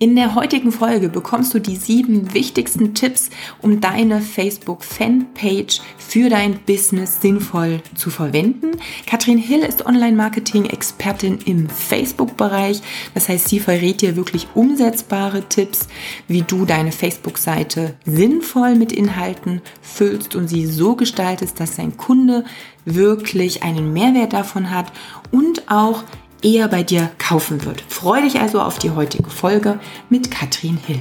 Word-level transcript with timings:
In 0.00 0.16
der 0.16 0.34
heutigen 0.34 0.72
Folge 0.72 1.08
bekommst 1.08 1.54
du 1.54 1.60
die 1.60 1.76
sieben 1.76 2.34
wichtigsten 2.34 2.94
Tipps, 2.94 3.30
um 3.62 3.80
deine 3.80 4.20
Facebook-Fanpage 4.20 5.80
für 5.98 6.28
dein 6.28 6.58
Business 6.66 7.20
sinnvoll 7.20 7.80
zu 7.94 8.10
verwenden. 8.10 8.72
Katrin 9.06 9.38
Hill 9.38 9.60
ist 9.60 9.86
Online-Marketing-Expertin 9.86 11.38
im 11.44 11.68
Facebook-Bereich. 11.68 12.82
Das 13.14 13.28
heißt, 13.28 13.48
sie 13.48 13.60
verrät 13.60 14.00
dir 14.00 14.16
wirklich 14.16 14.48
umsetzbare 14.54 15.48
Tipps, 15.48 15.86
wie 16.26 16.42
du 16.42 16.64
deine 16.64 16.90
Facebook-Seite 16.90 17.94
sinnvoll 18.04 18.74
mit 18.74 18.90
Inhalten 18.90 19.62
füllst 19.80 20.34
und 20.34 20.48
sie 20.48 20.66
so 20.66 20.96
gestaltest, 20.96 21.60
dass 21.60 21.76
dein 21.76 21.96
Kunde 21.96 22.44
wirklich 22.84 23.62
einen 23.62 23.92
Mehrwert 23.92 24.32
davon 24.32 24.70
hat 24.70 24.92
und 25.30 25.70
auch 25.70 26.02
eher 26.44 26.68
bei 26.68 26.82
dir 26.82 27.10
kaufen 27.18 27.64
wird. 27.64 27.82
Freue 27.88 28.22
dich 28.22 28.38
also 28.38 28.60
auf 28.60 28.78
die 28.78 28.90
heutige 28.90 29.30
Folge 29.30 29.80
mit 30.10 30.30
Katrin 30.30 30.78
Hill. 30.86 31.00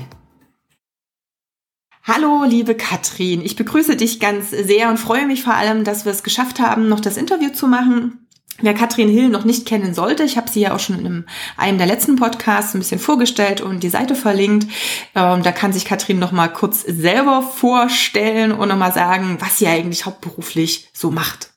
Hallo, 2.05 2.43
liebe 2.45 2.75
Katrin. 2.75 3.41
Ich 3.45 3.55
begrüße 3.55 3.95
dich 3.95 4.19
ganz 4.19 4.49
sehr 4.49 4.89
und 4.89 4.97
freue 4.97 5.25
mich 5.25 5.43
vor 5.43 5.53
allem, 5.53 5.83
dass 5.83 6.03
wir 6.05 6.11
es 6.11 6.23
geschafft 6.23 6.59
haben, 6.59 6.89
noch 6.89 6.99
das 6.99 7.15
Interview 7.15 7.49
zu 7.49 7.67
machen. 7.67 8.27
Wer 8.61 8.73
Katrin 8.73 9.09
Hill 9.09 9.29
noch 9.29 9.45
nicht 9.45 9.65
kennen 9.65 9.93
sollte, 9.93 10.23
ich 10.23 10.37
habe 10.37 10.49
sie 10.49 10.59
ja 10.59 10.75
auch 10.75 10.79
schon 10.79 10.99
in 10.99 11.25
einem 11.57 11.77
der 11.77 11.87
letzten 11.87 12.17
Podcasts 12.17 12.73
ein 12.73 12.79
bisschen 12.79 12.99
vorgestellt 12.99 13.61
und 13.61 13.81
die 13.81 13.89
Seite 13.89 14.15
verlinkt. 14.15 14.67
Ähm, 15.15 15.43
da 15.43 15.51
kann 15.51 15.73
sich 15.73 15.85
Katrin 15.85 16.19
noch 16.19 16.31
mal 16.31 16.49
kurz 16.49 16.81
selber 16.81 17.41
vorstellen 17.41 18.51
und 18.51 18.67
noch 18.67 18.77
mal 18.77 18.93
sagen, 18.93 19.37
was 19.39 19.57
sie 19.57 19.67
eigentlich 19.67 20.05
hauptberuflich 20.05 20.89
so 20.93 21.09
macht. 21.09 21.52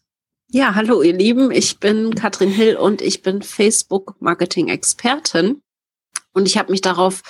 Ja, 0.52 0.76
hallo 0.76 1.02
ihr 1.02 1.12
Lieben, 1.12 1.50
ich 1.50 1.80
bin 1.80 2.14
Katrin 2.14 2.50
Hill 2.50 2.76
und 2.76 3.02
ich 3.02 3.22
bin 3.22 3.42
Facebook-Marketing-Expertin. 3.42 5.60
Und 6.32 6.46
ich 6.46 6.56
habe 6.56 6.70
mich 6.70 6.82
darauf 6.82 7.22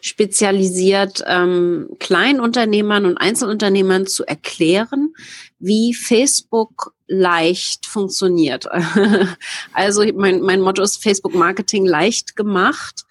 spezialisiert, 0.00 1.22
ähm, 1.26 1.90
Kleinunternehmern 2.00 3.06
und 3.06 3.16
Einzelunternehmern 3.16 4.08
zu 4.08 4.24
erklären, 4.24 5.14
wie 5.60 5.94
Facebook 5.94 6.96
leicht 7.06 7.86
funktioniert. 7.86 8.66
also 9.72 10.04
mein, 10.12 10.40
mein 10.40 10.60
Motto 10.60 10.82
ist 10.82 11.00
Facebook 11.00 11.34
Marketing 11.34 11.86
leicht 11.86 12.34
gemacht. 12.34 13.04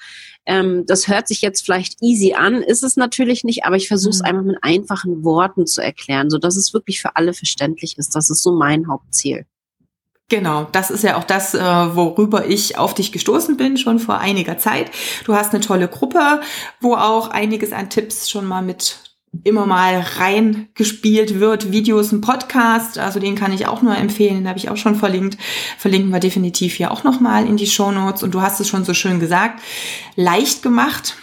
Ähm, 0.45 0.85
das 0.87 1.07
hört 1.07 1.29
sich 1.29 1.41
jetzt 1.41 1.63
vielleicht 1.63 2.01
easy 2.01 2.33
an, 2.33 2.61
ist 2.61 2.83
es 2.83 2.97
natürlich 2.97 3.45
nicht, 3.45 3.63
aber 3.63 3.77
ich 3.77 3.87
versuche 3.87 4.11
es 4.11 4.19
mhm. 4.19 4.25
einfach 4.25 4.43
mit 4.43 4.57
einfachen 4.61 5.23
Worten 5.23 5.67
zu 5.67 5.81
erklären, 5.81 6.29
so 6.29 6.37
dass 6.37 6.57
es 6.57 6.73
wirklich 6.73 6.99
für 6.99 7.15
alle 7.15 7.33
verständlich 7.33 7.97
ist. 7.97 8.13
Das 8.13 8.29
ist 8.29 8.43
so 8.43 8.51
mein 8.51 8.89
Hauptziel. 8.89 9.45
Genau, 10.33 10.67
das 10.71 10.89
ist 10.89 11.03
ja 11.03 11.17
auch 11.17 11.25
das, 11.25 11.53
äh, 11.53 11.61
worüber 11.61 12.47
ich 12.47 12.79
auf 12.79 12.95
dich 12.95 13.11
gestoßen 13.11 13.55
bin, 13.55 13.77
schon 13.77 13.99
vor 13.99 14.17
einiger 14.17 14.57
Zeit. 14.57 14.89
Du 15.25 15.35
hast 15.35 15.53
eine 15.53 15.61
tolle 15.61 15.87
Gruppe, 15.87 16.41
wo 16.81 16.95
auch 16.95 17.29
einiges 17.29 17.71
an 17.71 17.91
Tipps 17.91 18.31
schon 18.31 18.47
mal 18.47 18.63
mit 18.63 18.97
immer 19.43 19.67
mal 19.67 19.99
reingespielt 19.99 21.39
wird. 21.39 21.71
Videos, 21.71 22.11
ein 22.11 22.21
Podcast, 22.21 22.97
also 22.97 23.19
den 23.19 23.35
kann 23.35 23.53
ich 23.53 23.67
auch 23.67 23.83
nur 23.83 23.95
empfehlen, 23.95 24.37
den 24.37 24.49
habe 24.49 24.57
ich 24.57 24.71
auch 24.71 24.77
schon 24.77 24.95
verlinkt. 24.95 25.37
Verlinken 25.77 26.09
wir 26.09 26.19
definitiv 26.19 26.73
hier 26.73 26.89
auch 26.89 27.03
nochmal 27.03 27.45
in 27.45 27.55
die 27.55 27.67
Show 27.67 27.91
Notes. 27.91 28.23
Und 28.23 28.33
du 28.33 28.41
hast 28.41 28.59
es 28.59 28.67
schon 28.67 28.85
so 28.85 28.95
schön 28.95 29.19
gesagt, 29.19 29.61
leicht 30.15 30.63
gemacht 30.63 31.15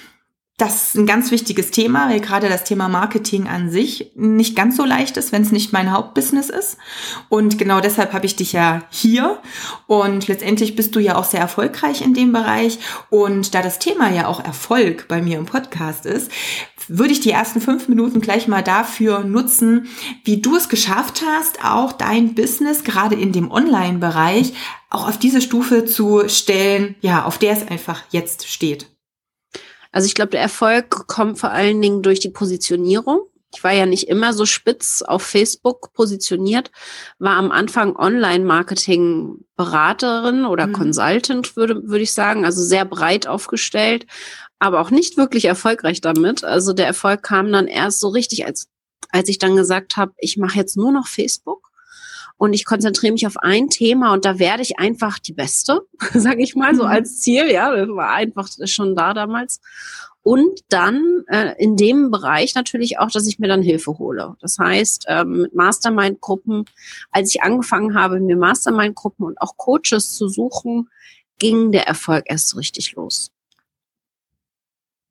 das 0.61 0.89
ist 0.89 0.97
ein 0.97 1.07
ganz 1.07 1.31
wichtiges 1.31 1.71
Thema, 1.71 2.11
weil 2.11 2.21
gerade 2.21 2.49
das 2.49 2.65
Thema 2.65 2.89
Marketing 2.89 3.49
an 3.49 3.71
sich 3.71 4.13
nicht 4.15 4.55
ganz 4.55 4.77
so 4.77 4.85
leicht 4.85 5.17
ist, 5.17 5.33
wenn 5.33 5.43
es 5.43 5.53
nicht 5.53 5.73
mein 5.73 5.91
Hauptbusiness 5.91 6.51
ist. 6.51 6.77
Und 7.31 7.57
genau 7.57 7.81
deshalb 7.81 8.13
habe 8.13 8.27
ich 8.27 8.37
dich 8.37 8.53
ja 8.53 8.83
hier. 8.91 9.39
Und 9.87 10.29
letztendlich 10.29 10.77
bist 10.77 10.95
du 10.95 11.01
ja 11.01 11.17
auch 11.17 11.25
sehr 11.25 11.41
erfolgreich 11.41 12.03
in 12.03 12.13
dem 12.13 12.33
Bereich. 12.33 12.79
Und 13.09 13.55
da 13.55 13.63
das 13.63 13.79
Thema 13.79 14.11
ja 14.11 14.27
auch 14.27 14.45
Erfolg 14.45 15.09
bei 15.09 15.23
mir 15.23 15.39
im 15.39 15.47
Podcast 15.47 16.05
ist, 16.05 16.31
würde 16.89 17.13
ich 17.13 17.21
die 17.21 17.31
ersten 17.31 17.61
fünf 17.61 17.89
Minuten 17.89 18.21
gleich 18.21 18.47
mal 18.47 18.63
dafür 18.63 19.21
nutzen, 19.21 19.89
wie 20.25 20.43
du 20.43 20.57
es 20.57 20.69
geschafft 20.69 21.23
hast, 21.27 21.65
auch 21.65 21.93
dein 21.93 22.35
Business 22.35 22.85
gerade 22.85 23.15
in 23.15 23.33
dem 23.33 23.51
Online-Bereich 23.51 24.53
auch 24.91 25.09
auf 25.09 25.19
diese 25.19 25.41
Stufe 25.41 25.85
zu 25.85 26.29
stellen, 26.29 26.97
ja, 27.01 27.25
auf 27.25 27.39
der 27.39 27.53
es 27.53 27.67
einfach 27.69 28.03
jetzt 28.11 28.49
steht. 28.49 28.90
Also 29.93 30.07
ich 30.07 30.15
glaube, 30.15 30.31
der 30.31 30.41
Erfolg 30.41 31.07
kommt 31.09 31.39
vor 31.39 31.51
allen 31.51 31.83
Dingen 31.83 32.01
durch 32.03 32.21
die 32.21 32.31
Positionierung. 32.31 33.21
Ich 33.53 33.63
war 33.65 33.73
ja 33.73 33.85
nicht 33.85 34.09
immer 34.09 34.33
so 34.33 34.47
spitz 34.47 35.03
auf 35.03 35.23
Facebook 35.23 35.93
positioniert, 35.93 36.71
war 37.19 37.37
am 37.37 37.51
Anfang 37.51 37.97
Online-Marketing-Beraterin 37.97 40.45
oder 40.45 40.69
mhm. 40.69 40.73
Consultant, 40.73 41.57
würde, 41.57 41.89
würde 41.89 42.05
ich 42.05 42.13
sagen, 42.13 42.45
also 42.45 42.63
sehr 42.63 42.85
breit 42.85 43.27
aufgestellt, 43.27 44.07
aber 44.61 44.81
auch 44.81 44.91
nicht 44.91 45.17
wirklich 45.17 45.47
erfolgreich 45.47 46.01
damit. 46.01 46.45
Also 46.45 46.73
der 46.73 46.87
Erfolg 46.87 47.25
kam 47.25 47.51
dann 47.51 47.67
erst 47.67 47.99
so 47.99 48.07
richtig, 48.09 48.47
als, 48.47 48.69
als 49.09 49.29
ich 49.29 49.39
dann 49.39 49.57
gesagt 49.57 49.97
habe, 49.97 50.13
ich 50.19 50.37
mache 50.37 50.57
jetzt 50.57 50.77
nur 50.77 50.93
noch 50.93 51.09
Facebook 51.09 51.70
und 52.41 52.55
ich 52.55 52.65
konzentriere 52.65 53.13
mich 53.13 53.27
auf 53.27 53.37
ein 53.37 53.69
Thema 53.69 54.15
und 54.15 54.25
da 54.25 54.39
werde 54.39 54.63
ich 54.63 54.79
einfach 54.79 55.19
die 55.19 55.35
Beste, 55.35 55.83
sage 56.15 56.43
ich 56.43 56.57
mal, 56.57 56.75
so 56.75 56.85
mhm. 56.85 56.89
als 56.89 57.21
Ziel. 57.21 57.51
Ja, 57.51 57.71
das 57.71 57.89
war 57.91 58.15
einfach 58.15 58.49
schon 58.65 58.97
da 58.97 59.13
damals. 59.13 59.61
Und 60.23 60.61
dann 60.71 61.25
äh, 61.29 61.53
in 61.63 61.77
dem 61.77 62.11
Bereich 62.11 62.55
natürlich 62.55 62.99
auch, 62.99 63.11
dass 63.11 63.27
ich 63.27 63.39
mir 63.41 63.49
dann 63.49 63.61
Hilfe 63.61 63.99
hole. 63.99 64.37
Das 64.41 64.59
heißt, 64.59 65.05
ähm, 65.09 65.43
mit 65.43 65.55
Mastermind-Gruppen, 65.55 66.65
als 67.11 67.35
ich 67.35 67.43
angefangen 67.43 67.95
habe, 67.95 68.21
mir 68.21 68.37
Mastermind-Gruppen 68.39 69.27
und 69.27 69.41
auch 69.43 69.59
Coaches 69.59 70.15
zu 70.15 70.29
suchen, 70.29 70.89
ging 71.39 71.73
der 71.73 71.89
Erfolg 71.89 72.25
erst 72.27 72.57
richtig 72.57 72.95
los. 72.95 73.33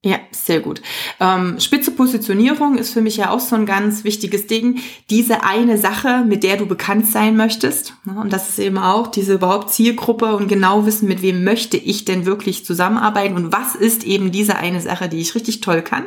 Ja, 0.01 0.17
sehr 0.31 0.61
gut. 0.61 0.81
Ähm, 1.19 1.59
spitze 1.59 1.91
Positionierung 1.91 2.77
ist 2.77 2.93
für 2.93 3.01
mich 3.01 3.17
ja 3.17 3.31
auch 3.31 3.41
so 3.41 3.57
ein 3.57 3.65
ganz 3.65 4.05
wichtiges 4.05 4.47
Ding. 4.47 4.79
Diese 5.09 5.43
eine 5.43 5.77
Sache, 5.77 6.23
mit 6.25 6.43
der 6.43 6.55
du 6.55 6.65
bekannt 6.67 7.05
sein 7.05 7.35
möchtest. 7.35 7.95
Ne, 8.05 8.17
und 8.17 8.31
das 8.31 8.47
ist 8.47 8.59
eben 8.59 8.77
auch 8.77 9.07
diese 9.07 9.33
überhaupt 9.33 9.71
Zielgruppe 9.71 10.37
und 10.37 10.47
genau 10.47 10.85
wissen, 10.85 11.09
mit 11.09 11.21
wem 11.21 11.43
möchte 11.43 11.75
ich 11.75 12.05
denn 12.05 12.25
wirklich 12.25 12.63
zusammenarbeiten 12.63 13.35
und 13.35 13.51
was 13.51 13.75
ist 13.75 14.05
eben 14.05 14.31
diese 14.31 14.55
eine 14.55 14.79
Sache, 14.79 15.09
die 15.09 15.19
ich 15.19 15.35
richtig 15.35 15.59
toll 15.59 15.81
kann 15.81 16.05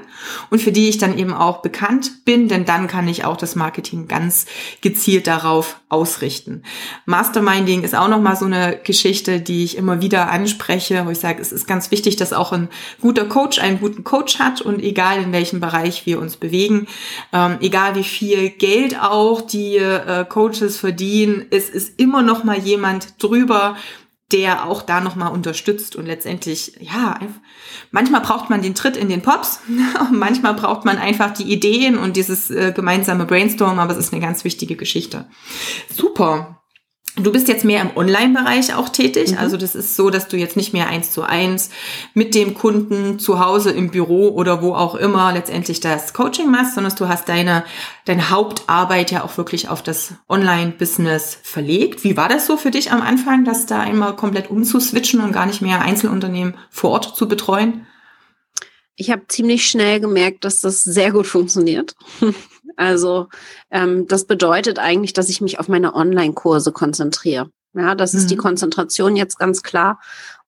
und 0.48 0.62
für 0.62 0.72
die 0.72 0.88
ich 0.88 0.96
dann 0.96 1.18
eben 1.18 1.34
auch 1.34 1.60
bekannt 1.60 2.24
bin, 2.24 2.48
denn 2.48 2.64
dann 2.64 2.86
kann 2.86 3.08
ich 3.08 3.26
auch 3.26 3.36
das 3.36 3.56
Marketing 3.56 4.08
ganz 4.08 4.46
gezielt 4.80 5.26
darauf 5.26 5.80
ausrichten. 5.90 6.62
Masterminding 7.04 7.82
ist 7.82 7.94
auch 7.94 8.08
nochmal 8.08 8.36
so 8.36 8.46
eine 8.46 8.80
Geschichte, 8.82 9.42
die 9.42 9.64
ich 9.64 9.76
immer 9.76 10.00
wieder 10.00 10.30
anspreche, 10.30 11.04
wo 11.04 11.10
ich 11.10 11.18
sage, 11.18 11.42
es 11.42 11.52
ist 11.52 11.66
ganz 11.66 11.90
wichtig, 11.90 12.16
dass 12.16 12.32
auch 12.32 12.52
ein 12.52 12.70
guter 13.02 13.26
Coach, 13.26 13.58
ein 13.58 13.81
guten 13.82 14.04
Coach 14.04 14.38
hat 14.38 14.62
und 14.62 14.82
egal 14.82 15.22
in 15.22 15.32
welchem 15.32 15.60
Bereich 15.60 16.06
wir 16.06 16.18
uns 16.18 16.36
bewegen, 16.36 16.86
ähm, 17.32 17.58
egal 17.60 17.94
wie 17.94 18.04
viel 18.04 18.48
Geld 18.50 18.98
auch 18.98 19.42
die 19.42 19.76
äh, 19.76 20.24
Coaches 20.26 20.78
verdienen, 20.78 21.44
es 21.50 21.68
ist 21.68 22.00
immer 22.00 22.22
noch 22.22 22.44
mal 22.44 22.58
jemand 22.58 23.22
drüber, 23.22 23.76
der 24.32 24.66
auch 24.66 24.80
da 24.80 25.00
noch 25.00 25.14
mal 25.14 25.28
unterstützt 25.28 25.94
und 25.94 26.06
letztendlich 26.06 26.78
ja 26.80 27.18
manchmal 27.90 28.22
braucht 28.22 28.48
man 28.48 28.62
den 28.62 28.74
Tritt 28.74 28.96
in 28.96 29.10
den 29.10 29.20
Pops 29.20 29.60
manchmal 30.10 30.54
braucht 30.54 30.86
man 30.86 30.96
einfach 30.96 31.34
die 31.34 31.52
Ideen 31.52 31.98
und 31.98 32.16
dieses 32.16 32.50
äh, 32.50 32.72
gemeinsame 32.74 33.26
Brainstorm 33.26 33.78
aber 33.78 33.92
es 33.92 33.98
ist 33.98 34.12
eine 34.12 34.22
ganz 34.22 34.44
wichtige 34.44 34.76
Geschichte. 34.76 35.26
Super 35.94 36.61
Du 37.16 37.30
bist 37.30 37.46
jetzt 37.48 37.64
mehr 37.64 37.82
im 37.82 37.94
Online-Bereich 37.94 38.74
auch 38.74 38.88
tätig. 38.88 39.32
Mhm. 39.32 39.38
Also 39.38 39.58
das 39.58 39.74
ist 39.74 39.96
so, 39.96 40.08
dass 40.08 40.28
du 40.28 40.38
jetzt 40.38 40.56
nicht 40.56 40.72
mehr 40.72 40.88
eins 40.88 41.10
zu 41.10 41.22
eins 41.22 41.68
mit 42.14 42.34
dem 42.34 42.54
Kunden 42.54 43.18
zu 43.18 43.38
Hause 43.38 43.70
im 43.70 43.90
Büro 43.90 44.30
oder 44.30 44.62
wo 44.62 44.74
auch 44.74 44.94
immer 44.94 45.30
letztendlich 45.32 45.80
das 45.80 46.14
Coaching 46.14 46.50
machst, 46.50 46.74
sondern 46.74 46.94
du 46.96 47.08
hast 47.08 47.28
deine, 47.28 47.64
deine 48.06 48.30
Hauptarbeit 48.30 49.10
ja 49.10 49.24
auch 49.24 49.36
wirklich 49.36 49.68
auf 49.68 49.82
das 49.82 50.14
Online-Business 50.28 51.38
verlegt. 51.42 52.02
Wie 52.02 52.16
war 52.16 52.30
das 52.30 52.46
so 52.46 52.56
für 52.56 52.70
dich 52.70 52.92
am 52.92 53.02
Anfang, 53.02 53.44
das 53.44 53.66
da 53.66 53.80
einmal 53.80 54.16
komplett 54.16 54.48
umzuswitchen 54.48 55.20
und 55.20 55.32
gar 55.32 55.44
nicht 55.44 55.60
mehr 55.60 55.82
Einzelunternehmen 55.82 56.54
vor 56.70 56.92
Ort 56.92 57.14
zu 57.14 57.28
betreuen? 57.28 57.86
Ich 58.96 59.10
habe 59.10 59.26
ziemlich 59.28 59.66
schnell 59.66 60.00
gemerkt, 60.00 60.44
dass 60.44 60.60
das 60.62 60.82
sehr 60.82 61.12
gut 61.12 61.26
funktioniert. 61.26 61.94
Also 62.76 63.28
ähm, 63.70 64.06
das 64.08 64.24
bedeutet 64.26 64.78
eigentlich, 64.78 65.12
dass 65.12 65.28
ich 65.28 65.40
mich 65.40 65.58
auf 65.58 65.68
meine 65.68 65.94
Online-Kurse 65.94 66.72
konzentriere. 66.72 67.50
Ja, 67.74 67.94
das 67.94 68.12
mhm. 68.12 68.18
ist 68.18 68.30
die 68.30 68.36
mhm. 68.36 68.40
Konzentration 68.40 69.16
jetzt 69.16 69.38
ganz 69.38 69.62
klar 69.62 70.00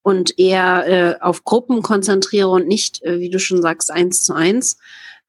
und 0.03 0.39
eher 0.39 0.87
äh, 0.87 1.21
auf 1.21 1.45
Gruppen 1.45 1.83
konzentriere 1.83 2.49
und 2.49 2.69
nicht, 2.69 3.03
äh, 3.03 3.21
wie 3.21 3.31
du 3.31 3.39
schon 3.39 3.63
sagst, 3.63 3.91
eins 3.91 4.23
zu 4.23 4.35
eins. 4.35 4.77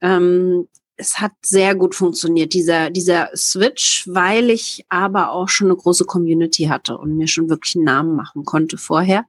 Ähm, 0.02 0.68
es 0.98 1.18
hat 1.18 1.32
sehr 1.42 1.74
gut 1.74 1.94
funktioniert, 1.94 2.54
dieser, 2.54 2.90
dieser 2.90 3.30
Switch, 3.34 4.04
weil 4.06 4.50
ich 4.50 4.84
aber 4.88 5.30
auch 5.30 5.48
schon 5.48 5.68
eine 5.68 5.76
große 5.76 6.04
Community 6.04 6.64
hatte 6.64 6.96
und 6.96 7.16
mir 7.16 7.28
schon 7.28 7.48
wirklich 7.48 7.76
einen 7.76 7.84
Namen 7.84 8.16
machen 8.16 8.44
konnte 8.44 8.78
vorher. 8.78 9.24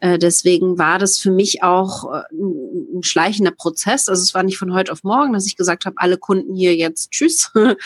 Äh, 0.00 0.18
deswegen 0.18 0.78
war 0.78 0.98
das 0.98 1.18
für 1.18 1.30
mich 1.30 1.62
auch 1.62 2.12
äh, 2.12 2.22
ein 2.32 3.02
schleichender 3.02 3.50
Prozess. 3.50 4.08
Also 4.08 4.22
es 4.22 4.32
war 4.32 4.44
nicht 4.44 4.58
von 4.58 4.72
heute 4.72 4.92
auf 4.92 5.02
morgen, 5.02 5.32
dass 5.32 5.46
ich 5.46 5.56
gesagt 5.56 5.86
habe, 5.86 5.96
alle 5.98 6.18
Kunden 6.18 6.54
hier 6.54 6.76
jetzt 6.76 7.10
tschüss. 7.10 7.50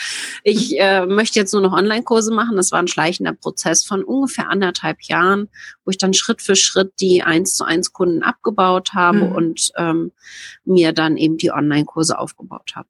Ich 0.43 0.79
äh, 0.79 1.05
möchte 1.05 1.39
jetzt 1.39 1.53
nur 1.53 1.61
noch 1.61 1.73
Online-Kurse 1.73 2.33
machen. 2.33 2.57
Das 2.57 2.71
war 2.71 2.79
ein 2.79 2.87
schleichender 2.87 3.33
Prozess 3.33 3.83
von 3.83 4.03
ungefähr 4.03 4.49
anderthalb 4.49 5.01
Jahren, 5.03 5.49
wo 5.85 5.91
ich 5.91 5.97
dann 5.97 6.13
Schritt 6.13 6.41
für 6.41 6.55
Schritt 6.55 6.93
die 6.99 7.23
eins 7.23 7.55
zu 7.55 7.63
eins 7.63 7.93
Kunden 7.93 8.23
abgebaut 8.23 8.93
habe 8.93 9.25
mhm. 9.25 9.31
und 9.31 9.71
ähm, 9.77 10.11
mir 10.65 10.91
dann 10.91 11.17
eben 11.17 11.37
die 11.37 11.51
Online-Kurse 11.51 12.17
aufgebaut 12.19 12.73
habe. 12.75 12.87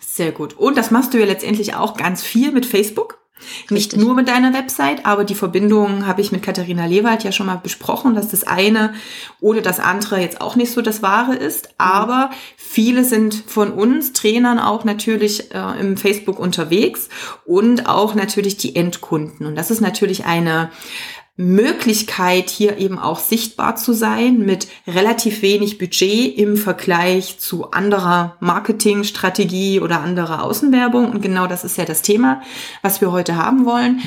Sehr 0.00 0.32
gut. 0.32 0.54
Und 0.54 0.76
das 0.76 0.90
machst 0.90 1.14
du 1.14 1.18
ja 1.18 1.26
letztendlich 1.26 1.74
auch 1.74 1.96
ganz 1.96 2.22
viel 2.22 2.52
mit 2.52 2.66
Facebook. 2.66 3.19
Nicht 3.68 3.96
nur 3.96 4.14
mit 4.14 4.28
deiner 4.28 4.52
Website, 4.52 5.06
aber 5.06 5.24
die 5.24 5.34
Verbindung 5.34 6.06
habe 6.06 6.20
ich 6.20 6.32
mit 6.32 6.42
Katharina 6.42 6.86
Lewald 6.86 7.24
ja 7.24 7.32
schon 7.32 7.46
mal 7.46 7.56
besprochen, 7.56 8.14
dass 8.14 8.28
das 8.28 8.46
eine 8.46 8.94
oder 9.40 9.60
das 9.60 9.80
andere 9.80 10.20
jetzt 10.20 10.40
auch 10.40 10.56
nicht 10.56 10.72
so 10.72 10.82
das 10.82 11.02
Wahre 11.02 11.34
ist. 11.34 11.66
Mhm. 11.66 11.74
Aber 11.78 12.30
viele 12.56 13.04
sind 13.04 13.34
von 13.46 13.72
uns 13.72 14.12
Trainern 14.12 14.58
auch 14.58 14.84
natürlich 14.84 15.54
äh, 15.54 15.80
im 15.80 15.96
Facebook 15.96 16.38
unterwegs 16.38 17.08
und 17.44 17.86
auch 17.86 18.14
natürlich 18.14 18.56
die 18.56 18.76
Endkunden. 18.76 19.46
Und 19.46 19.56
das 19.56 19.70
ist 19.70 19.80
natürlich 19.80 20.24
eine 20.24 20.70
Möglichkeit, 21.36 22.50
hier 22.50 22.78
eben 22.78 22.98
auch 22.98 23.18
sichtbar 23.18 23.76
zu 23.76 23.92
sein 23.92 24.38
mit 24.40 24.68
relativ 24.86 25.42
wenig 25.42 25.78
Budget 25.78 26.36
im 26.36 26.56
Vergleich 26.56 27.38
zu 27.38 27.70
anderer 27.70 28.36
Marketingstrategie 28.40 29.80
oder 29.80 30.00
anderer 30.00 30.44
Außenwerbung. 30.44 31.10
Und 31.10 31.22
genau 31.22 31.46
das 31.46 31.64
ist 31.64 31.78
ja 31.78 31.84
das 31.84 32.02
Thema, 32.02 32.42
was 32.82 33.00
wir 33.00 33.10
heute 33.10 33.36
haben 33.36 33.64
wollen. 33.64 34.00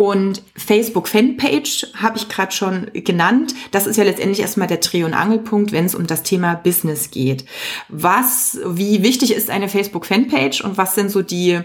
Und 0.00 0.42
Facebook 0.56 1.08
Fanpage 1.08 1.88
habe 1.94 2.16
ich 2.16 2.30
gerade 2.30 2.52
schon 2.52 2.90
genannt. 2.94 3.54
Das 3.70 3.86
ist 3.86 3.96
ja 3.96 4.04
letztendlich 4.04 4.40
erstmal 4.40 4.66
der 4.66 4.78
Dreh- 4.78 5.04
und 5.04 5.12
Angelpunkt, 5.12 5.72
wenn 5.72 5.84
es 5.84 5.94
um 5.94 6.06
das 6.06 6.22
Thema 6.22 6.54
Business 6.54 7.10
geht. 7.10 7.44
Was, 7.90 8.58
wie 8.64 9.02
wichtig 9.02 9.34
ist 9.34 9.50
eine 9.50 9.68
Facebook 9.68 10.06
Fanpage 10.06 10.62
und 10.62 10.78
was 10.78 10.94
sind 10.94 11.10
so 11.10 11.20
die 11.20 11.60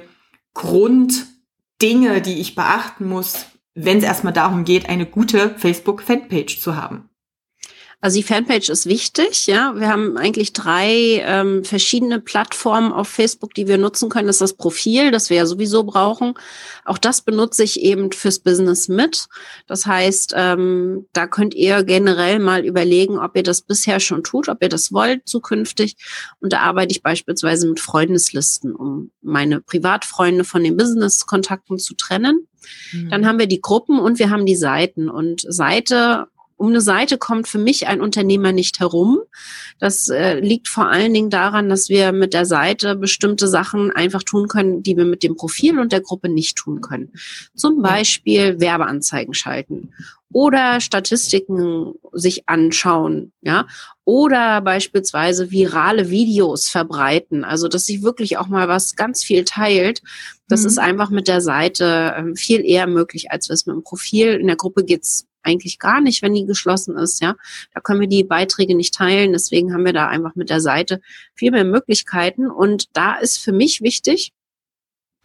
Grunddinge, 0.53 2.21
die 2.21 2.41
ich 2.41 2.55
beachten 2.55 3.07
muss, 3.07 3.45
wenn 3.75 3.97
es 3.97 4.03
erstmal 4.03 4.33
darum 4.33 4.63
geht, 4.63 4.89
eine 4.89 5.05
gute 5.05 5.55
Facebook-Fanpage 5.57 6.59
zu 6.59 6.75
haben. 6.75 7.09
Also 8.05 8.17
die 8.17 8.23
Fanpage 8.23 8.69
ist 8.69 8.85
wichtig, 8.85 9.47
ja. 9.47 9.73
Wir 9.75 9.87
haben 9.87 10.15
eigentlich 10.15 10.53
drei 10.53 11.23
ähm, 11.25 11.63
verschiedene 11.63 12.19
Plattformen 12.19 12.91
auf 12.91 13.07
Facebook, 13.07 13.55
die 13.55 13.67
wir 13.67 13.79
nutzen 13.79 14.09
können. 14.09 14.27
Das 14.27 14.35
ist 14.35 14.41
das 14.41 14.53
Profil, 14.53 15.09
das 15.09 15.31
wir 15.31 15.37
ja 15.37 15.47
sowieso 15.47 15.83
brauchen. 15.85 16.35
Auch 16.83 16.99
das 16.99 17.23
benutze 17.23 17.63
ich 17.63 17.81
eben 17.81 18.11
fürs 18.11 18.37
Business 18.37 18.89
mit. 18.89 19.25
Das 19.65 19.87
heißt, 19.87 20.35
ähm, 20.37 21.07
da 21.13 21.25
könnt 21.25 21.55
ihr 21.55 21.83
generell 21.83 22.37
mal 22.37 22.63
überlegen, 22.63 23.17
ob 23.17 23.35
ihr 23.35 23.41
das 23.41 23.63
bisher 23.63 23.99
schon 23.99 24.23
tut, 24.23 24.49
ob 24.49 24.61
ihr 24.61 24.69
das 24.69 24.93
wollt 24.93 25.27
zukünftig. 25.27 25.95
Und 26.39 26.53
da 26.53 26.59
arbeite 26.59 26.91
ich 26.91 27.01
beispielsweise 27.01 27.67
mit 27.67 27.79
Freundeslisten, 27.79 28.75
um 28.75 29.09
meine 29.23 29.61
Privatfreunde 29.61 30.43
von 30.43 30.63
den 30.63 30.77
Business-Kontakten 30.77 31.79
zu 31.79 31.95
trennen. 31.95 32.47
Dann 33.09 33.21
mhm. 33.21 33.25
haben 33.25 33.39
wir 33.39 33.47
die 33.47 33.61
Gruppen 33.61 33.99
und 33.99 34.19
wir 34.19 34.29
haben 34.29 34.45
die 34.45 34.55
Seiten. 34.55 35.09
Und 35.09 35.41
Seite 35.47 36.27
um 36.57 36.69
eine 36.69 36.81
Seite 36.81 37.17
kommt 37.17 37.47
für 37.47 37.57
mich 37.57 37.87
ein 37.87 38.01
Unternehmer 38.01 38.51
nicht 38.51 38.79
herum. 38.79 39.19
Das 39.79 40.07
äh, 40.07 40.39
liegt 40.39 40.67
vor 40.67 40.87
allen 40.87 41.13
Dingen 41.13 41.29
daran, 41.29 41.69
dass 41.69 41.89
wir 41.89 42.11
mit 42.11 42.33
der 42.33 42.45
Seite 42.45 42.95
bestimmte 42.95 43.47
Sachen 43.47 43.91
einfach 43.91 44.23
tun 44.23 44.47
können, 44.47 44.81
die 44.81 44.95
wir 44.95 45.05
mit 45.05 45.23
dem 45.23 45.35
Profil 45.35 45.79
und 45.79 45.91
der 45.91 46.01
Gruppe 46.01 46.29
nicht 46.29 46.57
tun 46.57 46.81
können. 46.81 47.11
Zum 47.55 47.81
Beispiel 47.81 48.59
Werbeanzeigen 48.59 49.33
schalten 49.33 49.91
oder 50.31 50.81
Statistiken 50.81 51.93
sich 52.11 52.49
anschauen, 52.49 53.31
ja, 53.41 53.67
oder 54.03 54.59
beispielsweise 54.61 55.49
virale 55.49 56.09
Videos 56.09 56.67
verbreiten, 56.67 57.43
also 57.43 57.67
dass 57.67 57.85
sich 57.85 58.03
wirklich 58.03 58.37
auch 58.37 58.47
mal 58.47 58.67
was 58.67 58.95
ganz 58.95 59.23
viel 59.23 59.45
teilt. 59.45 60.01
Das 60.49 60.61
mhm. 60.61 60.67
ist 60.67 60.77
einfach 60.77 61.09
mit 61.09 61.27
der 61.27 61.41
Seite 61.41 62.15
ähm, 62.17 62.35
viel 62.35 62.65
eher 62.65 62.85
möglich, 62.87 63.31
als 63.31 63.49
wir 63.49 63.53
es 63.53 63.65
mit 63.65 63.75
dem 63.75 63.83
Profil. 63.83 64.33
In 64.33 64.47
der 64.47 64.57
Gruppe 64.57 64.83
geht's 64.83 65.25
eigentlich 65.45 65.79
gar 65.79 66.01
nicht, 66.01 66.21
wenn 66.21 66.33
die 66.33 66.45
geschlossen 66.45 66.97
ist, 66.97 67.21
ja. 67.21 67.35
Da 67.73 67.81
können 67.81 68.01
wir 68.01 68.07
die 68.07 68.23
Beiträge 68.23 68.75
nicht 68.75 68.93
teilen. 68.93 69.33
Deswegen 69.33 69.73
haben 69.73 69.85
wir 69.85 69.93
da 69.93 70.07
einfach 70.07 70.35
mit 70.35 70.49
der 70.49 70.61
Seite 70.61 71.01
viel 71.33 71.51
mehr 71.51 71.65
Möglichkeiten. 71.65 72.49
Und 72.49 72.95
da 72.95 73.15
ist 73.15 73.37
für 73.37 73.51
mich 73.51 73.81
wichtig, 73.81 74.33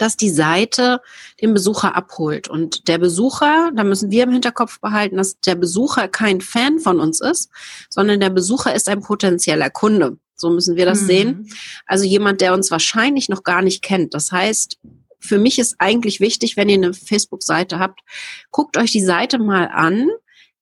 dass 0.00 0.17
die 0.17 0.31
Seite 0.31 1.00
den 1.40 1.52
Besucher 1.52 1.94
abholt. 1.94 2.49
Und 2.49 2.88
der 2.88 2.99
Besucher, 2.99 3.70
da 3.75 3.84
müssen 3.84 4.11
wir 4.11 4.25
im 4.25 4.32
Hinterkopf 4.32 4.81
behalten, 4.81 5.17
dass 5.17 5.38
der 5.40 5.56
Besucher 5.56 6.08
kein 6.08 6.40
Fan 6.40 6.78
von 6.78 7.00
uns 7.00 7.20
ist, 7.20 7.50
sondern 7.90 8.20
der 8.20 8.31
Besucher 8.31 8.75
ist 8.75 8.88
ein 8.88 9.02
potenzieller 9.02 9.69
Kunde. 9.69 10.17
So 10.37 10.49
müssen 10.49 10.76
wir 10.76 10.87
das 10.87 11.02
mhm. 11.02 11.06
sehen. 11.06 11.49
Also 11.87 12.05
jemand, 12.05 12.40
der 12.40 12.55
uns 12.55 12.70
wahrscheinlich 12.70 13.28
noch 13.28 13.43
gar 13.43 13.61
nicht 13.61 13.82
kennt. 13.82 14.14
Das 14.14 14.32
heißt, 14.32 14.78
für 15.20 15.38
mich 15.38 15.58
ist 15.58 15.76
eigentlich 15.78 16.20
wichtig, 16.20 16.56
wenn 16.56 16.69
ihr 16.69 16.76
eine 16.76 16.94
Facebook-Seite 16.94 17.78
habt, 17.78 18.00
guckt 18.50 18.76
euch 18.76 18.90
die 18.90 19.05
Seite 19.05 19.38
mal 19.38 19.69
an 19.69 20.08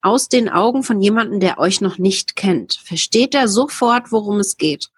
aus 0.02 0.28
den 0.28 0.48
Augen 0.48 0.82
von 0.82 1.00
jemandem, 1.00 1.40
der 1.40 1.58
euch 1.58 1.80
noch 1.80 1.98
nicht 1.98 2.36
kennt. 2.36 2.74
Versteht 2.74 3.34
er 3.34 3.48
sofort, 3.48 4.12
worum 4.12 4.38
es 4.40 4.56
geht? 4.56 4.90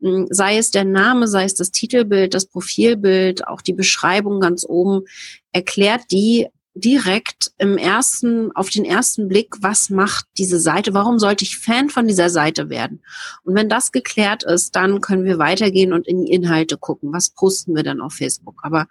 Hm, 0.00 0.26
sei 0.30 0.56
es 0.56 0.70
der 0.70 0.84
Name, 0.84 1.28
sei 1.28 1.44
es 1.44 1.54
das 1.54 1.70
Titelbild, 1.70 2.34
das 2.34 2.46
Profilbild, 2.46 3.46
auch 3.46 3.60
die 3.60 3.74
Beschreibung 3.74 4.40
ganz 4.40 4.64
oben, 4.66 5.04
erklärt 5.52 6.10
die 6.10 6.48
direkt 6.74 7.52
im 7.58 7.76
ersten, 7.76 8.52
auf 8.52 8.70
den 8.70 8.84
ersten 8.84 9.28
Blick, 9.28 9.56
was 9.60 9.90
macht 9.90 10.26
diese 10.38 10.60
Seite? 10.60 10.94
Warum 10.94 11.18
sollte 11.18 11.44
ich 11.44 11.58
Fan 11.58 11.90
von 11.90 12.06
dieser 12.06 12.30
Seite 12.30 12.70
werden? 12.70 13.02
Und 13.42 13.54
wenn 13.54 13.68
das 13.68 13.90
geklärt 13.90 14.44
ist, 14.44 14.76
dann 14.76 15.00
können 15.00 15.24
wir 15.24 15.38
weitergehen 15.38 15.92
und 15.92 16.06
in 16.06 16.24
die 16.24 16.32
Inhalte 16.32 16.78
gucken. 16.78 17.12
Was 17.12 17.30
posten 17.30 17.74
wir 17.74 17.82
dann 17.82 18.00
auf 18.00 18.14
Facebook? 18.14 18.60
Aber 18.62 18.86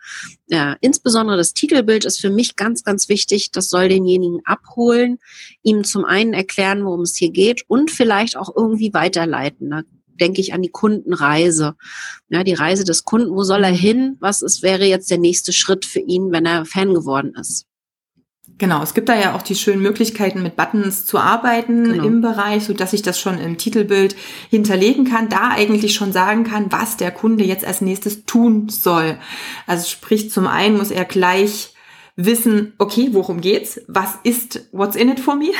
äh, 0.49 0.75
insbesondere 0.81 1.37
das 1.37 1.53
Titelbild 1.53 2.03
ist 2.03 2.19
für 2.19 2.29
mich 2.29 2.57
ganz, 2.57 2.83
ganz 2.83 3.07
wichtig. 3.07 3.51
Das 3.51 3.69
soll 3.69 3.87
denjenigen 3.87 4.41
abholen, 4.43 5.19
ihm 5.63 5.83
zum 5.85 6.03
einen 6.03 6.33
erklären, 6.33 6.83
worum 6.85 7.01
es 7.01 7.15
hier 7.15 7.31
geht 7.31 7.63
und 7.67 7.91
vielleicht 7.91 8.35
auch 8.35 8.53
irgendwie 8.55 8.93
weiterleiten. 8.93 9.69
Da 9.69 9.83
denke 10.19 10.41
ich 10.41 10.53
an 10.53 10.61
die 10.61 10.69
Kundenreise. 10.69 11.75
Ja, 12.29 12.43
die 12.43 12.53
Reise 12.53 12.83
des 12.83 13.05
Kunden, 13.05 13.31
wo 13.31 13.43
soll 13.43 13.63
er 13.63 13.71
hin? 13.71 14.17
Was 14.19 14.41
ist, 14.41 14.63
wäre 14.63 14.85
jetzt 14.85 15.09
der 15.09 15.17
nächste 15.17 15.53
Schritt 15.53 15.85
für 15.85 16.01
ihn, 16.01 16.33
wenn 16.33 16.45
er 16.45 16.65
Fan 16.65 16.93
geworden 16.93 17.33
ist? 17.39 17.68
Genau, 18.59 18.83
es 18.83 18.93
gibt 18.93 19.07
da 19.07 19.15
ja 19.15 19.35
auch 19.35 19.41
die 19.41 19.55
schönen 19.55 19.81
Möglichkeiten, 19.81 20.43
mit 20.43 20.57
Buttons 20.57 21.05
zu 21.05 21.17
arbeiten 21.17 21.85
genau. 21.85 22.05
im 22.05 22.21
Bereich, 22.21 22.65
so 22.65 22.73
dass 22.73 22.91
ich 22.91 23.01
das 23.01 23.17
schon 23.17 23.39
im 23.39 23.57
Titelbild 23.57 24.17
hinterlegen 24.49 25.05
kann, 25.05 25.29
da 25.29 25.51
eigentlich 25.51 25.95
schon 25.95 26.11
sagen 26.11 26.43
kann, 26.43 26.69
was 26.69 26.97
der 26.97 27.11
Kunde 27.11 27.45
jetzt 27.45 27.63
als 27.63 27.79
nächstes 27.79 28.25
tun 28.25 28.67
soll. 28.67 29.17
Also 29.65 29.87
sprich, 29.87 30.29
zum 30.29 30.45
einen 30.45 30.77
muss 30.77 30.91
er 30.91 31.05
gleich 31.05 31.73
wissen, 32.17 32.73
okay, 32.79 33.09
worum 33.13 33.39
geht's? 33.39 33.79
Was 33.87 34.15
ist 34.23 34.67
what's 34.73 34.97
in 34.97 35.07
it 35.07 35.21
for 35.21 35.35
me? 35.35 35.51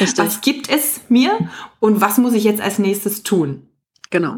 Richtig. 0.00 0.16
Was 0.16 0.40
gibt 0.40 0.70
es 0.70 1.00
mir? 1.08 1.36
Und 1.80 2.00
was 2.00 2.16
muss 2.18 2.32
ich 2.32 2.44
jetzt 2.44 2.60
als 2.60 2.78
nächstes 2.78 3.24
tun? 3.24 3.66
Genau. 4.10 4.36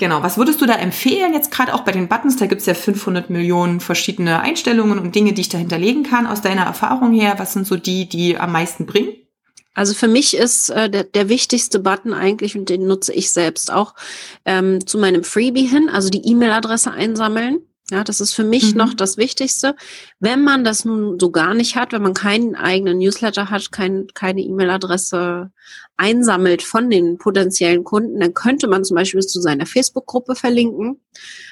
Genau, 0.00 0.22
was 0.22 0.38
würdest 0.38 0.62
du 0.62 0.66
da 0.66 0.76
empfehlen, 0.76 1.34
jetzt 1.34 1.50
gerade 1.50 1.74
auch 1.74 1.82
bei 1.82 1.92
den 1.92 2.08
Buttons? 2.08 2.38
Da 2.38 2.46
gibt's 2.46 2.64
ja 2.64 2.72
500 2.72 3.28
Millionen 3.28 3.80
verschiedene 3.80 4.40
Einstellungen 4.40 4.98
und 4.98 5.14
Dinge, 5.14 5.34
die 5.34 5.42
ich 5.42 5.50
da 5.50 5.58
hinterlegen 5.58 6.04
kann. 6.04 6.26
Aus 6.26 6.40
deiner 6.40 6.62
Erfahrung 6.62 7.12
her, 7.12 7.34
was 7.36 7.52
sind 7.52 7.66
so 7.66 7.76
die, 7.76 8.08
die 8.08 8.38
am 8.38 8.50
meisten 8.50 8.86
bringen? 8.86 9.12
Also 9.74 9.92
für 9.92 10.08
mich 10.08 10.34
ist 10.34 10.70
äh, 10.70 10.88
der, 10.88 11.04
der 11.04 11.28
wichtigste 11.28 11.80
Button 11.80 12.14
eigentlich, 12.14 12.56
und 12.56 12.70
den 12.70 12.86
nutze 12.86 13.12
ich 13.12 13.30
selbst 13.30 13.70
auch, 13.70 13.94
ähm, 14.46 14.86
zu 14.86 14.96
meinem 14.96 15.22
Freebie 15.22 15.66
hin, 15.66 15.90
also 15.92 16.08
die 16.08 16.26
E-Mail-Adresse 16.26 16.92
einsammeln. 16.92 17.58
Ja, 17.90 18.02
das 18.02 18.22
ist 18.22 18.32
für 18.32 18.44
mich 18.44 18.72
mhm. 18.72 18.78
noch 18.78 18.94
das 18.94 19.18
Wichtigste. 19.18 19.76
Wenn 20.18 20.42
man 20.42 20.64
das 20.64 20.86
nun 20.86 21.20
so 21.20 21.30
gar 21.30 21.52
nicht 21.52 21.76
hat, 21.76 21.92
wenn 21.92 22.00
man 22.00 22.14
keinen 22.14 22.54
eigenen 22.54 22.96
Newsletter 22.96 23.50
hat, 23.50 23.70
kein, 23.70 24.06
keine 24.14 24.40
E-Mail-Adresse 24.40 25.50
einsammelt 25.96 26.62
von 26.62 26.88
den 26.88 27.18
potenziellen 27.18 27.84
Kunden, 27.84 28.20
dann 28.20 28.32
könnte 28.32 28.68
man 28.68 28.84
zum 28.84 28.94
Beispiel 28.96 29.20
zu 29.20 29.40
seiner 29.40 29.66
Facebook-Gruppe 29.66 30.34
verlinken. 30.34 30.98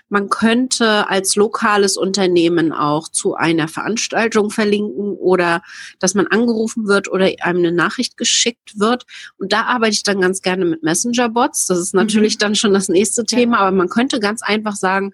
Man 0.08 0.30
könnte 0.30 1.08
als 1.10 1.37
lokales 1.37 1.98
Unternehmen 1.98 2.72
auch 2.72 3.08
zu 3.08 3.34
einer 3.34 3.68
Veranstaltung 3.68 4.50
verlinken 4.50 5.12
oder 5.18 5.60
dass 5.98 6.14
man 6.14 6.26
angerufen 6.28 6.87
wird 6.87 7.12
oder 7.12 7.30
einem 7.42 7.58
eine 7.58 7.72
Nachricht 7.72 8.16
geschickt 8.16 8.78
wird. 8.78 9.04
Und 9.37 9.52
da 9.52 9.64
arbeite 9.64 9.92
ich 9.92 10.02
dann 10.02 10.22
ganz 10.22 10.40
gerne 10.40 10.64
mit 10.64 10.82
Messenger-Bots. 10.82 11.66
Das 11.66 11.78
ist 11.78 11.92
natürlich 11.92 12.37
mhm. 12.37 12.38
dann 12.38 12.54
schon 12.54 12.72
das 12.72 12.88
nächste 12.88 13.25
Thema, 13.25 13.58
aber 13.58 13.76
man 13.76 13.90
könnte 13.90 14.18
ganz 14.18 14.42
einfach 14.42 14.76
sagen, 14.76 15.12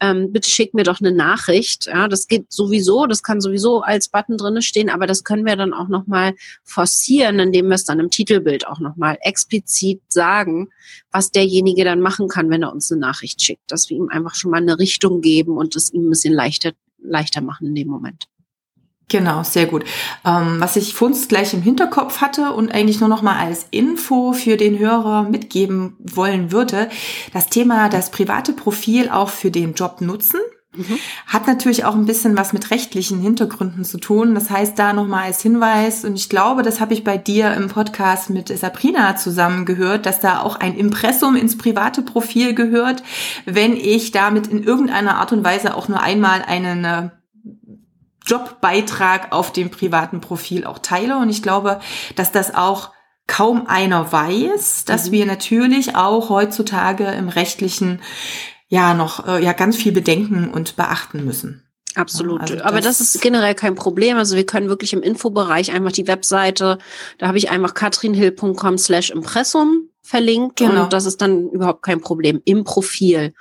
ähm, 0.00 0.32
bitte 0.32 0.48
schick 0.48 0.72
mir 0.72 0.84
doch 0.84 1.00
eine 1.00 1.12
Nachricht. 1.12 1.86
Ja, 1.86 2.08
das 2.08 2.26
geht 2.26 2.50
sowieso, 2.50 3.06
das 3.06 3.22
kann 3.22 3.42
sowieso 3.42 3.82
als 3.82 4.08
Button 4.08 4.38
drinne 4.38 4.62
stehen, 4.62 4.88
aber 4.88 5.06
das 5.06 5.22
können 5.24 5.44
wir 5.44 5.56
dann 5.56 5.74
auch 5.74 5.88
nochmal 5.88 6.34
forcieren, 6.64 7.38
indem 7.38 7.68
wir 7.68 7.74
es 7.74 7.84
dann 7.84 8.00
im 8.00 8.08
Titelbild 8.40 8.66
auch 8.66 8.80
nochmal 8.80 9.18
explizit 9.20 10.00
sagen, 10.08 10.68
was 11.12 11.30
derjenige 11.30 11.84
dann 11.84 12.00
machen 12.00 12.28
kann, 12.28 12.50
wenn 12.50 12.62
er 12.62 12.72
uns 12.72 12.90
eine 12.90 13.00
Nachricht 13.00 13.42
schickt, 13.42 13.70
dass 13.70 13.90
wir 13.90 13.96
ihm 13.96 14.08
einfach 14.08 14.34
schon 14.34 14.50
mal 14.50 14.60
eine 14.60 14.78
Richtung 14.78 15.20
geben 15.20 15.56
und 15.56 15.76
es 15.76 15.92
ihm 15.92 16.06
ein 16.06 16.10
bisschen 16.10 16.34
leichter, 16.34 16.72
leichter 16.98 17.40
machen 17.40 17.68
in 17.68 17.74
dem 17.74 17.88
Moment. 17.88 18.26
Genau, 19.08 19.42
sehr 19.42 19.66
gut. 19.66 19.84
Ähm, 20.24 20.60
was 20.60 20.76
ich 20.76 20.94
vorhin 20.94 21.18
gleich 21.26 21.52
im 21.52 21.62
Hinterkopf 21.62 22.20
hatte 22.20 22.52
und 22.52 22.72
eigentlich 22.72 23.00
nur 23.00 23.08
noch 23.08 23.22
mal 23.22 23.44
als 23.44 23.66
Info 23.72 24.32
für 24.32 24.56
den 24.56 24.78
Hörer 24.78 25.24
mitgeben 25.24 25.96
wollen 25.98 26.52
würde, 26.52 26.88
das 27.32 27.48
Thema 27.48 27.88
das 27.88 28.12
private 28.12 28.52
Profil 28.52 29.08
auch 29.08 29.28
für 29.28 29.50
den 29.50 29.74
Job 29.74 30.00
nutzen. 30.00 30.38
Mhm. 30.72 30.98
Hat 31.26 31.48
natürlich 31.48 31.84
auch 31.84 31.96
ein 31.96 32.06
bisschen 32.06 32.36
was 32.36 32.52
mit 32.52 32.70
rechtlichen 32.70 33.20
Hintergründen 33.20 33.84
zu 33.84 33.98
tun. 33.98 34.36
Das 34.36 34.50
heißt, 34.50 34.78
da 34.78 34.92
nochmal 34.92 35.24
als 35.24 35.42
Hinweis, 35.42 36.04
und 36.04 36.14
ich 36.14 36.28
glaube, 36.28 36.62
das 36.62 36.80
habe 36.80 36.94
ich 36.94 37.02
bei 37.02 37.18
dir 37.18 37.54
im 37.54 37.68
Podcast 37.68 38.30
mit 38.30 38.56
Sabrina 38.56 39.16
zusammen 39.16 39.66
gehört, 39.66 40.06
dass 40.06 40.20
da 40.20 40.42
auch 40.42 40.56
ein 40.56 40.76
Impressum 40.76 41.34
ins 41.34 41.58
private 41.58 42.02
Profil 42.02 42.54
gehört, 42.54 43.02
wenn 43.46 43.76
ich 43.76 44.12
damit 44.12 44.46
in 44.46 44.62
irgendeiner 44.62 45.16
Art 45.16 45.32
und 45.32 45.42
Weise 45.42 45.74
auch 45.74 45.88
nur 45.88 46.00
einmal 46.00 46.42
einen 46.42 46.84
äh, 46.84 47.10
Jobbeitrag 48.26 49.32
auf 49.32 49.52
dem 49.52 49.70
privaten 49.70 50.20
Profil 50.20 50.66
auch 50.66 50.78
teile. 50.78 51.18
Und 51.18 51.30
ich 51.30 51.42
glaube, 51.42 51.80
dass 52.14 52.30
das 52.30 52.54
auch 52.54 52.92
kaum 53.26 53.66
einer 53.66 54.12
weiß, 54.12 54.84
dass 54.84 55.08
mhm. 55.08 55.12
wir 55.12 55.26
natürlich 55.26 55.96
auch 55.96 56.30
heutzutage 56.30 57.06
im 57.06 57.28
rechtlichen 57.28 58.00
ja 58.70 58.94
noch 58.94 59.26
äh, 59.26 59.44
ja 59.44 59.52
ganz 59.52 59.76
viel 59.76 59.92
bedenken 59.92 60.48
und 60.48 60.76
beachten 60.76 61.24
müssen. 61.26 61.62
Absolut. 61.96 62.40
Also 62.40 62.54
das 62.54 62.64
Aber 62.64 62.80
das 62.80 63.00
ist 63.00 63.20
generell 63.20 63.54
kein 63.54 63.74
Problem. 63.74 64.16
Also 64.16 64.36
wir 64.36 64.46
können 64.46 64.68
wirklich 64.68 64.92
im 64.92 65.02
Infobereich 65.02 65.72
einfach 65.72 65.92
die 65.92 66.06
Webseite, 66.06 66.78
da 67.18 67.26
habe 67.26 67.36
ich 67.36 67.50
einfach 67.50 67.74
katrinhill.com 67.74 68.78
slash 68.78 69.10
Impressum 69.10 69.88
verlinkt 70.02 70.56
genau. 70.56 70.84
und 70.84 70.92
das 70.92 71.04
ist 71.04 71.20
dann 71.20 71.50
überhaupt 71.50 71.82
kein 71.82 72.00
Problem 72.00 72.40
im 72.44 72.64
Profil. 72.64 73.34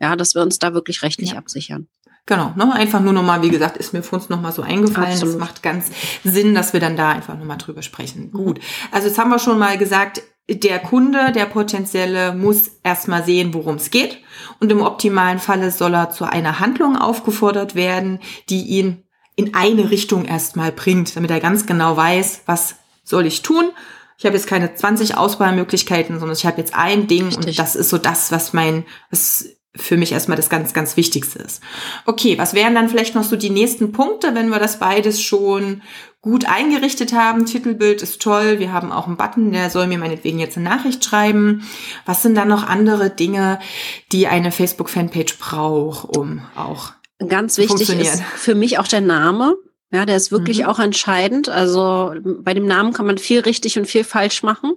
Ja, 0.00 0.16
dass 0.16 0.34
wir 0.34 0.42
uns 0.42 0.58
da 0.58 0.74
wirklich 0.74 1.02
rechtlich 1.02 1.30
ja. 1.30 1.38
absichern. 1.38 1.86
Genau, 2.26 2.52
ne? 2.56 2.72
einfach 2.72 3.00
nur 3.00 3.12
nochmal, 3.12 3.42
wie 3.42 3.50
gesagt, 3.50 3.76
ist 3.76 3.92
mir 3.92 4.02
für 4.02 4.14
uns 4.14 4.28
nochmal 4.28 4.52
so 4.52 4.62
eingefallen. 4.62 5.12
Absolut. 5.12 5.34
Das 5.34 5.40
macht 5.40 5.62
ganz 5.62 5.90
Sinn, 6.22 6.54
dass 6.54 6.72
wir 6.72 6.78
dann 6.78 6.96
da 6.96 7.10
einfach 7.10 7.36
nochmal 7.36 7.58
drüber 7.58 7.82
sprechen. 7.82 8.30
Mhm. 8.32 8.44
Gut. 8.44 8.60
Also 8.92 9.08
jetzt 9.08 9.18
haben 9.18 9.30
wir 9.30 9.40
schon 9.40 9.58
mal 9.58 9.76
gesagt, 9.76 10.22
der 10.48 10.78
Kunde, 10.80 11.32
der 11.32 11.46
potenzielle, 11.46 12.34
muss 12.34 12.70
erstmal 12.82 13.24
sehen, 13.24 13.54
worum 13.54 13.76
es 13.76 13.90
geht. 13.90 14.18
Und 14.60 14.70
im 14.72 14.82
optimalen 14.82 15.38
Falle 15.38 15.70
soll 15.70 15.94
er 15.94 16.10
zu 16.10 16.24
einer 16.24 16.60
Handlung 16.60 16.96
aufgefordert 16.96 17.74
werden, 17.74 18.20
die 18.48 18.62
ihn 18.62 19.04
in 19.36 19.54
eine 19.54 19.90
Richtung 19.90 20.24
erstmal 20.24 20.72
bringt, 20.72 21.16
damit 21.16 21.30
er 21.30 21.40
ganz 21.40 21.66
genau 21.66 21.96
weiß, 21.96 22.42
was 22.46 22.76
soll 23.04 23.26
ich 23.26 23.42
tun. 23.42 23.70
Ich 24.18 24.26
habe 24.26 24.36
jetzt 24.36 24.46
keine 24.46 24.74
20 24.74 25.16
Auswahlmöglichkeiten, 25.16 26.18
sondern 26.18 26.36
ich 26.36 26.46
habe 26.46 26.58
jetzt 26.58 26.74
ein 26.74 27.06
Ding 27.06 27.26
Richtig. 27.26 27.46
und 27.46 27.58
das 27.58 27.74
ist 27.74 27.88
so 27.88 27.98
das, 27.98 28.30
was 28.30 28.52
mein, 28.52 28.84
was 29.10 29.46
für 29.74 29.96
mich 29.96 30.12
erstmal 30.12 30.36
das 30.36 30.50
ganz, 30.50 30.74
ganz 30.74 30.96
Wichtigste 30.96 31.38
ist. 31.38 31.62
Okay, 32.04 32.36
was 32.36 32.52
wären 32.52 32.74
dann 32.74 32.88
vielleicht 32.88 33.14
noch 33.14 33.24
so 33.24 33.36
die 33.36 33.50
nächsten 33.50 33.92
Punkte, 33.92 34.34
wenn 34.34 34.50
wir 34.50 34.58
das 34.58 34.78
beides 34.78 35.22
schon 35.22 35.82
gut 36.20 36.44
eingerichtet 36.46 37.14
haben? 37.14 37.46
Titelbild 37.46 38.02
ist 38.02 38.20
toll, 38.20 38.58
wir 38.58 38.72
haben 38.72 38.92
auch 38.92 39.06
einen 39.06 39.16
Button, 39.16 39.52
der 39.52 39.70
soll 39.70 39.86
mir 39.86 39.98
meinetwegen 39.98 40.38
jetzt 40.38 40.58
eine 40.58 40.68
Nachricht 40.68 41.04
schreiben. 41.04 41.66
Was 42.04 42.22
sind 42.22 42.34
dann 42.34 42.48
noch 42.48 42.66
andere 42.66 43.08
Dinge, 43.08 43.60
die 44.12 44.26
eine 44.26 44.52
Facebook-Fanpage 44.52 45.38
braucht, 45.38 46.16
um 46.16 46.42
auch 46.54 46.92
Ganz 47.28 47.56
wichtig 47.58 47.88
ist 47.88 48.22
für 48.36 48.54
mich 48.54 48.78
auch 48.78 48.88
der 48.88 49.00
Name. 49.00 49.54
Ja, 49.92 50.06
der 50.06 50.16
ist 50.16 50.32
wirklich 50.32 50.60
mhm. 50.60 50.64
auch 50.64 50.78
entscheidend. 50.78 51.50
Also 51.50 52.14
bei 52.24 52.54
dem 52.54 52.66
Namen 52.66 52.94
kann 52.94 53.04
man 53.04 53.18
viel 53.18 53.40
richtig 53.40 53.78
und 53.78 53.86
viel 53.86 54.04
falsch 54.04 54.42
machen. 54.42 54.72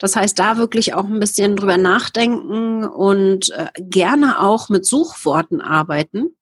Das 0.00 0.16
heißt, 0.16 0.36
da 0.36 0.56
wirklich 0.56 0.94
auch 0.94 1.04
ein 1.04 1.20
bisschen 1.20 1.54
drüber 1.54 1.76
nachdenken 1.76 2.84
und 2.84 3.50
äh, 3.50 3.66
gerne 3.78 4.40
auch 4.40 4.68
mit 4.68 4.84
Suchworten 4.84 5.60
arbeiten. 5.60 6.34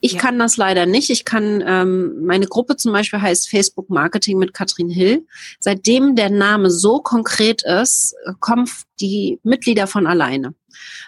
Ich 0.00 0.12
ja. 0.12 0.20
kann 0.20 0.38
das 0.38 0.58
leider 0.58 0.84
nicht. 0.84 1.08
Ich 1.08 1.24
kann, 1.24 1.64
ähm, 1.66 2.26
meine 2.26 2.46
Gruppe 2.46 2.76
zum 2.76 2.92
Beispiel 2.92 3.22
heißt 3.22 3.48
Facebook 3.48 3.88
Marketing 3.88 4.36
mit 4.36 4.52
Katrin 4.52 4.90
Hill. 4.90 5.26
Seitdem 5.58 6.16
der 6.16 6.28
Name 6.28 6.70
so 6.70 7.00
konkret 7.00 7.62
ist, 7.62 8.14
kommen 8.40 8.68
die 9.00 9.40
Mitglieder 9.42 9.86
von 9.86 10.06
alleine. 10.06 10.54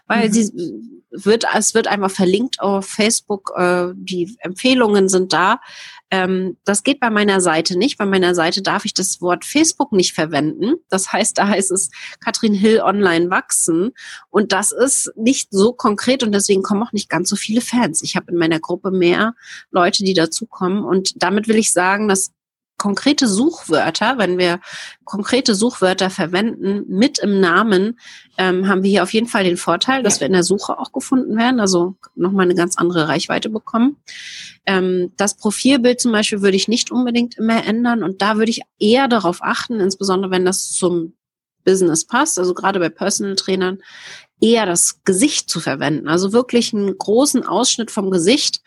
Weil 0.07 0.29
mhm. 0.29 0.33
sie 0.33 0.53
wird, 1.11 1.45
es 1.55 1.75
wird 1.75 1.89
einfach 1.89 2.11
verlinkt 2.11 2.61
auf 2.61 2.87
Facebook, 2.87 3.53
äh, 3.57 3.89
die 3.95 4.37
Empfehlungen 4.41 5.09
sind 5.09 5.33
da. 5.33 5.61
Ähm, 6.11 6.57
das 6.65 6.85
geht 6.85 7.01
bei 7.01 7.11
meiner 7.11 7.41
Seite 7.41 7.77
nicht. 7.77 7.99
Bei 7.99 8.07
meiner 8.07 8.35
Seite 8.35 8.63
darf 8.63 8.85
ich 8.85 8.95
das 8.95 9.21
Wort 9.21 9.45
Facebook 9.45 9.93
nicht 9.93 10.13
verwenden. 10.13 10.75
Das 10.89 11.13
heißt, 11.13 11.37
da 11.37 11.49
heißt 11.49 11.73
es 11.73 11.91
Katrin 12.21 12.55
Hill 12.55 12.81
online 12.81 13.31
wachsen. 13.31 13.93
Und 14.31 14.53
das 14.53 14.71
ist 14.71 15.13
nicht 15.17 15.49
so 15.51 15.73
konkret 15.73 16.23
und 16.23 16.33
deswegen 16.33 16.63
kommen 16.63 16.83
auch 16.83 16.93
nicht 16.93 17.09
ganz 17.09 17.29
so 17.29 17.37
viele 17.37 17.61
Fans. 17.61 18.03
Ich 18.03 18.15
habe 18.15 18.31
in 18.31 18.39
meiner 18.39 18.61
Gruppe 18.61 18.91
mehr 18.91 19.35
Leute, 19.71 20.05
die 20.05 20.15
dazukommen. 20.15 20.85
Und 20.85 21.23
damit 21.23 21.49
will 21.49 21.57
ich 21.57 21.73
sagen, 21.73 22.07
dass 22.07 22.33
konkrete 22.79 23.27
Suchwörter, 23.27 24.19
wenn 24.19 24.39
wir 24.39 24.61
konkrete 25.05 25.55
Suchwörter 25.55 26.11
verwenden 26.11 26.85
mit 26.89 27.19
im 27.19 27.41
Namen, 27.41 27.99
ähm, 28.39 28.69
haben 28.69 28.83
wir 28.83 28.91
hier 28.91 29.03
auf 29.03 29.13
jeden 29.13 29.29
Fall 29.29 29.45
den 29.45 29.57
Vorteil, 29.57 30.03
dass 30.03 30.21
wir 30.21 30.27
in 30.27 30.33
der 30.33 30.43
Suche 30.43 30.79
auch 30.79 30.93
gefunden 30.93 31.37
werden, 31.37 31.61
also 31.61 31.97
nochmal 32.15 32.45
eine 32.45 32.55
ganz 32.55 32.77
andere 32.77 33.09
Reichweite 33.09 33.49
bekommen. 33.49 33.97
Ähm, 34.67 35.13
das 35.17 35.37
Profilbild 35.37 36.01
zum 36.01 36.13
Beispiel 36.13 36.43
würde 36.43 36.57
ich 36.57 36.69
nicht 36.69 36.91
unbedingt 36.91 37.39
immer 37.39 37.65
ändern 37.65 38.03
und 38.03 38.21
da 38.21 38.37
würde 38.37 38.51
ich 38.51 38.61
eher 38.79 39.09
darauf 39.09 39.39
achten, 39.43 39.81
insbesondere 39.81 40.31
wenn 40.31 40.45
das 40.45 40.73
zum 40.73 41.15
Business 41.65 42.07
passt, 42.07 42.39
also 42.39 42.55
gerade 42.55 42.79
bei 42.79 42.89
Personal 42.89 43.37
Trainern, 43.37 43.79
eher 44.41 44.67
das 44.67 45.03
Gesicht 45.05 45.49
zu 45.49 45.61
verwenden. 45.61 46.09
Also 46.09 46.33
wirklich 46.33 46.75
einen 46.75 46.97
großen 46.97 47.45
Ausschnitt 47.47 47.91
vom 47.91 48.11
Gesicht, 48.11 48.61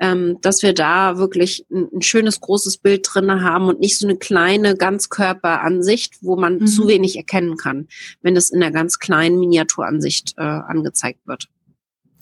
ähm, 0.00 0.38
dass 0.40 0.62
wir 0.62 0.74
da 0.74 1.16
wirklich 1.16 1.64
ein, 1.70 1.88
ein, 1.92 2.02
schönes 2.02 2.40
großes 2.40 2.78
Bild 2.78 3.08
drin 3.08 3.42
haben 3.42 3.68
und 3.68 3.80
nicht 3.80 3.98
so 3.98 4.06
eine 4.06 4.16
kleine 4.16 4.76
Ganzkörperansicht, 4.76 6.18
wo 6.22 6.36
man 6.36 6.58
mhm. 6.58 6.66
zu 6.66 6.88
wenig 6.88 7.16
erkennen 7.16 7.56
kann, 7.56 7.86
wenn 8.20 8.36
es 8.36 8.50
in 8.50 8.60
der 8.60 8.72
ganz 8.72 8.98
kleinen 8.98 9.38
Miniaturansicht 9.38 10.34
äh, 10.38 10.42
angezeigt 10.42 11.20
wird. 11.26 11.48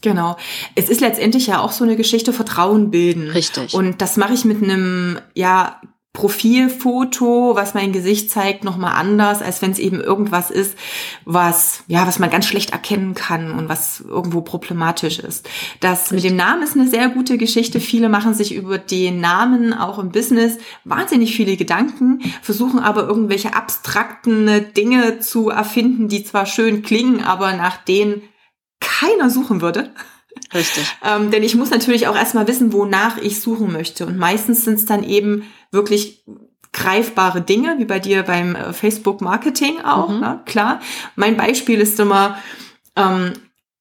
Genau. 0.02 0.36
Es 0.74 0.88
ist 0.88 1.00
letztendlich 1.00 1.46
ja 1.46 1.60
auch 1.60 1.72
so 1.72 1.84
eine 1.84 1.96
Geschichte 1.96 2.32
Vertrauen 2.32 2.90
bilden. 2.90 3.30
Richtig. 3.30 3.74
Und 3.74 4.00
das 4.00 4.16
mache 4.16 4.32
ich 4.32 4.44
mit 4.44 4.62
einem, 4.62 5.18
ja, 5.34 5.80
Profilfoto, 6.12 7.54
was 7.54 7.74
mein 7.74 7.92
Gesicht 7.92 8.30
zeigt, 8.30 8.64
nochmal 8.64 8.94
anders, 8.96 9.42
als 9.42 9.62
wenn 9.62 9.70
es 9.70 9.78
eben 9.78 10.00
irgendwas 10.00 10.50
ist, 10.50 10.76
was, 11.24 11.84
ja, 11.86 12.04
was 12.04 12.18
man 12.18 12.30
ganz 12.30 12.46
schlecht 12.46 12.70
erkennen 12.70 13.14
kann 13.14 13.52
und 13.52 13.68
was 13.68 14.00
irgendwo 14.00 14.40
problematisch 14.40 15.20
ist. 15.20 15.48
Das 15.78 16.10
Richtig. 16.10 16.16
mit 16.16 16.24
dem 16.24 16.36
Namen 16.36 16.64
ist 16.64 16.74
eine 16.74 16.88
sehr 16.88 17.10
gute 17.10 17.38
Geschichte. 17.38 17.78
Viele 17.78 18.08
machen 18.08 18.34
sich 18.34 18.52
über 18.52 18.76
den 18.76 19.20
Namen 19.20 19.72
auch 19.72 20.00
im 20.00 20.10
Business 20.10 20.58
wahnsinnig 20.84 21.36
viele 21.36 21.56
Gedanken, 21.56 22.20
versuchen 22.42 22.80
aber 22.80 23.06
irgendwelche 23.06 23.54
abstrakten 23.54 24.72
Dinge 24.76 25.20
zu 25.20 25.48
erfinden, 25.48 26.08
die 26.08 26.24
zwar 26.24 26.44
schön 26.44 26.82
klingen, 26.82 27.22
aber 27.22 27.52
nach 27.52 27.76
denen 27.76 28.22
keiner 28.80 29.30
suchen 29.30 29.60
würde. 29.60 29.94
Richtig. 30.52 30.84
ähm, 31.04 31.30
denn 31.30 31.42
ich 31.42 31.54
muss 31.54 31.70
natürlich 31.70 32.08
auch 32.08 32.16
erstmal 32.16 32.48
wissen, 32.48 32.72
wonach 32.72 33.18
ich 33.18 33.40
suchen 33.40 33.72
möchte. 33.72 34.06
Und 34.06 34.18
meistens 34.18 34.64
sind 34.64 34.74
es 34.74 34.84
dann 34.84 35.04
eben 35.04 35.44
wirklich 35.70 36.24
greifbare 36.72 37.40
Dinge, 37.40 37.76
wie 37.78 37.84
bei 37.84 37.98
dir 37.98 38.22
beim 38.22 38.54
äh, 38.54 38.72
Facebook-Marketing 38.72 39.80
auch, 39.80 40.08
mhm. 40.08 40.20
ne? 40.20 40.40
klar. 40.46 40.80
Mein 41.16 41.36
Beispiel 41.36 41.80
ist 41.80 41.98
immer 41.98 42.38
ähm, 42.96 43.32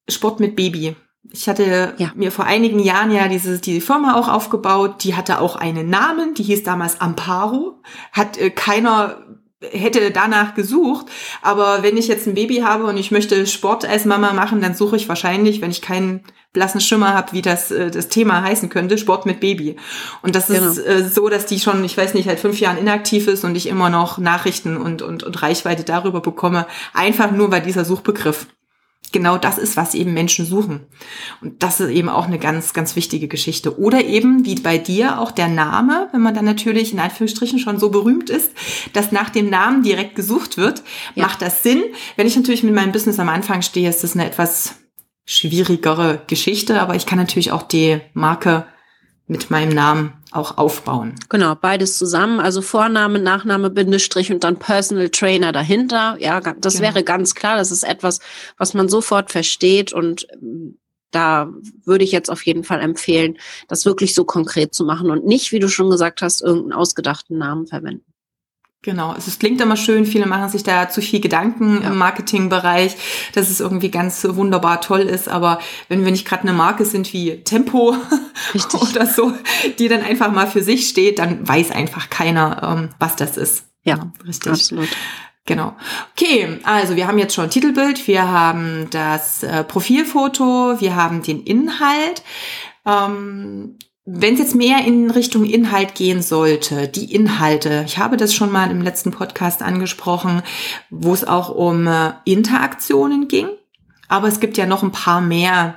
Sport 0.07 0.39
mit 0.39 0.55
Baby. 0.55 0.95
Ich 1.31 1.47
hatte 1.47 1.93
ja. 1.97 2.11
mir 2.15 2.31
vor 2.31 2.45
einigen 2.45 2.79
Jahren 2.79 3.11
ja 3.11 3.27
diese, 3.27 3.59
diese 3.59 3.81
Firma 3.81 4.15
auch 4.15 4.27
aufgebaut, 4.27 5.03
die 5.03 5.15
hatte 5.15 5.39
auch 5.39 5.55
einen 5.55 5.89
Namen, 5.89 6.33
die 6.33 6.43
hieß 6.43 6.63
damals 6.63 7.01
Amparo, 7.01 7.81
hat 8.11 8.37
äh, 8.37 8.49
keiner 8.49 9.23
hätte 9.61 10.11
danach 10.11 10.55
gesucht, 10.55 11.07
aber 11.41 11.83
wenn 11.83 11.97
ich 11.97 12.07
jetzt 12.07 12.25
ein 12.27 12.33
Baby 12.33 12.59
habe 12.59 12.85
und 12.85 12.95
ich 12.95 13.11
möchte 13.11 13.45
Sport 13.45 13.85
als 13.85 14.05
Mama 14.05 14.31
machen, 14.31 14.61
dann 14.61 14.73
suche 14.73 14.95
ich 14.95 15.09
wahrscheinlich, 15.09 15.59
wenn 15.59 15.69
ich 15.69 15.81
keinen 15.81 16.23
blassen 16.53 16.81
Schimmer 16.81 17.13
habe, 17.13 17.33
wie 17.33 17.41
das 17.41 17.71
äh, 17.71 17.91
das 17.91 18.09
Thema 18.09 18.41
heißen 18.41 18.69
könnte, 18.69 18.97
Sport 18.97 19.25
mit 19.25 19.39
Baby. 19.39 19.75
Und 20.21 20.35
das 20.35 20.47
genau. 20.47 20.67
ist 20.67 20.77
äh, 20.79 21.07
so, 21.07 21.29
dass 21.29 21.45
die 21.45 21.59
schon, 21.59 21.83
ich 21.83 21.95
weiß 21.95 22.13
nicht, 22.13 22.25
seit 22.25 22.39
fünf 22.39 22.59
Jahren 22.59 22.77
inaktiv 22.77 23.27
ist 23.27 23.43
und 23.43 23.55
ich 23.55 23.67
immer 23.67 23.89
noch 23.89 24.17
Nachrichten 24.17 24.77
und, 24.77 25.01
und, 25.01 25.23
und 25.23 25.41
Reichweite 25.41 25.83
darüber 25.83 26.21
bekomme, 26.21 26.65
einfach 26.93 27.31
nur 27.31 27.51
weil 27.51 27.61
dieser 27.61 27.85
Suchbegriff 27.85 28.47
genau 29.11 29.37
das 29.37 29.57
ist, 29.57 29.77
was 29.77 29.93
eben 29.93 30.13
Menschen 30.13 30.45
suchen. 30.45 30.81
Und 31.41 31.63
das 31.63 31.79
ist 31.79 31.89
eben 31.89 32.09
auch 32.09 32.27
eine 32.27 32.39
ganz, 32.39 32.73
ganz 32.73 32.95
wichtige 32.95 33.27
Geschichte. 33.27 33.79
Oder 33.79 34.03
eben, 34.05 34.45
wie 34.45 34.55
bei 34.55 34.77
dir, 34.77 35.19
auch 35.19 35.31
der 35.31 35.47
Name, 35.47 36.09
wenn 36.11 36.21
man 36.21 36.35
dann 36.35 36.45
natürlich 36.45 36.93
in 36.93 36.99
Anführungsstrichen 36.99 37.59
schon 37.59 37.79
so 37.79 37.89
berühmt 37.89 38.29
ist, 38.29 38.51
dass 38.93 39.11
nach 39.11 39.29
dem 39.29 39.49
Namen 39.49 39.83
direkt 39.83 40.15
gesucht 40.15 40.57
wird, 40.57 40.83
ja. 41.15 41.25
macht 41.25 41.41
das 41.41 41.63
Sinn. 41.63 41.83
Wenn 42.17 42.27
ich 42.27 42.35
natürlich 42.35 42.63
mit 42.63 42.75
meinem 42.75 42.91
Business 42.91 43.19
am 43.19 43.29
Anfang 43.29 43.61
stehe, 43.61 43.89
ist 43.89 44.03
das 44.03 44.13
eine 44.13 44.25
etwas 44.25 44.75
schwierigere 45.29 46.23
Geschichte, 46.25 46.81
aber 46.81 46.95
ich 46.95 47.05
kann 47.05 47.19
natürlich 47.19 47.51
auch 47.51 47.61
die 47.61 48.01
Marke 48.13 48.65
mit 49.27 49.51
meinem 49.51 49.69
Namen 49.75 50.13
auch 50.31 50.57
aufbauen. 50.57 51.13
Genau, 51.29 51.53
beides 51.53 51.99
zusammen, 51.99 52.39
also 52.39 52.63
Vorname, 52.63 53.19
Nachname, 53.19 53.69
Bindestrich 53.69 54.31
und 54.31 54.43
dann 54.43 54.57
Personal 54.57 55.09
Trainer 55.09 55.51
dahinter. 55.51 56.17
Ja, 56.19 56.39
das 56.41 56.77
genau. 56.77 56.87
wäre 56.87 57.03
ganz 57.03 57.35
klar. 57.35 57.57
Das 57.57 57.69
ist 57.69 57.83
etwas, 57.83 58.21
was 58.57 58.73
man 58.73 58.89
sofort 58.89 59.31
versteht 59.31 59.93
und 59.93 60.27
da 61.11 61.49
würde 61.85 62.03
ich 62.03 62.11
jetzt 62.11 62.31
auf 62.31 62.43
jeden 62.47 62.63
Fall 62.63 62.81
empfehlen, 62.81 63.37
das 63.67 63.85
wirklich 63.85 64.15
so 64.15 64.25
konkret 64.25 64.73
zu 64.73 64.83
machen 64.83 65.11
und 65.11 65.27
nicht, 65.27 65.51
wie 65.51 65.59
du 65.59 65.69
schon 65.69 65.91
gesagt 65.91 66.23
hast, 66.23 66.41
irgendeinen 66.41 66.73
ausgedachten 66.73 67.37
Namen 67.37 67.67
verwenden. 67.67 68.08
Genau, 68.81 69.13
es 69.13 69.39
klingt 69.39 69.59
immer 69.59 69.75
schön, 69.75 70.05
viele 70.05 70.25
machen 70.25 70.47
sich 70.47 70.63
da 70.63 70.87
zu 70.87 71.01
viel 71.01 71.19
Gedanken 71.19 71.81
ja. 71.81 71.89
im 71.89 71.97
Marketingbereich, 71.97 72.95
dass 73.33 73.49
es 73.49 73.59
irgendwie 73.59 73.91
ganz 73.91 74.25
wunderbar 74.25 74.79
toll 74.79 75.01
ist, 75.01 75.27
aber 75.27 75.59
wenn 75.89 76.05
wir 76.05 76.11
nicht 76.11 76.25
gerade 76.25 76.43
eine 76.43 76.53
Marke 76.53 76.85
sind 76.85 77.11
wie 77.11 77.43
Tempo 77.43 77.93
oder 78.79 79.05
so, 79.05 79.33
die 79.79 79.89
dann 79.89 80.01
einfach 80.01 80.31
mal 80.31 80.47
für 80.47 80.63
sich 80.63 80.87
steht, 80.87 81.19
dann 81.19 81.45
weiß 81.45 81.71
einfach 81.71 82.09
keiner, 82.09 82.63
ähm, 82.63 82.89
was 82.99 83.17
das 83.17 83.35
ist. 83.35 83.65
Ja, 83.83 83.97
ja 83.97 84.11
richtig. 84.25 84.53
Absolut. 84.53 84.89
Genau. 85.45 85.75
Okay, 86.11 86.59
also 86.63 86.95
wir 86.95 87.07
haben 87.07 87.17
jetzt 87.17 87.33
schon 87.33 87.49
Titelbild, 87.49 88.07
wir 88.07 88.29
haben 88.29 88.87
das 88.91 89.43
äh, 89.43 89.65
Profilfoto, 89.65 90.79
wir 90.79 90.95
haben 90.95 91.21
den 91.21 91.43
Inhalt. 91.43 92.23
Ähm, 92.85 93.77
wenn 94.11 94.33
es 94.33 94.39
jetzt 94.39 94.55
mehr 94.55 94.85
in 94.85 95.11
Richtung 95.11 95.45
Inhalt 95.45 95.93
gehen 95.93 96.21
sollte, 96.21 96.87
die 96.87 97.13
Inhalte, 97.13 97.83
ich 97.85 97.99
habe 97.99 98.17
das 98.17 98.33
schon 98.33 98.51
mal 98.51 98.71
im 98.71 98.81
letzten 98.81 99.11
Podcast 99.11 99.61
angesprochen, 99.61 100.41
wo 100.89 101.13
es 101.13 101.23
auch 101.23 101.49
um 101.49 101.85
äh, 101.85 102.13
Interaktionen 102.25 103.27
ging, 103.27 103.47
aber 104.07 104.27
es 104.27 104.39
gibt 104.39 104.57
ja 104.57 104.65
noch 104.65 104.81
ein 104.81 104.91
paar 104.91 105.21
mehr 105.21 105.75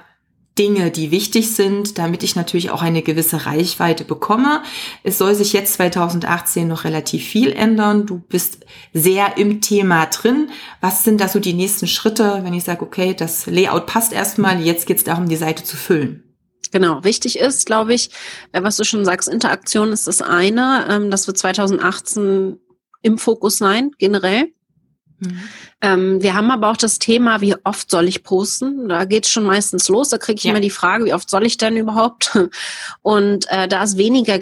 Dinge, 0.58 0.90
die 0.90 1.10
wichtig 1.10 1.54
sind, 1.54 1.98
damit 1.98 2.22
ich 2.22 2.36
natürlich 2.36 2.70
auch 2.70 2.82
eine 2.82 3.02
gewisse 3.02 3.46
Reichweite 3.46 4.04
bekomme. 4.04 4.62
Es 5.02 5.18
soll 5.18 5.34
sich 5.34 5.52
jetzt 5.52 5.74
2018 5.74 6.68
noch 6.68 6.84
relativ 6.84 7.24
viel 7.24 7.52
ändern. 7.52 8.06
Du 8.06 8.18
bist 8.18 8.66
sehr 8.92 9.38
im 9.38 9.60
Thema 9.62 10.06
drin. 10.06 10.50
Was 10.80 11.04
sind 11.04 11.20
da 11.20 11.28
so 11.28 11.38
die 11.38 11.54
nächsten 11.54 11.86
Schritte, 11.86 12.40
wenn 12.42 12.52
ich 12.52 12.64
sage, 12.64 12.82
okay, 12.82 13.14
das 13.14 13.46
Layout 13.46 13.86
passt 13.86 14.12
erstmal, 14.12 14.60
jetzt 14.60 14.86
geht 14.86 14.98
es 14.98 15.04
darum, 15.04 15.28
die 15.28 15.36
Seite 15.36 15.64
zu 15.64 15.76
füllen? 15.76 16.31
Genau, 16.72 17.04
wichtig 17.04 17.38
ist, 17.38 17.66
glaube 17.66 17.94
ich, 17.94 18.10
äh, 18.50 18.62
was 18.62 18.76
du 18.76 18.84
schon 18.84 19.04
sagst, 19.04 19.28
Interaktion 19.28 19.92
ist 19.92 20.08
das 20.08 20.22
eine. 20.22 20.86
Ähm, 20.88 21.10
das 21.10 21.26
wird 21.26 21.38
2018 21.38 22.58
im 23.02 23.18
Fokus 23.18 23.58
sein, 23.58 23.90
generell. 23.98 24.52
Mhm. 25.18 25.40
Ähm, 25.82 26.22
wir 26.22 26.34
haben 26.34 26.50
aber 26.50 26.70
auch 26.70 26.76
das 26.76 26.98
Thema, 26.98 27.40
wie 27.40 27.54
oft 27.64 27.90
soll 27.90 28.08
ich 28.08 28.24
posten? 28.24 28.88
Da 28.88 29.04
geht 29.04 29.26
es 29.26 29.30
schon 29.30 29.44
meistens 29.44 29.88
los. 29.88 30.08
Da 30.08 30.18
kriege 30.18 30.38
ich 30.38 30.44
ja. 30.44 30.50
immer 30.50 30.60
die 30.60 30.70
Frage, 30.70 31.04
wie 31.04 31.14
oft 31.14 31.28
soll 31.28 31.44
ich 31.44 31.58
denn 31.58 31.76
überhaupt? 31.76 32.36
Und 33.02 33.46
äh, 33.50 33.68
da 33.68 33.82
ist 33.82 33.98
weniger 33.98 34.38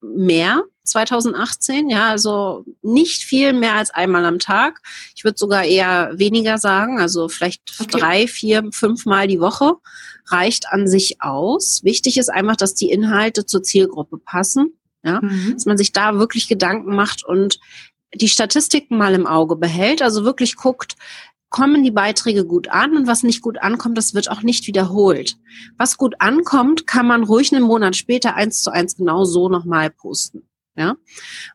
mehr 0.00 0.64
2018, 0.82 1.90
ja, 1.90 2.08
also 2.08 2.64
nicht 2.82 3.22
viel 3.22 3.52
mehr 3.52 3.74
als 3.74 3.90
einmal 3.90 4.24
am 4.24 4.38
Tag. 4.38 4.80
Ich 5.14 5.22
würde 5.22 5.38
sogar 5.38 5.64
eher 5.64 6.10
weniger 6.14 6.58
sagen, 6.58 6.98
also 6.98 7.28
vielleicht 7.28 7.62
okay. 7.78 7.98
drei, 7.98 8.26
vier, 8.26 8.64
fünf 8.72 9.04
Mal 9.04 9.28
die 9.28 9.40
Woche 9.40 9.74
reicht 10.32 10.70
an 10.70 10.86
sich 10.86 11.20
aus. 11.20 11.82
Wichtig 11.84 12.18
ist 12.18 12.28
einfach, 12.28 12.56
dass 12.56 12.74
die 12.74 12.90
Inhalte 12.90 13.46
zur 13.46 13.62
Zielgruppe 13.62 14.18
passen. 14.18 14.74
Ja, 15.04 15.20
mhm. 15.22 15.52
dass 15.54 15.64
man 15.64 15.78
sich 15.78 15.92
da 15.92 16.18
wirklich 16.18 16.48
Gedanken 16.48 16.94
macht 16.94 17.24
und 17.24 17.60
die 18.14 18.28
Statistiken 18.28 18.98
mal 18.98 19.14
im 19.14 19.26
Auge 19.26 19.54
behält, 19.54 20.02
also 20.02 20.24
wirklich 20.24 20.56
guckt, 20.56 20.96
kommen 21.50 21.82
die 21.82 21.90
Beiträge 21.90 22.44
gut 22.44 22.68
an 22.68 22.96
und 22.96 23.06
was 23.06 23.22
nicht 23.22 23.40
gut 23.40 23.58
ankommt, 23.58 23.96
das 23.96 24.14
wird 24.14 24.30
auch 24.30 24.42
nicht 24.42 24.66
wiederholt. 24.66 25.36
Was 25.76 25.96
gut 25.96 26.16
ankommt, 26.18 26.86
kann 26.86 27.06
man 27.06 27.24
ruhig 27.24 27.54
einen 27.54 27.64
Monat 27.64 27.96
später 27.96 28.34
eins 28.34 28.62
zu 28.62 28.70
eins 28.70 28.96
genau 28.96 29.24
so 29.24 29.48
nochmal 29.48 29.90
posten. 29.90 30.42
Ja, 30.76 30.96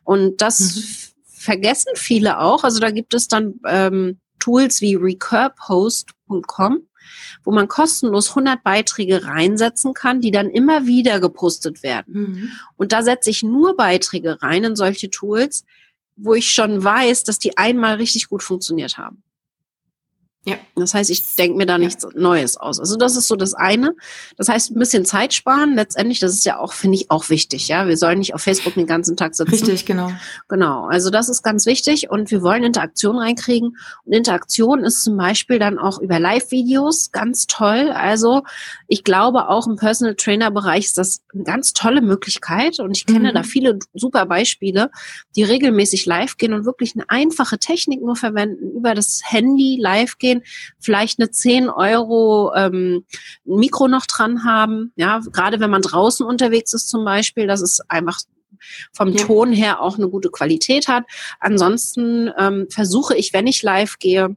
und 0.02 0.40
das 0.42 0.76
mhm. 0.76 0.82
vergessen 1.24 1.92
viele 1.94 2.40
auch. 2.40 2.64
Also 2.64 2.80
da 2.80 2.90
gibt 2.90 3.14
es 3.14 3.28
dann 3.28 3.54
ähm, 3.66 4.20
Tools 4.44 4.82
wie 4.82 4.94
recurpost.com, 4.94 6.82
wo 7.44 7.50
man 7.50 7.66
kostenlos 7.66 8.30
100 8.30 8.62
Beiträge 8.62 9.24
reinsetzen 9.24 9.94
kann, 9.94 10.20
die 10.20 10.30
dann 10.30 10.50
immer 10.50 10.86
wieder 10.86 11.18
gepostet 11.18 11.82
werden. 11.82 12.14
Mhm. 12.14 12.52
Und 12.76 12.92
da 12.92 13.02
setze 13.02 13.30
ich 13.30 13.42
nur 13.42 13.76
Beiträge 13.76 14.42
rein 14.42 14.64
in 14.64 14.76
solche 14.76 15.08
Tools, 15.08 15.64
wo 16.16 16.34
ich 16.34 16.52
schon 16.52 16.84
weiß, 16.84 17.24
dass 17.24 17.38
die 17.38 17.56
einmal 17.56 17.96
richtig 17.96 18.28
gut 18.28 18.42
funktioniert 18.42 18.98
haben. 18.98 19.23
Ja. 20.46 20.56
Das 20.76 20.92
heißt, 20.92 21.08
ich 21.08 21.36
denke 21.36 21.56
mir 21.56 21.64
da 21.64 21.78
nichts 21.78 22.04
ja. 22.04 22.10
Neues 22.14 22.58
aus. 22.58 22.78
Also 22.78 22.96
das 22.96 23.16
ist 23.16 23.28
so 23.28 23.36
das 23.36 23.54
eine. 23.54 23.94
Das 24.36 24.48
heißt, 24.48 24.72
ein 24.72 24.78
bisschen 24.78 25.06
Zeit 25.06 25.32
sparen. 25.32 25.74
Letztendlich, 25.74 26.20
das 26.20 26.34
ist 26.34 26.44
ja 26.44 26.58
auch, 26.58 26.74
finde 26.74 26.96
ich, 26.96 27.10
auch 27.10 27.30
wichtig. 27.30 27.68
Ja, 27.68 27.86
wir 27.86 27.96
sollen 27.96 28.18
nicht 28.18 28.34
auf 28.34 28.42
Facebook 28.42 28.74
den 28.74 28.86
ganzen 28.86 29.16
Tag 29.16 29.34
sitzen. 29.34 29.50
Richtig, 29.50 29.86
genau. 29.86 30.10
Genau. 30.48 30.84
Also 30.86 31.08
das 31.08 31.30
ist 31.30 31.42
ganz 31.42 31.64
wichtig 31.64 32.10
und 32.10 32.30
wir 32.30 32.42
wollen 32.42 32.62
Interaktion 32.62 33.16
reinkriegen. 33.16 33.76
Und 34.04 34.12
Interaktion 34.12 34.84
ist 34.84 35.02
zum 35.02 35.16
Beispiel 35.16 35.58
dann 35.58 35.78
auch 35.78 35.98
über 35.98 36.18
Live-Videos 36.18 37.10
ganz 37.10 37.46
toll. 37.46 37.90
Also 37.90 38.42
ich 38.86 39.02
glaube, 39.02 39.48
auch 39.48 39.66
im 39.66 39.76
Personal 39.76 40.14
Trainer 40.14 40.50
Bereich 40.50 40.86
ist 40.86 40.98
das 40.98 41.22
eine 41.32 41.44
ganz 41.44 41.72
tolle 41.72 42.02
Möglichkeit. 42.02 42.80
Und 42.80 42.96
ich 42.96 43.06
kenne 43.06 43.30
mhm. 43.30 43.34
da 43.34 43.42
viele 43.44 43.78
super 43.94 44.26
Beispiele, 44.26 44.90
die 45.36 45.44
regelmäßig 45.44 46.04
live 46.04 46.36
gehen 46.36 46.52
und 46.52 46.66
wirklich 46.66 46.94
eine 46.94 47.08
einfache 47.08 47.58
Technik 47.58 48.02
nur 48.02 48.16
verwenden, 48.16 48.72
über 48.76 48.94
das 48.94 49.22
Handy 49.24 49.78
live 49.80 50.18
gehen, 50.18 50.33
vielleicht 50.80 51.18
eine 51.18 51.30
10 51.30 51.68
Euro 51.68 52.52
ähm, 52.54 53.04
Mikro 53.44 53.88
noch 53.88 54.06
dran 54.06 54.44
haben. 54.44 54.92
Ja, 54.96 55.20
gerade 55.32 55.60
wenn 55.60 55.70
man 55.70 55.82
draußen 55.82 56.26
unterwegs 56.26 56.72
ist 56.72 56.88
zum 56.88 57.04
Beispiel, 57.04 57.46
das 57.46 57.60
ist 57.60 57.82
einfach 57.88 58.20
vom 58.92 59.12
ja. 59.12 59.24
Ton 59.24 59.52
her 59.52 59.80
auch 59.80 59.98
eine 59.98 60.08
gute 60.08 60.30
Qualität 60.30 60.88
hat. 60.88 61.04
Ansonsten 61.40 62.30
ähm, 62.38 62.66
versuche 62.70 63.16
ich, 63.16 63.32
wenn 63.32 63.46
ich 63.46 63.62
live 63.62 63.98
gehe, 63.98 64.36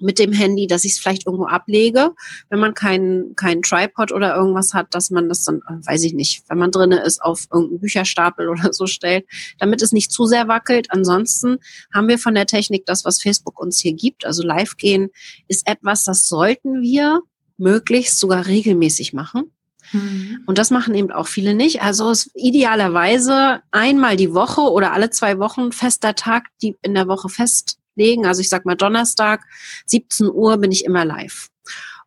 mit 0.00 0.18
dem 0.18 0.32
Handy, 0.32 0.66
dass 0.66 0.84
ich 0.84 0.92
es 0.92 0.98
vielleicht 0.98 1.26
irgendwo 1.26 1.46
ablege, 1.46 2.14
wenn 2.50 2.58
man 2.58 2.74
keinen 2.74 3.34
keinen 3.36 3.62
Tripod 3.62 4.12
oder 4.12 4.34
irgendwas 4.34 4.74
hat, 4.74 4.94
dass 4.94 5.10
man 5.10 5.28
das 5.28 5.44
dann, 5.44 5.62
äh, 5.68 5.86
weiß 5.86 6.04
ich 6.04 6.14
nicht, 6.14 6.42
wenn 6.48 6.58
man 6.58 6.70
drinne 6.70 7.02
ist, 7.02 7.22
auf 7.22 7.46
irgendeinen 7.52 7.80
Bücherstapel 7.80 8.48
oder 8.50 8.72
so 8.72 8.86
stellt, 8.86 9.26
damit 9.58 9.82
es 9.82 9.92
nicht 9.92 10.12
zu 10.12 10.26
sehr 10.26 10.48
wackelt. 10.48 10.88
Ansonsten 10.90 11.58
haben 11.92 12.08
wir 12.08 12.18
von 12.18 12.34
der 12.34 12.46
Technik 12.46 12.86
das, 12.86 13.04
was 13.04 13.20
Facebook 13.20 13.60
uns 13.60 13.78
hier 13.80 13.92
gibt. 13.92 14.24
Also 14.24 14.42
live 14.42 14.76
gehen 14.76 15.10
ist 15.48 15.66
etwas, 15.66 16.04
das 16.04 16.26
sollten 16.28 16.80
wir 16.82 17.20
möglichst 17.56 18.18
sogar 18.18 18.46
regelmäßig 18.46 19.12
machen. 19.12 19.52
Mhm. 19.92 20.40
Und 20.46 20.58
das 20.58 20.70
machen 20.70 20.94
eben 20.94 21.10
auch 21.10 21.26
viele 21.26 21.54
nicht. 21.54 21.82
Also 21.82 22.10
es 22.10 22.30
idealerweise 22.34 23.62
einmal 23.70 24.16
die 24.16 24.34
Woche 24.34 24.60
oder 24.60 24.92
alle 24.92 25.10
zwei 25.10 25.38
Wochen 25.38 25.72
fester 25.72 26.14
Tag, 26.14 26.44
die 26.62 26.76
in 26.82 26.94
der 26.94 27.08
Woche 27.08 27.28
fest 27.28 27.77
legen. 27.98 28.24
Also 28.24 28.40
ich 28.40 28.48
sag 28.48 28.64
mal 28.64 28.76
Donnerstag, 28.76 29.44
17 29.86 30.30
Uhr 30.30 30.56
bin 30.56 30.72
ich 30.72 30.84
immer 30.84 31.04
live. 31.04 31.48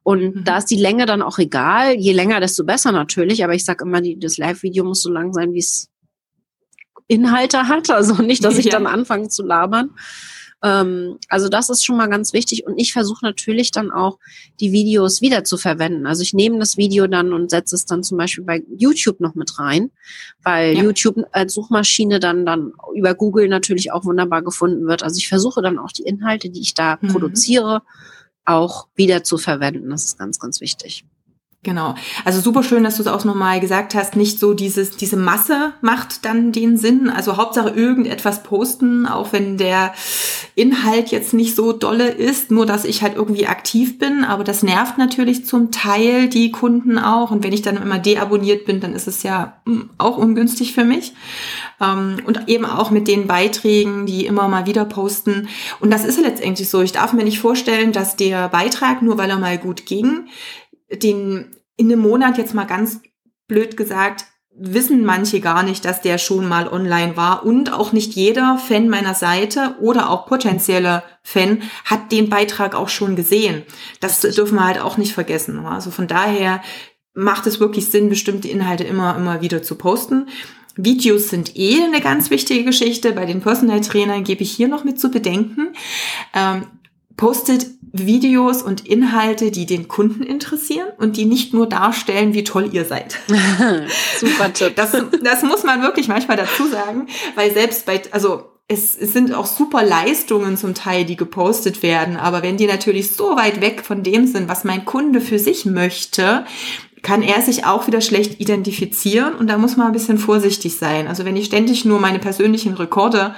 Und 0.03 0.35
mhm. 0.35 0.43
da 0.43 0.57
ist 0.57 0.65
die 0.65 0.77
Länge 0.77 1.05
dann 1.05 1.21
auch 1.21 1.37
egal. 1.37 1.95
Je 1.95 2.13
länger, 2.13 2.39
desto 2.39 2.63
besser 2.63 2.91
natürlich. 2.91 3.43
Aber 3.43 3.53
ich 3.53 3.65
sag 3.65 3.81
immer, 3.81 4.01
die, 4.01 4.17
das 4.17 4.37
Live-Video 4.37 4.83
muss 4.83 5.03
so 5.03 5.11
lang 5.11 5.33
sein, 5.33 5.53
wie 5.53 5.59
es 5.59 5.89
Inhalte 7.07 7.67
hat. 7.67 7.89
Also 7.91 8.15
nicht, 8.21 8.43
dass 8.43 8.57
ich 8.57 8.65
ja. 8.65 8.71
dann 8.71 8.87
anfange 8.87 9.29
zu 9.29 9.43
labern. 9.43 9.91
Ähm, 10.63 11.17
also 11.27 11.49
das 11.49 11.69
ist 11.69 11.83
schon 11.83 11.97
mal 11.97 12.07
ganz 12.07 12.33
wichtig. 12.33 12.65
Und 12.65 12.77
ich 12.77 12.93
versuche 12.93 13.25
natürlich 13.25 13.71
dann 13.71 13.91
auch, 13.91 14.19
die 14.59 14.71
Videos 14.71 15.21
wieder 15.21 15.43
zu 15.43 15.57
verwenden. 15.57 16.05
Also 16.05 16.21
ich 16.21 16.33
nehme 16.33 16.59
das 16.59 16.77
Video 16.77 17.07
dann 17.07 17.33
und 17.33 17.49
setze 17.49 17.75
es 17.75 17.85
dann 17.85 18.03
zum 18.03 18.17
Beispiel 18.17 18.43
bei 18.43 18.63
YouTube 18.75 19.19
noch 19.19 19.35
mit 19.35 19.57
rein, 19.59 19.91
weil 20.43 20.75
ja. 20.75 20.83
YouTube 20.83 21.17
als 21.31 21.53
Suchmaschine 21.53 22.19
dann, 22.19 22.45
dann 22.45 22.73
über 22.93 23.15
Google 23.15 23.47
natürlich 23.47 23.91
auch 23.91 24.05
wunderbar 24.05 24.41
gefunden 24.41 24.87
wird. 24.87 25.03
Also 25.03 25.17
ich 25.17 25.27
versuche 25.27 25.61
dann 25.61 25.79
auch 25.79 25.91
die 25.91 26.03
Inhalte, 26.03 26.49
die 26.49 26.61
ich 26.61 26.73
da 26.73 26.97
mhm. 27.01 27.07
produziere, 27.09 27.81
auch 28.45 28.87
wieder 28.95 29.23
zu 29.23 29.37
verwenden. 29.37 29.89
Das 29.89 30.05
ist 30.05 30.17
ganz, 30.17 30.39
ganz 30.39 30.61
wichtig. 30.61 31.05
Genau. 31.63 31.93
Also 32.25 32.41
super 32.41 32.63
schön, 32.63 32.83
dass 32.83 32.95
du 32.95 33.03
es 33.03 33.07
auch 33.07 33.23
nochmal 33.23 33.59
gesagt 33.59 33.93
hast. 33.93 34.15
Nicht 34.15 34.39
so 34.39 34.55
dieses, 34.55 34.97
diese 34.97 35.15
Masse 35.15 35.73
macht 35.81 36.25
dann 36.25 36.51
den 36.51 36.75
Sinn. 36.75 37.07
Also 37.07 37.37
Hauptsache 37.37 37.69
irgendetwas 37.69 38.41
posten, 38.41 39.05
auch 39.05 39.31
wenn 39.31 39.57
der 39.57 39.93
Inhalt 40.55 41.09
jetzt 41.09 41.35
nicht 41.35 41.55
so 41.55 41.71
dolle 41.71 42.07
ist, 42.07 42.49
nur 42.49 42.65
dass 42.65 42.83
ich 42.83 43.03
halt 43.03 43.15
irgendwie 43.15 43.45
aktiv 43.45 43.99
bin. 43.99 44.23
Aber 44.23 44.43
das 44.43 44.63
nervt 44.63 44.97
natürlich 44.97 45.45
zum 45.45 45.69
Teil 45.69 46.29
die 46.29 46.51
Kunden 46.51 46.97
auch. 46.97 47.29
Und 47.29 47.43
wenn 47.43 47.53
ich 47.53 47.61
dann 47.61 47.77
immer 47.77 47.99
deabonniert 47.99 48.65
bin, 48.65 48.79
dann 48.79 48.95
ist 48.95 49.07
es 49.07 49.21
ja 49.21 49.61
hm, 49.67 49.91
auch 49.99 50.17
ungünstig 50.17 50.73
für 50.73 50.83
mich. 50.83 51.13
Ähm, 51.79 52.17
und 52.25 52.49
eben 52.49 52.65
auch 52.65 52.89
mit 52.89 53.07
den 53.07 53.27
Beiträgen, 53.27 54.07
die 54.07 54.25
immer 54.25 54.47
mal 54.47 54.65
wieder 54.65 54.85
posten. 54.85 55.47
Und 55.79 55.91
das 55.91 56.05
ist 56.05 56.17
ja 56.17 56.23
letztendlich 56.23 56.69
so. 56.69 56.81
Ich 56.81 56.91
darf 56.91 57.13
mir 57.13 57.23
nicht 57.23 57.39
vorstellen, 57.39 57.91
dass 57.91 58.15
der 58.15 58.49
Beitrag, 58.49 59.03
nur 59.03 59.19
weil 59.19 59.29
er 59.29 59.37
mal 59.37 59.59
gut 59.59 59.85
ging, 59.85 60.25
den 60.93 61.55
in 61.77 61.91
einem 61.91 62.01
Monat 62.01 62.37
jetzt 62.37 62.53
mal 62.53 62.65
ganz 62.65 63.01
blöd 63.47 63.75
gesagt, 63.77 64.25
wissen 64.53 65.05
manche 65.05 65.39
gar 65.39 65.63
nicht, 65.63 65.85
dass 65.85 66.01
der 66.01 66.17
schon 66.17 66.47
mal 66.47 66.67
online 66.67 67.15
war 67.15 67.45
und 67.45 67.71
auch 67.73 67.93
nicht 67.93 68.13
jeder 68.13 68.57
Fan 68.57 68.89
meiner 68.89 69.13
Seite 69.13 69.75
oder 69.79 70.09
auch 70.09 70.25
potenzielle 70.25 71.03
Fan 71.23 71.63
hat 71.85 72.11
den 72.11 72.29
Beitrag 72.29 72.75
auch 72.75 72.89
schon 72.89 73.15
gesehen. 73.15 73.63
Das 74.01 74.21
dürfen 74.21 74.55
wir 74.55 74.65
halt 74.65 74.79
auch 74.79 74.97
nicht 74.97 75.13
vergessen. 75.13 75.65
Also 75.65 75.89
von 75.89 76.07
daher 76.07 76.61
macht 77.13 77.47
es 77.47 77.59
wirklich 77.59 77.87
Sinn, 77.87 78.09
bestimmte 78.09 78.49
Inhalte 78.49 78.83
immer, 78.83 79.15
immer 79.15 79.41
wieder 79.41 79.63
zu 79.63 79.75
posten. 79.75 80.27
Videos 80.75 81.29
sind 81.29 81.57
eh 81.57 81.83
eine 81.83 82.01
ganz 82.01 82.29
wichtige 82.29 82.63
Geschichte. 82.63 83.11
Bei 83.11 83.25
den 83.25 83.41
Personal 83.41 83.81
Trainern 83.81 84.23
gebe 84.23 84.43
ich 84.43 84.51
hier 84.51 84.67
noch 84.67 84.83
mit 84.83 84.99
zu 84.99 85.11
bedenken. 85.11 85.73
Ähm, 86.33 86.67
postet 87.21 87.67
Videos 87.91 88.63
und 88.63 88.87
Inhalte, 88.87 89.51
die 89.51 89.67
den 89.67 89.87
Kunden 89.87 90.23
interessieren 90.23 90.87
und 90.97 91.17
die 91.17 91.25
nicht 91.25 91.53
nur 91.53 91.69
darstellen, 91.69 92.33
wie 92.33 92.43
toll 92.43 92.71
ihr 92.71 92.83
seid. 92.83 93.19
Super 94.19 94.51
Tipp. 94.51 94.75
Das, 94.75 94.97
das 95.23 95.43
muss 95.43 95.63
man 95.63 95.83
wirklich 95.83 96.07
manchmal 96.07 96.37
dazu 96.37 96.65
sagen, 96.65 97.05
weil 97.35 97.53
selbst 97.53 97.85
bei, 97.85 98.01
also 98.09 98.45
es, 98.67 98.97
es 98.97 99.13
sind 99.13 99.35
auch 99.35 99.45
super 99.45 99.83
Leistungen 99.83 100.57
zum 100.57 100.73
Teil, 100.73 101.05
die 101.05 101.15
gepostet 101.15 101.83
werden, 101.83 102.17
aber 102.17 102.41
wenn 102.41 102.57
die 102.57 102.65
natürlich 102.65 103.11
so 103.11 103.35
weit 103.35 103.61
weg 103.61 103.83
von 103.85 104.01
dem 104.01 104.25
sind, 104.25 104.49
was 104.49 104.63
mein 104.63 104.83
Kunde 104.85 105.21
für 105.21 105.37
sich 105.37 105.65
möchte, 105.65 106.45
kann 107.03 107.21
er 107.21 107.43
sich 107.43 107.65
auch 107.65 107.85
wieder 107.85 108.01
schlecht 108.01 108.39
identifizieren 108.39 109.35
und 109.35 109.47
da 109.47 109.59
muss 109.59 109.77
man 109.77 109.87
ein 109.87 109.93
bisschen 109.93 110.17
vorsichtig 110.17 110.77
sein. 110.77 111.07
Also 111.07 111.23
wenn 111.23 111.35
ich 111.35 111.45
ständig 111.45 111.85
nur 111.85 111.99
meine 111.99 112.19
persönlichen 112.19 112.73
Rekorde 112.73 113.35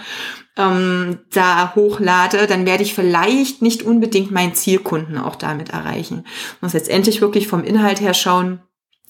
ähm, 0.57 1.19
da 1.31 1.73
hochlade, 1.75 2.47
dann 2.47 2.65
werde 2.65 2.83
ich 2.83 2.93
vielleicht 2.93 3.61
nicht 3.61 3.83
unbedingt 3.83 4.31
meinen 4.31 4.53
Zielkunden 4.53 5.17
auch 5.17 5.35
damit 5.35 5.69
erreichen. 5.69 6.25
Ich 6.55 6.61
muss 6.61 6.73
letztendlich 6.73 7.21
wirklich 7.21 7.47
vom 7.47 7.63
Inhalt 7.63 8.01
her 8.01 8.13
schauen, 8.13 8.61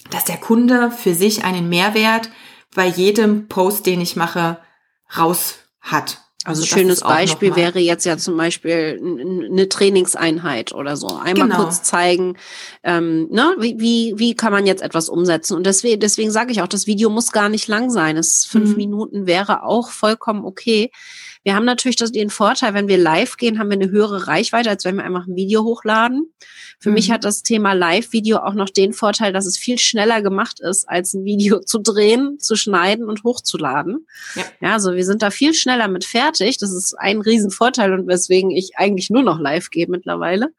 dass 0.09 0.25
der 0.25 0.37
Kunde 0.37 0.91
für 0.91 1.13
sich 1.13 1.43
einen 1.43 1.69
Mehrwert 1.69 2.29
bei 2.75 2.87
jedem 2.87 3.47
Post, 3.47 3.85
den 3.85 4.01
ich 4.01 4.15
mache, 4.15 4.57
raus 5.17 5.55
hat. 5.79 6.19
Also, 6.45 6.63
also 6.63 6.75
schönes 6.75 6.99
Beispiel 6.99 7.55
wäre 7.55 7.79
jetzt 7.79 8.05
ja 8.05 8.17
zum 8.17 8.35
Beispiel 8.35 8.99
eine 9.49 9.69
Trainingseinheit 9.69 10.73
oder 10.73 10.97
so. 10.97 11.07
Einmal 11.07 11.47
genau. 11.47 11.63
kurz 11.63 11.83
zeigen, 11.83 12.37
ähm, 12.83 13.29
ne, 13.31 13.55
wie, 13.59 13.79
wie, 13.79 14.13
wie 14.17 14.35
kann 14.35 14.51
man 14.51 14.65
jetzt 14.65 14.81
etwas 14.81 15.07
umsetzen. 15.07 15.55
Und 15.55 15.65
deswegen, 15.65 16.01
deswegen 16.01 16.31
sage 16.31 16.51
ich 16.51 16.61
auch, 16.61 16.67
das 16.67 16.85
Video 16.85 17.09
muss 17.09 17.31
gar 17.31 17.47
nicht 17.47 17.69
lang 17.69 17.89
sein. 17.89 18.17
Es 18.17 18.45
fünf 18.45 18.71
mhm. 18.71 18.75
Minuten 18.75 19.25
wäre 19.25 19.63
auch 19.63 19.89
vollkommen 19.89 20.43
okay. 20.43 20.91
Wir 21.43 21.55
haben 21.55 21.65
natürlich 21.65 21.97
das, 21.97 22.11
den 22.11 22.29
Vorteil, 22.29 22.73
wenn 22.73 22.87
wir 22.87 22.97
live 22.97 23.35
gehen, 23.35 23.59
haben 23.59 23.69
wir 23.69 23.75
eine 23.75 23.91
höhere 23.91 24.27
Reichweite, 24.27 24.69
als 24.69 24.85
wenn 24.85 24.95
wir 24.95 25.03
einfach 25.03 25.27
ein 25.27 25.35
Video 25.35 25.63
hochladen. 25.63 26.33
Für 26.79 26.89
mhm. 26.89 26.95
mich 26.95 27.11
hat 27.11 27.25
das 27.25 27.43
Thema 27.43 27.73
Live-Video 27.73 28.37
auch 28.37 28.53
noch 28.53 28.69
den 28.69 28.93
Vorteil, 28.93 29.33
dass 29.33 29.45
es 29.45 29.57
viel 29.57 29.77
schneller 29.77 30.21
gemacht 30.21 30.59
ist, 30.61 30.87
als 30.87 31.13
ein 31.13 31.25
Video 31.25 31.59
zu 31.59 31.79
drehen, 31.79 32.39
zu 32.39 32.55
schneiden 32.55 33.09
und 33.09 33.23
hochzuladen. 33.23 34.07
Ja, 34.35 34.43
ja 34.61 34.73
also 34.73 34.93
wir 34.93 35.05
sind 35.05 35.21
da 35.21 35.31
viel 35.31 35.53
schneller 35.53 35.89
mit 35.89 36.05
fertig. 36.05 36.57
Das 36.57 36.71
ist 36.71 36.93
ein 36.97 37.21
Riesenvorteil 37.21 37.93
und 37.93 38.07
weswegen 38.07 38.51
ich 38.51 38.77
eigentlich 38.77 39.09
nur 39.09 39.23
noch 39.23 39.39
live 39.39 39.69
gehe 39.69 39.87
mittlerweile. 39.89 40.53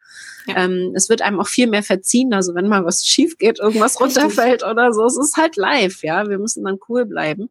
Ja. 0.46 0.64
Ähm, 0.64 0.92
es 0.94 1.08
wird 1.08 1.22
einem 1.22 1.40
auch 1.40 1.48
viel 1.48 1.66
mehr 1.66 1.82
verziehen. 1.82 2.34
Also 2.34 2.54
wenn 2.54 2.68
mal 2.68 2.84
was 2.84 3.06
schief 3.06 3.38
geht, 3.38 3.58
irgendwas 3.58 3.98
runterfällt 4.00 4.62
oder 4.62 4.92
so, 4.92 5.04
es 5.06 5.16
ist 5.16 5.36
halt 5.36 5.56
live, 5.56 6.02
ja. 6.02 6.28
Wir 6.28 6.38
müssen 6.38 6.64
dann 6.64 6.78
cool 6.88 7.06
bleiben. 7.06 7.48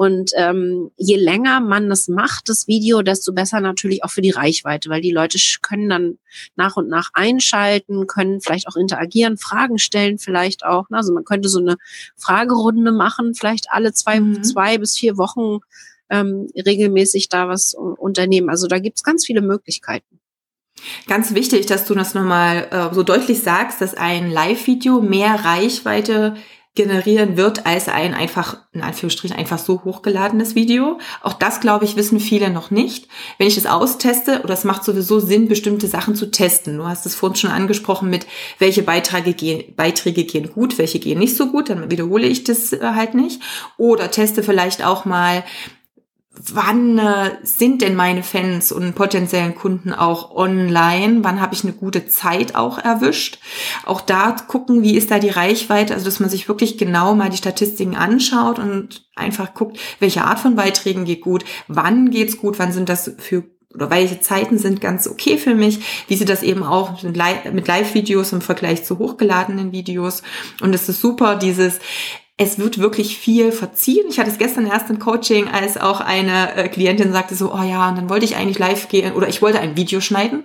Und 0.00 0.30
ähm, 0.34 0.90
je 0.96 1.16
länger 1.16 1.60
man 1.60 1.90
das 1.90 2.08
macht, 2.08 2.48
das 2.48 2.66
Video, 2.66 3.02
desto 3.02 3.34
besser 3.34 3.60
natürlich 3.60 4.02
auch 4.02 4.08
für 4.08 4.22
die 4.22 4.30
Reichweite, 4.30 4.88
weil 4.88 5.02
die 5.02 5.10
Leute 5.10 5.38
können 5.60 5.90
dann 5.90 6.18
nach 6.56 6.76
und 6.76 6.88
nach 6.88 7.10
einschalten, 7.12 8.06
können 8.06 8.40
vielleicht 8.40 8.66
auch 8.66 8.76
interagieren, 8.76 9.36
Fragen 9.36 9.76
stellen 9.76 10.16
vielleicht 10.16 10.64
auch. 10.64 10.88
Ne? 10.88 10.96
Also 10.96 11.12
man 11.12 11.26
könnte 11.26 11.50
so 11.50 11.58
eine 11.58 11.76
Fragerunde 12.16 12.92
machen, 12.92 13.34
vielleicht 13.34 13.66
alle 13.72 13.92
zwei, 13.92 14.20
mhm. 14.20 14.42
zwei 14.42 14.78
bis 14.78 14.96
vier 14.96 15.18
Wochen 15.18 15.58
ähm, 16.08 16.46
regelmäßig 16.56 17.28
da 17.28 17.48
was 17.48 17.74
unternehmen. 17.74 18.48
Also 18.48 18.68
da 18.68 18.78
gibt's 18.78 19.02
ganz 19.02 19.26
viele 19.26 19.42
Möglichkeiten. 19.42 20.18
Ganz 21.08 21.34
wichtig, 21.34 21.66
dass 21.66 21.84
du 21.84 21.94
das 21.94 22.14
nochmal 22.14 22.68
äh, 22.70 22.94
so 22.94 23.02
deutlich 23.02 23.40
sagst, 23.40 23.82
dass 23.82 23.92
ein 23.92 24.30
Live-Video 24.30 25.02
mehr 25.02 25.44
Reichweite 25.44 26.36
generieren 26.76 27.36
wird 27.36 27.66
als 27.66 27.88
ein 27.88 28.14
einfach, 28.14 28.58
in 28.72 28.82
Anführungsstrichen, 28.82 29.36
einfach 29.36 29.58
so 29.58 29.82
hochgeladenes 29.84 30.54
Video. 30.54 30.98
Auch 31.20 31.32
das, 31.32 31.60
glaube 31.60 31.84
ich, 31.84 31.96
wissen 31.96 32.20
viele 32.20 32.50
noch 32.50 32.70
nicht. 32.70 33.08
Wenn 33.38 33.48
ich 33.48 33.56
es 33.56 33.66
austeste, 33.66 34.42
oder 34.44 34.54
es 34.54 34.64
macht 34.64 34.84
sowieso 34.84 35.18
Sinn, 35.18 35.48
bestimmte 35.48 35.88
Sachen 35.88 36.14
zu 36.14 36.30
testen. 36.30 36.76
Du 36.76 36.86
hast 36.86 37.06
es 37.06 37.16
vorhin 37.16 37.36
schon 37.36 37.50
angesprochen 37.50 38.08
mit, 38.08 38.26
welche 38.58 38.82
Beiträge 38.82 39.34
gehen, 39.34 39.74
Beiträge 39.74 40.24
gehen 40.24 40.52
gut, 40.52 40.78
welche 40.78 41.00
gehen 41.00 41.18
nicht 41.18 41.36
so 41.36 41.50
gut, 41.50 41.70
dann 41.70 41.90
wiederhole 41.90 42.26
ich 42.26 42.44
das 42.44 42.72
äh, 42.72 42.78
halt 42.80 43.14
nicht. 43.14 43.42
Oder 43.76 44.10
teste 44.10 44.44
vielleicht 44.44 44.84
auch 44.84 45.04
mal, 45.04 45.42
wann 46.32 46.98
äh, 46.98 47.36
sind 47.42 47.82
denn 47.82 47.96
meine 47.96 48.22
Fans 48.22 48.72
und 48.72 48.94
potenziellen 48.94 49.54
Kunden 49.54 49.92
auch 49.92 50.34
online? 50.34 51.22
Wann 51.22 51.40
habe 51.40 51.54
ich 51.54 51.64
eine 51.64 51.72
gute 51.72 52.06
Zeit 52.06 52.54
auch 52.54 52.78
erwischt? 52.78 53.38
Auch 53.84 54.00
da 54.00 54.36
gucken, 54.46 54.82
wie 54.82 54.96
ist 54.96 55.10
da 55.10 55.18
die 55.18 55.28
Reichweite? 55.28 55.92
Also, 55.94 56.04
dass 56.04 56.20
man 56.20 56.30
sich 56.30 56.48
wirklich 56.48 56.78
genau 56.78 57.14
mal 57.14 57.30
die 57.30 57.36
Statistiken 57.36 57.96
anschaut 57.96 58.58
und 58.58 59.08
einfach 59.16 59.54
guckt, 59.54 59.78
welche 59.98 60.22
Art 60.22 60.38
von 60.38 60.54
Beiträgen 60.54 61.04
geht 61.04 61.20
gut, 61.20 61.44
wann 61.68 62.10
geht's 62.10 62.38
gut, 62.38 62.58
wann 62.58 62.72
sind 62.72 62.88
das 62.88 63.12
für 63.18 63.44
oder 63.72 63.88
welche 63.88 64.20
Zeiten 64.20 64.58
sind 64.58 64.80
ganz 64.80 65.06
okay 65.06 65.38
für 65.38 65.54
mich, 65.54 65.78
wie 66.08 66.16
sieht 66.16 66.28
das 66.28 66.42
eben 66.42 66.64
auch 66.64 67.04
mit 67.04 67.16
Live-Videos 67.16 68.32
im 68.32 68.40
Vergleich 68.40 68.84
zu 68.84 68.98
hochgeladenen 68.98 69.70
Videos. 69.70 70.22
Und 70.60 70.74
es 70.74 70.88
ist 70.88 71.00
super, 71.00 71.36
dieses, 71.36 71.78
es 72.40 72.58
wird 72.58 72.78
wirklich 72.78 73.18
viel 73.18 73.52
verziehen. 73.52 74.06
Ich 74.08 74.18
hatte 74.18 74.30
es 74.30 74.38
gestern 74.38 74.66
erst 74.66 74.88
im 74.88 74.98
Coaching, 74.98 75.48
als 75.48 75.76
auch 75.76 76.00
eine 76.00 76.56
äh, 76.56 76.68
Klientin 76.68 77.12
sagte 77.12 77.34
so, 77.34 77.52
oh 77.52 77.62
ja, 77.62 77.90
und 77.90 77.98
dann 77.98 78.08
wollte 78.08 78.24
ich 78.24 78.34
eigentlich 78.34 78.58
live 78.58 78.88
gehen 78.88 79.12
oder 79.12 79.28
ich 79.28 79.42
wollte 79.42 79.60
ein 79.60 79.76
Video 79.76 80.00
schneiden. 80.00 80.44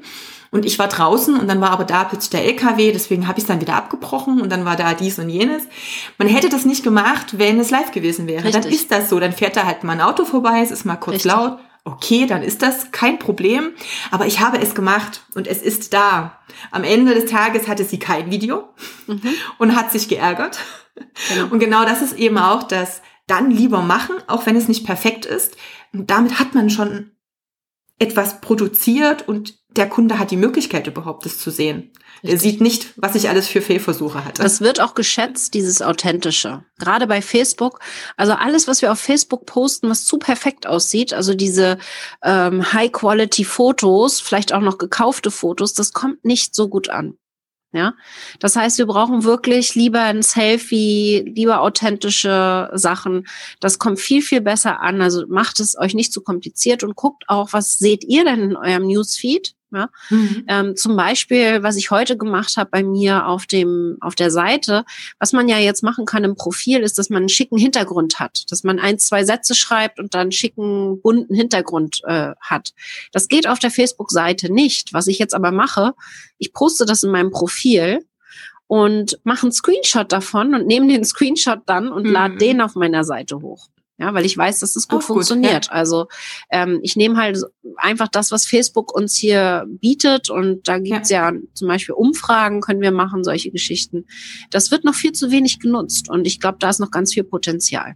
Und 0.52 0.66
ich 0.66 0.78
war 0.78 0.90
draußen 0.90 1.40
und 1.40 1.48
dann 1.48 1.62
war 1.62 1.72
aber 1.72 1.86
da 1.86 2.04
plötzlich 2.04 2.32
der 2.32 2.44
LKW, 2.44 2.92
deswegen 2.92 3.28
habe 3.28 3.40
ich 3.40 3.46
es 3.46 3.48
dann 3.48 3.62
wieder 3.62 3.76
abgebrochen 3.76 4.42
und 4.42 4.52
dann 4.52 4.66
war 4.66 4.76
da 4.76 4.94
dies 4.94 5.20
und 5.20 5.30
jenes. 5.30 5.64
Man 6.18 6.28
hätte 6.28 6.50
das 6.50 6.66
nicht 6.66 6.84
gemacht, 6.84 7.38
wenn 7.40 7.60
es 7.62 7.72
live 7.72 7.92
gewesen 7.92 8.28
wäre. 8.28 8.44
Richtig. 8.44 8.64
Dann 8.64 8.72
ist 8.72 8.92
das 8.92 9.10
so. 9.10 9.20
Dann 9.20 9.32
fährt 9.32 9.56
da 9.56 9.66
halt 9.66 9.86
mal 9.86 9.94
ein 9.94 10.02
Auto 10.02 10.26
vorbei, 10.26 10.60
es 10.62 10.72
ist 10.72 10.86
mal 10.86 10.98
kurz 10.98 11.16
Richtig. 11.16 11.32
laut. 11.32 11.60
Okay, 11.86 12.26
dann 12.26 12.42
ist 12.42 12.62
das 12.62 12.92
kein 12.92 13.20
Problem. 13.20 13.72
Aber 14.12 14.26
ich 14.26 14.42
habe 14.42 14.60
es 14.60 14.76
gemacht 14.76 15.24
und 15.34 15.48
es 15.48 15.62
ist 15.62 15.94
da. 15.94 16.40
Am 16.72 16.84
Ende 16.84 17.14
des 17.14 17.32
Tages 17.32 17.70
hatte 17.70 17.86
sie 17.86 18.00
kein 18.00 18.32
Video 18.32 18.68
mhm. 19.08 19.22
und 19.60 19.76
hat 19.78 19.94
sich 19.94 20.10
geärgert. 20.10 20.60
Genau. 21.30 21.48
Und 21.52 21.60
genau 21.60 21.86
das 21.86 22.02
ist 22.02 22.14
eben 22.14 22.38
auch 22.38 22.64
das 22.64 23.02
dann 23.28 23.52
lieber 23.52 23.82
machen, 23.82 24.16
auch 24.28 24.46
wenn 24.46 24.56
es 24.56 24.68
nicht 24.68 24.86
perfekt 24.86 25.26
ist. 25.26 25.56
Und 25.94 26.10
damit 26.10 26.40
hat 26.40 26.54
man 26.54 26.70
schon 26.70 27.12
etwas 28.00 28.42
produziert 28.42 29.28
und 29.28 29.58
der 29.70 29.90
Kunde 29.90 30.20
hat 30.20 30.32
die 30.32 30.38
Möglichkeit 30.38 30.88
überhaupt, 30.88 31.26
es 31.26 31.40
zu 31.40 31.52
sehen. 31.52 31.92
Richtig. 32.24 32.32
Er 32.32 32.40
sieht 32.40 32.62
nicht, 32.62 32.94
was 32.96 33.16
ich 33.16 33.30
alles 33.30 33.48
für 33.48 33.62
Fehlversuche 33.62 34.24
hatte. 34.24 34.42
Das 34.42 34.62
wird 34.62 34.80
auch 34.80 34.96
geschätzt, 34.96 35.54
dieses 35.54 35.82
Authentische. 35.82 36.64
Gerade 36.80 37.08
bei 37.08 37.22
Facebook. 37.22 37.80
Also 38.16 38.34
alles, 38.34 38.68
was 38.68 38.82
wir 38.82 38.92
auf 38.92 39.00
Facebook 39.00 39.46
posten, 39.46 39.90
was 39.90 40.06
zu 40.06 40.18
perfekt 40.18 40.66
aussieht, 40.66 41.14
also 41.14 41.34
diese 41.34 41.78
ähm, 42.24 42.72
High-Quality-Fotos, 42.72 44.22
vielleicht 44.22 44.54
auch 44.54 44.62
noch 44.62 44.78
gekaufte 44.78 45.30
Fotos, 45.30 45.74
das 45.74 45.92
kommt 45.92 46.24
nicht 46.24 46.56
so 46.56 46.70
gut 46.70 46.90
an. 46.90 47.18
Ja, 47.76 47.94
das 48.40 48.56
heißt, 48.56 48.78
wir 48.78 48.86
brauchen 48.86 49.26
wirklich 49.26 49.76
lieber 49.76 50.00
ein 50.00 50.22
Selfie, 50.22 51.30
lieber 51.36 51.60
authentische 51.60 52.70
Sachen. 52.74 53.28
Das 53.60 53.80
kommt 53.80 54.00
viel, 54.00 54.22
viel 54.22 54.40
besser 54.40 54.80
an. 54.80 55.02
Also 55.02 55.26
macht 55.28 55.60
es 55.60 55.78
euch 55.78 55.94
nicht 55.94 56.14
zu 56.14 56.22
kompliziert 56.22 56.84
und 56.84 56.96
guckt 56.96 57.26
auch, 57.28 57.52
was 57.52 57.78
seht 57.78 58.06
ihr 58.06 58.24
denn 58.24 58.40
in 58.52 58.56
eurem 58.56 58.88
Newsfeed? 58.88 59.56
Ja? 59.76 59.90
Mhm. 60.10 60.46
Ähm, 60.48 60.76
zum 60.76 60.96
Beispiel, 60.96 61.62
was 61.62 61.76
ich 61.76 61.92
heute 61.92 62.18
gemacht 62.18 62.58
habe 62.58 62.70
bei 62.72 62.84
mir 62.84 63.28
auf 63.28 63.46
dem 63.46 63.98
auf 64.00 64.16
der 64.16 64.32
Seite, 64.32 64.86
was 65.20 65.34
man 65.34 65.48
ja 65.48 65.58
jetzt 65.58 65.84
machen 65.84 66.06
kann 66.06 66.24
im 66.24 66.36
Profil, 66.36 66.82
ist, 66.82 66.98
dass 66.98 67.10
man 67.10 67.24
einen 67.24 67.30
schicken 67.30 67.58
Hintergrund 67.58 68.20
hat, 68.20 68.44
dass 68.50 68.64
man 68.64 68.80
ein, 68.80 68.98
zwei 68.98 69.24
Sätze 69.26 69.56
schreibt 69.56 70.00
und 70.00 70.14
dann 70.14 70.22
einen 70.22 70.32
schicken 70.32 71.02
bunten 71.02 71.36
Hintergrund 71.36 72.02
äh, 72.06 72.32
hat. 72.40 72.74
Das 73.12 73.28
geht 73.28 73.48
auf 73.48 73.60
der 73.60 73.72
Facebook-Seite 73.72 74.52
nicht. 74.52 74.94
Was 74.94 75.08
ich 75.08 75.20
jetzt 75.20 75.36
aber 75.36 75.52
mache, 75.52 75.94
ich 76.38 76.54
poste 76.54 76.86
das 76.86 77.04
in 77.04 77.12
meinem 77.12 77.32
Profil 77.32 78.06
und 78.68 79.20
mache 79.24 79.44
einen 79.44 79.52
Screenshot 79.52 80.12
davon 80.12 80.56
und 80.56 80.66
nehme 80.66 80.88
den 80.88 81.06
Screenshot 81.06 81.60
dann 81.66 81.90
und 81.90 82.06
mhm. 82.06 82.12
lade 82.12 82.38
den 82.38 82.62
auf 82.62 82.76
meiner 82.76 83.04
Seite 83.04 83.42
hoch. 83.42 83.68
Ja, 83.98 84.14
weil 84.14 84.26
ich 84.26 84.38
weiß, 84.38 84.60
dass 84.60 84.74
das 84.74 84.90
gut 84.90 85.00
Auch 85.00 85.08
funktioniert. 85.08 85.54
Gut, 85.54 85.66
ja. 85.68 85.72
Also 85.72 86.08
ähm, 86.50 86.80
ich 86.84 86.98
nehme 86.98 87.16
halt 87.16 87.40
einfach 87.78 88.10
das, 88.10 88.32
was 88.32 88.46
Facebook 88.46 88.94
uns 88.94 89.16
hier 89.16 89.66
bietet 89.68 90.30
und 90.30 90.68
da 90.68 90.80
gibt's 90.80 91.10
ja. 91.10 91.32
ja 91.32 91.40
zum 91.54 91.68
Beispiel 91.70 91.96
Umfragen, 91.96 92.60
können 92.60 92.82
wir 92.82 92.92
machen, 92.92 93.24
solche 93.24 93.52
Geschichten. 93.52 94.06
Das 94.52 94.70
wird 94.70 94.84
noch 94.84 94.96
viel 94.96 95.14
zu 95.14 95.32
wenig 95.32 95.60
genutzt 95.60 96.10
und 96.10 96.28
ich 96.28 96.42
glaube, 96.42 96.58
da 96.60 96.70
ist 96.70 96.80
noch 96.80 96.92
ganz 96.92 97.14
viel 97.14 97.24
Potenzial. 97.24 97.96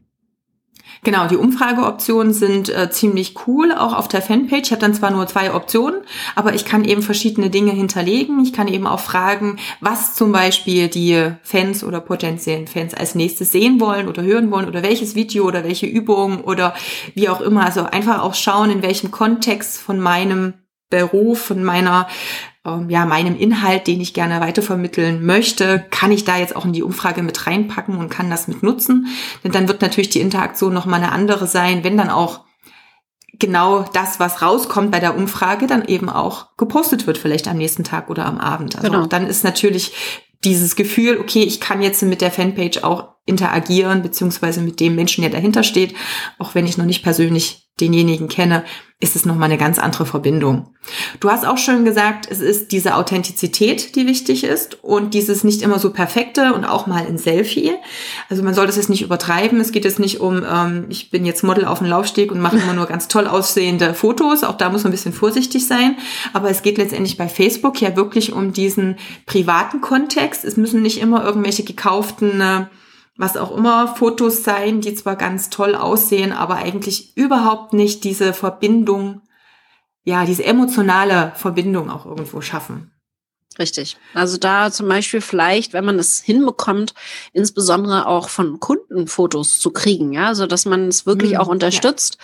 Genau, 1.04 1.28
die 1.28 1.38
Umfrageoptionen 1.38 2.34
sind 2.34 2.70
äh, 2.70 2.90
ziemlich 2.92 3.36
cool, 3.48 3.72
auch 3.72 3.94
auf 3.94 4.08
der 4.08 4.22
Fanpage. 4.22 4.68
Ich 4.68 4.72
habe 4.72 4.82
dann 4.82 4.94
zwar 4.94 5.12
nur 5.12 5.28
zwei 5.28 5.54
Optionen, 5.54 6.02
aber 6.36 6.54
ich 6.54 6.66
kann 6.66 6.84
eben 6.84 7.02
verschiedene 7.02 7.50
Dinge 7.50 7.72
hinterlegen. 7.72 8.44
Ich 8.44 8.54
kann 8.54 8.68
eben 8.68 8.86
auch 8.86 9.00
fragen, 9.00 9.58
was 9.80 10.16
zum 10.16 10.32
Beispiel 10.32 10.88
die 10.90 11.32
Fans 11.42 11.84
oder 11.84 12.02
potenziellen 12.02 12.68
Fans 12.68 12.94
als 12.94 13.16
nächstes 13.16 13.52
sehen 13.52 13.80
wollen 13.80 14.08
oder 14.08 14.24
hören 14.24 14.52
wollen 14.52 14.68
oder 14.68 14.84
welches 14.84 15.16
Video 15.16 15.46
oder 15.46 15.64
welche 15.64 15.86
Übung 15.86 16.42
oder 16.42 16.74
wie 17.16 17.30
auch 17.30 17.42
immer. 17.42 17.66
Also 17.66 17.86
einfach 17.86 18.22
auch 18.22 18.36
schauen, 18.36 18.70
in 18.70 18.82
welchem 18.82 19.12
Kontext 19.12 19.78
von 19.78 20.00
meinem 20.00 20.54
Beruf, 20.90 21.40
von 21.40 21.64
meiner 21.64 22.08
ähm, 22.66 22.90
ja, 22.90 23.06
meinem 23.06 23.38
Inhalt, 23.38 23.88
den 23.88 24.02
ich 24.02 24.14
gerne 24.14 24.42
weitervermitteln 24.42 25.26
möchte, 25.26 25.86
kann 25.92 26.12
ich 26.12 26.26
da 26.26 26.38
jetzt 26.38 26.56
auch 26.56 26.66
in 26.66 26.74
die 26.74 26.84
Umfrage 26.84 27.24
mit 27.24 27.48
reinpacken 27.48 27.98
und 27.98 28.10
kann 28.10 28.30
das 28.30 28.48
mit 28.48 28.64
nutzen. 28.64 29.08
Denn 29.44 29.52
dann 29.52 29.68
wird 29.68 29.82
natürlich 29.82 30.10
die 30.10 30.22
Interaktion 30.22 30.74
nochmal 30.74 31.02
eine 31.02 31.12
andere 31.12 31.48
sein, 31.48 31.84
wenn 31.84 31.98
dann 31.98 32.10
auch 32.10 32.42
genau 33.34 33.86
das, 33.94 34.20
was 34.20 34.42
rauskommt 34.42 34.92
bei 34.92 35.00
der 35.00 35.16
Umfrage, 35.16 35.68
dann 35.68 35.86
eben 35.86 36.10
auch 36.10 36.58
gepostet 36.58 37.08
wird, 37.08 37.18
vielleicht 37.18 37.48
am 37.48 37.58
nächsten 37.58 37.84
Tag 37.84 38.10
oder 38.10 38.26
am 38.26 38.38
Abend. 38.38 38.76
Also 38.76 38.92
genau. 38.92 39.06
dann 39.06 39.28
ist 39.28 39.44
natürlich 39.44 39.94
dieses 40.44 40.76
Gefühl, 40.76 41.20
okay, 41.20 41.44
ich 41.44 41.60
kann 41.60 41.82
jetzt 41.82 42.02
mit 42.04 42.22
der 42.22 42.32
Fanpage 42.32 42.84
auch 42.84 43.16
interagieren, 43.30 44.02
beziehungsweise 44.02 44.62
mit 44.62 44.80
dem 44.80 44.96
Menschen, 44.96 45.22
der 45.22 45.32
dahinter 45.32 45.64
steht, 45.64 45.94
auch 46.38 46.56
wenn 46.56 46.66
ich 46.66 46.78
noch 46.78 46.86
nicht 46.86 47.04
persönlich 47.04 47.70
denjenigen 47.80 48.28
kenne, 48.28 48.64
ist 49.02 49.16
es 49.16 49.26
nochmal 49.26 49.46
eine 49.46 49.58
ganz 49.58 49.80
andere 49.80 50.06
Verbindung. 50.06 50.76
Du 51.22 51.30
hast 51.30 51.46
auch 51.46 51.58
schon 51.58 51.86
gesagt, 51.86 52.28
es 52.30 52.42
ist 52.42 52.74
diese 52.74 52.96
Authentizität, 52.96 53.96
die 53.96 54.06
wichtig 54.06 54.44
ist 54.44 54.84
und 54.84 55.14
dieses 55.14 55.46
nicht 55.46 55.62
immer 55.62 55.80
so 55.80 55.94
perfekte 55.94 56.54
und 56.54 56.66
auch 56.66 56.86
mal 56.86 57.06
ein 57.06 57.18
Selfie. 57.18 57.72
Also 58.30 58.44
man 58.44 58.54
soll 58.54 58.68
das 58.68 58.76
jetzt 58.76 58.90
nicht 58.90 59.02
übertreiben. 59.02 59.62
Es 59.62 59.72
geht 59.72 59.86
jetzt 59.86 60.00
nicht 60.00 60.20
um, 60.20 60.44
ähm, 60.44 60.88
ich 60.90 61.12
bin 61.12 61.24
jetzt 61.24 61.44
Model 61.44 61.64
auf 61.64 61.78
dem 61.78 61.88
Laufsteg 61.88 62.32
und 62.32 62.42
mache 62.42 62.58
immer 62.58 62.74
nur 62.74 62.88
ganz 62.88 63.08
toll 63.08 63.28
aussehende 63.28 63.94
Fotos. 63.94 64.44
Auch 64.44 64.58
da 64.58 64.70
muss 64.70 64.84
man 64.84 64.90
ein 64.90 64.96
bisschen 64.96 65.14
vorsichtig 65.14 65.66
sein. 65.66 65.96
Aber 66.34 66.50
es 66.50 66.62
geht 66.62 66.78
letztendlich 66.78 67.18
bei 67.18 67.30
Facebook 67.30 67.80
ja 67.82 67.96
wirklich 67.96 68.34
um 68.34 68.52
diesen 68.52 68.98
privaten 69.26 69.80
Kontext. 69.80 70.44
Es 70.44 70.58
müssen 70.58 70.82
nicht 70.82 71.00
immer 71.00 71.24
irgendwelche 71.24 71.64
gekauften 71.64 72.42
äh, 72.42 72.66
was 73.20 73.36
auch 73.36 73.56
immer, 73.56 73.96
Fotos 73.98 74.46
sein, 74.46 74.80
die 74.80 74.96
zwar 74.96 75.18
ganz 75.18 75.50
toll 75.50 75.76
aussehen, 75.76 76.32
aber 76.32 76.56
eigentlich 76.56 77.18
überhaupt 77.18 77.74
nicht 77.74 78.06
diese 78.06 78.34
Verbindung, 78.34 79.24
ja, 80.06 80.24
diese 80.24 80.46
emotionale 80.46 81.34
Verbindung 81.36 81.90
auch 81.90 82.06
irgendwo 82.06 82.40
schaffen. 82.40 82.94
Richtig. 83.60 83.98
Also 84.14 84.38
da 84.38 84.72
zum 84.72 84.88
Beispiel 84.88 85.20
vielleicht, 85.20 85.74
wenn 85.74 85.84
man 85.84 86.00
es 86.00 86.22
hinbekommt, 86.22 86.94
insbesondere 87.34 88.08
auch 88.08 88.30
von 88.30 88.62
Kunden 88.62 89.08
Fotos 89.08 89.60
zu 89.60 89.72
kriegen, 89.72 90.14
ja, 90.14 90.34
so 90.34 90.48
dass 90.48 90.64
man 90.64 90.88
es 90.88 91.06
wirklich 91.06 91.34
mhm, 91.34 91.38
auch 91.40 91.48
unterstützt. 91.50 92.18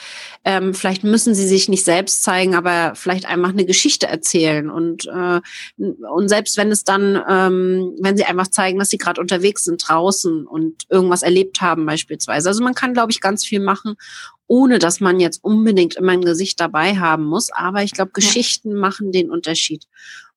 Ja. 0.46 0.58
Ähm, 0.58 0.74
vielleicht 0.74 1.04
müssen 1.04 1.36
sie 1.36 1.46
sich 1.46 1.68
nicht 1.68 1.84
selbst 1.84 2.24
zeigen, 2.24 2.56
aber 2.56 2.94
vielleicht 2.96 3.26
einfach 3.26 3.50
eine 3.50 3.66
Geschichte 3.66 4.08
erzählen 4.08 4.70
und 4.70 5.08
äh, 5.08 5.42
und 5.78 6.30
selbst 6.30 6.56
wenn 6.56 6.72
es 6.72 6.86
dann, 6.86 7.22
ähm, 7.28 7.98
wenn 8.00 8.16
sie 8.16 8.24
einfach 8.24 8.48
zeigen, 8.48 8.80
dass 8.80 8.90
sie 8.90 8.98
gerade 8.98 9.20
unterwegs 9.20 9.66
sind 9.66 9.84
draußen 9.86 10.48
und 10.48 10.84
irgendwas 10.90 11.22
erlebt 11.22 11.60
haben 11.60 11.86
beispielsweise. 11.86 12.48
Also 12.48 12.64
man 12.64 12.76
kann, 12.76 12.94
glaube 12.94 13.12
ich, 13.12 13.20
ganz 13.20 13.44
viel 13.44 13.60
machen 13.60 13.98
ohne 14.48 14.80
dass 14.80 15.00
man 15.00 15.20
jetzt 15.20 15.44
unbedingt 15.44 15.96
immer 15.96 16.12
ein 16.12 16.22
Gesicht 16.22 16.60
dabei 16.60 16.98
haben 16.98 17.26
muss. 17.26 17.52
Aber 17.52 17.82
ich 17.82 17.94
glaube, 17.94 18.12
Geschichten 18.12 18.72
ja. 18.72 18.78
machen 18.78 19.12
den 19.12 19.32
Unterschied. 19.32 19.88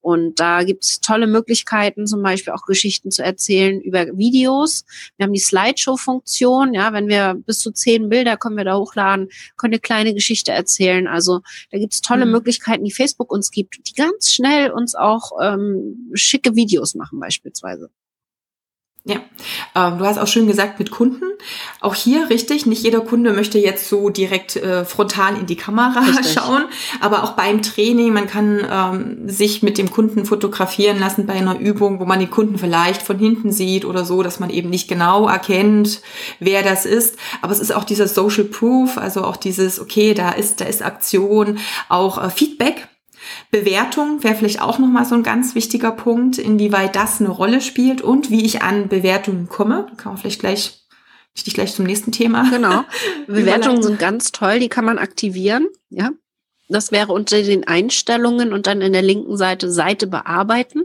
Und 0.01 0.39
da 0.41 0.63
gibt 0.63 0.85
es 0.85 1.01
tolle 1.01 1.27
Möglichkeiten, 1.27 2.07
zum 2.07 2.23
Beispiel 2.23 2.53
auch 2.53 2.65
Geschichten 2.67 3.11
zu 3.11 3.23
erzählen 3.23 3.81
über 3.81 4.07
Videos. 4.17 4.85
Wir 5.17 5.25
haben 5.25 5.33
die 5.33 5.41
Slideshow-Funktion, 5.41 6.75
ja, 6.75 6.93
wenn 6.93 7.09
wir 7.09 7.35
bis 7.35 7.59
zu 7.59 7.73
zehn 7.73 8.09
Bilder 8.09 8.37
können 8.37 8.57
wir 8.57 8.65
da 8.65 8.77
hochladen, 8.77 9.29
können 9.57 9.75
eine 9.75 9.81
kleine 9.81 10.15
Geschichte 10.15 10.53
erzählen. 10.53 11.07
Also 11.07 11.41
da 11.71 11.79
gibt 11.79 11.95
es 11.95 12.01
tolle 12.01 12.27
mhm. 12.27 12.33
Möglichkeiten, 12.33 12.85
die 12.85 12.93
Facebook 12.93 13.33
uns 13.33 13.51
gibt, 13.51 13.89
die 13.89 13.95
ganz 13.95 14.31
schnell 14.31 14.71
uns 14.71 14.95
auch 14.95 15.33
ähm, 15.43 16.11
schicke 16.15 16.55
Videos 16.55 16.95
machen 16.95 17.21
beispielsweise. 17.21 17.91
Ja, 19.09 19.21
ähm, 19.75 19.97
du 19.97 20.05
hast 20.05 20.19
auch 20.19 20.27
schön 20.27 20.47
gesagt 20.47 20.79
mit 20.79 20.91
Kunden. 20.91 21.25
Auch 21.81 21.95
hier 21.95 22.29
richtig, 22.29 22.67
nicht 22.67 22.83
jeder 22.83 23.01
Kunde 23.01 23.33
möchte 23.33 23.59
jetzt 23.59 23.89
so 23.89 24.11
direkt 24.11 24.57
äh, 24.57 24.85
frontal 24.85 25.39
in 25.39 25.47
die 25.47 25.57
Kamera 25.57 26.01
richtig. 26.01 26.35
schauen, 26.35 26.67
aber 27.01 27.25
auch 27.25 27.33
beim 27.33 27.63
Training, 27.63 28.13
man 28.13 28.27
kann 28.27 28.67
ähm, 28.71 29.27
sich 29.27 29.63
mit 29.63 29.79
dem 29.79 29.91
Kunden 29.91 30.27
fotografieren 30.27 31.01
lassen 31.01 31.25
bei 31.25 31.33
einer 31.33 31.59
Übung, 31.59 32.01
wo 32.01 32.05
man 32.05 32.21
den 32.21 32.31
Kunden 32.31 32.59
vielleicht 32.59 33.01
von 33.01 33.19
hinten 33.19 33.51
sieht 33.51 33.87
oder 33.87 34.05
so, 34.05 34.23
dass 34.23 34.41
man 34.41 34.51
eben 34.51 34.69
nicht 34.69 34.89
genau 34.89 35.27
erkennt, 35.27 36.03
wer 36.39 36.63
das 36.63 36.85
ist. 36.85 37.17
Aber 37.41 37.53
es 37.53 37.61
ist 37.61 37.75
auch 37.75 37.85
dieser 37.85 38.09
Social 38.09 38.45
Proof, 38.45 38.99
also 38.99 39.25
auch 39.25 39.39
dieses, 39.39 39.81
okay, 39.81 40.13
da 40.13 40.33
ist, 40.33 40.61
da 40.61 40.67
ist 40.67 40.83
Aktion, 40.83 41.61
auch 41.89 42.23
äh, 42.23 42.29
Feedback 42.29 42.89
Bewertung 43.51 44.23
wäre 44.23 44.35
vielleicht 44.35 44.61
auch 44.61 44.79
nochmal 44.79 45.05
so 45.05 45.15
ein 45.15 45.23
ganz 45.23 45.55
wichtiger 45.55 45.93
Punkt, 45.93 46.39
inwieweit 46.39 46.97
das 46.97 47.21
eine 47.21 47.31
Rolle 47.31 47.61
spielt 47.61 48.03
und 48.03 48.31
wie 48.31 48.45
ich 48.45 48.63
an 48.63 48.89
Bewertungen 48.89 49.49
komme. 49.49 49.87
Da 49.89 49.95
kann 49.97 50.13
man 50.13 50.21
vielleicht 50.21 50.41
gleich, 50.41 50.87
ich 51.35 51.45
dich 51.45 51.55
gleich 51.55 51.75
zum 51.75 51.87
nächsten 51.87 52.13
Thema. 52.13 52.49
Genau. 52.51 52.85
Bewertungen 53.27 53.83
sind 53.83 53.99
ganz 53.99 54.33
toll, 54.33 54.61
die 54.61 54.69
kann 54.69 54.85
man 54.85 54.99
aktivieren, 54.99 55.69
ja. 55.91 56.11
Das 56.71 56.93
wäre 56.93 57.13
unter 57.13 57.43
den 57.43 57.67
Einstellungen 57.67 58.53
und 58.53 58.67
dann 58.67 58.83
in 58.83 58.93
der 58.93 59.01
linken 59.01 59.39
Seite 59.39 59.71
Seite 59.71 60.07
bearbeiten. 60.07 60.83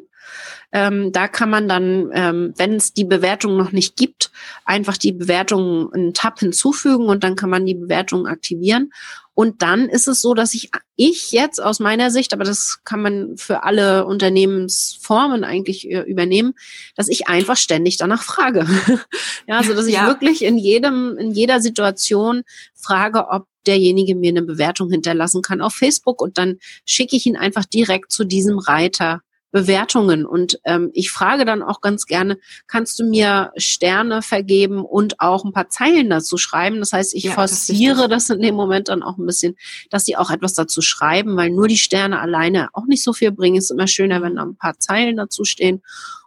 Ähm, 0.72 1.12
da 1.12 1.28
kann 1.28 1.52
man 1.52 1.68
dann, 1.68 2.10
ähm, 2.14 2.54
wenn 2.58 2.74
es 2.74 2.94
die 2.94 3.04
Bewertung 3.04 3.58
noch 3.58 3.72
nicht 3.72 3.96
gibt, 3.96 4.32
einfach 4.66 4.98
die 4.98 5.12
Bewertung 5.12 5.94
einen 5.94 6.16
Tab 6.16 6.40
hinzufügen 6.40 7.06
und 7.06 7.24
dann 7.24 7.36
kann 7.36 7.52
man 7.52 7.66
die 7.66 7.76
Bewertung 7.76 8.26
aktivieren. 8.26 8.92
Und 9.36 9.64
dann 9.64 9.90
ist 9.90 10.08
es 10.08 10.22
so, 10.22 10.36
dass 10.36 10.54
ich, 10.54 10.70
ich 10.96 11.32
jetzt 11.32 11.62
aus 11.62 11.80
meiner 11.80 12.12
Sicht, 12.12 12.34
aber 12.34 12.44
das 12.44 12.80
kann 12.84 13.02
man 13.02 13.36
für 13.38 13.64
alle 13.64 14.06
Unternehmensformen 14.06 15.44
eigentlich 15.44 15.90
äh, 15.90 16.02
übernehmen, 16.02 16.54
dass 16.96 17.08
ich 17.08 17.28
einfach 17.28 17.58
ständig 17.58 17.98
danach 17.98 18.22
frage. 18.22 18.68
ja, 19.48 19.58
also 19.58 19.74
dass 19.74 19.88
ich 19.88 19.96
ja. 19.96 20.08
wirklich 20.08 20.44
in 20.44 20.58
jedem, 20.58 21.18
in 21.18 21.32
jeder 21.32 21.62
Situation 21.62 22.44
frage, 22.76 23.28
ob 23.30 23.48
derjenige 23.66 24.14
mir 24.14 24.30
eine 24.30 24.44
Bewertung 24.44 24.92
hinterlassen 24.92 25.42
kann 25.42 25.62
auf 25.62 25.74
Facebook 25.74 26.22
und 26.22 26.38
dann 26.38 26.60
schicke 26.86 27.16
ich 27.16 27.26
ihn 27.26 27.38
einfach 27.38 27.66
direkt 27.66 28.12
zu 28.12 28.26
diesem 28.26 28.60
Reiter 28.60 29.22
Bewertungen. 29.54 30.26
Und 30.26 30.60
ähm, 30.66 30.90
ich 30.94 31.12
frage 31.12 31.46
dann 31.46 31.62
auch 31.62 31.80
ganz 31.80 32.08
gerne, 32.08 32.40
kannst 32.68 32.98
du 33.00 33.06
mir 33.06 33.52
Sterne 33.56 34.24
vergeben 34.24 34.84
und 34.84 35.20
auch 35.20 35.46
ein 35.46 35.54
paar 35.54 35.70
Zeilen 35.70 36.10
dazu 36.10 36.38
schreiben? 36.38 36.80
Das 36.80 36.92
heißt, 36.92 37.14
ich 37.14 37.26
ja, 37.26 37.34
forciere 37.34 38.10
das, 38.10 38.28
das 38.28 38.36
in 38.36 38.42
dem 38.42 38.56
Moment 38.56 38.90
dann 38.90 39.04
auch 39.04 39.18
ein 39.18 39.26
bisschen, 39.28 39.56
dass 39.92 40.06
sie 40.06 40.18
auch 40.18 40.32
etwas 40.32 40.56
dazu 40.56 40.82
schreiben, 40.82 41.38
weil 41.38 41.52
nur 41.52 41.68
die 41.68 41.78
Sterne 41.78 42.20
alleine 42.20 42.70
auch 42.74 42.88
nicht 42.88 43.04
so 43.04 43.14
viel 43.14 43.32
bringen. 43.32 43.58
Es 43.58 43.66
ist 43.66 43.72
immer 43.72 43.88
schöner, 43.88 44.24
wenn 44.24 44.36
da 44.36 44.42
ein 44.42 44.58
paar 44.58 44.80
Zeilen 44.80 45.18
dazu 45.18 45.46
stehen. 45.46 45.84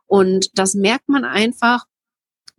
Und 0.06 0.56
das 0.56 0.74
merkt 0.74 1.08
man 1.08 1.24
einfach, 1.24 1.84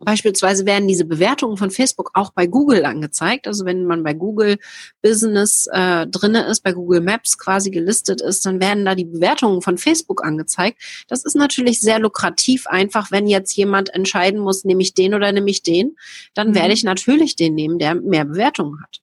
Beispielsweise 0.00 0.64
werden 0.64 0.86
diese 0.86 1.04
Bewertungen 1.04 1.56
von 1.56 1.70
Facebook 1.70 2.10
auch 2.14 2.30
bei 2.30 2.46
Google 2.46 2.84
angezeigt. 2.84 3.48
Also 3.48 3.64
wenn 3.64 3.84
man 3.84 4.04
bei 4.04 4.14
Google 4.14 4.58
Business 5.02 5.68
äh, 5.72 6.06
drinne 6.06 6.46
ist, 6.46 6.62
bei 6.62 6.72
Google 6.72 7.00
Maps 7.00 7.36
quasi 7.36 7.70
gelistet 7.70 8.20
ist, 8.20 8.46
dann 8.46 8.60
werden 8.60 8.84
da 8.84 8.94
die 8.94 9.04
Bewertungen 9.04 9.60
von 9.60 9.76
Facebook 9.76 10.24
angezeigt. 10.24 10.80
Das 11.08 11.24
ist 11.24 11.34
natürlich 11.34 11.80
sehr 11.80 11.98
lukrativ, 11.98 12.66
einfach 12.68 13.10
wenn 13.10 13.26
jetzt 13.26 13.56
jemand 13.56 13.92
entscheiden 13.92 14.40
muss, 14.40 14.64
nehme 14.64 14.82
ich 14.82 14.94
den 14.94 15.14
oder 15.14 15.32
nehme 15.32 15.50
ich 15.50 15.62
den, 15.62 15.96
dann 16.34 16.50
mhm. 16.50 16.54
werde 16.54 16.74
ich 16.74 16.84
natürlich 16.84 17.34
den 17.34 17.54
nehmen, 17.54 17.78
der 17.78 17.96
mehr 17.96 18.24
Bewertungen 18.24 18.80
hat. 18.80 19.00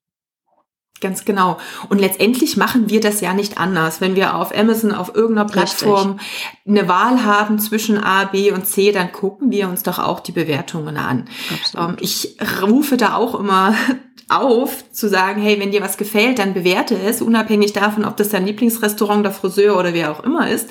Ganz 1.01 1.25
genau. 1.25 1.57
Und 1.89 1.99
letztendlich 1.99 2.55
machen 2.55 2.89
wir 2.89 3.01
das 3.01 3.19
ja 3.19 3.33
nicht 3.33 3.57
anders. 3.57 3.99
Wenn 3.99 4.15
wir 4.15 4.35
auf 4.35 4.57
Amazon, 4.57 4.93
auf 4.93 5.13
irgendeiner 5.13 5.49
Plattform 5.49 6.11
Richtig. 6.11 6.57
eine 6.67 6.87
Wahl 6.87 7.25
haben 7.25 7.59
zwischen 7.59 8.01
A, 8.01 8.23
B 8.23 8.51
und 8.51 8.65
C, 8.65 8.93
dann 8.93 9.11
gucken 9.11 9.51
wir 9.51 9.67
uns 9.67 9.83
doch 9.83 9.99
auch 9.99 10.21
die 10.21 10.31
Bewertungen 10.31 10.95
an. 10.95 11.27
Absolut. 11.53 11.89
Ähm, 11.89 11.97
ich 11.99 12.37
rufe 12.65 12.95
da 12.95 13.15
auch 13.15 13.37
immer 13.37 13.75
auf, 14.29 14.89
zu 14.91 15.09
sagen, 15.09 15.41
hey, 15.41 15.59
wenn 15.59 15.71
dir 15.71 15.81
was 15.81 15.97
gefällt, 15.97 16.39
dann 16.39 16.53
bewerte 16.53 16.97
es, 16.97 17.21
unabhängig 17.21 17.73
davon, 17.73 18.05
ob 18.05 18.15
das 18.15 18.29
dein 18.29 18.45
Lieblingsrestaurant, 18.45 19.25
der 19.25 19.33
Friseur 19.33 19.77
oder 19.77 19.93
wer 19.93 20.11
auch 20.11 20.23
immer 20.23 20.49
ist. 20.49 20.69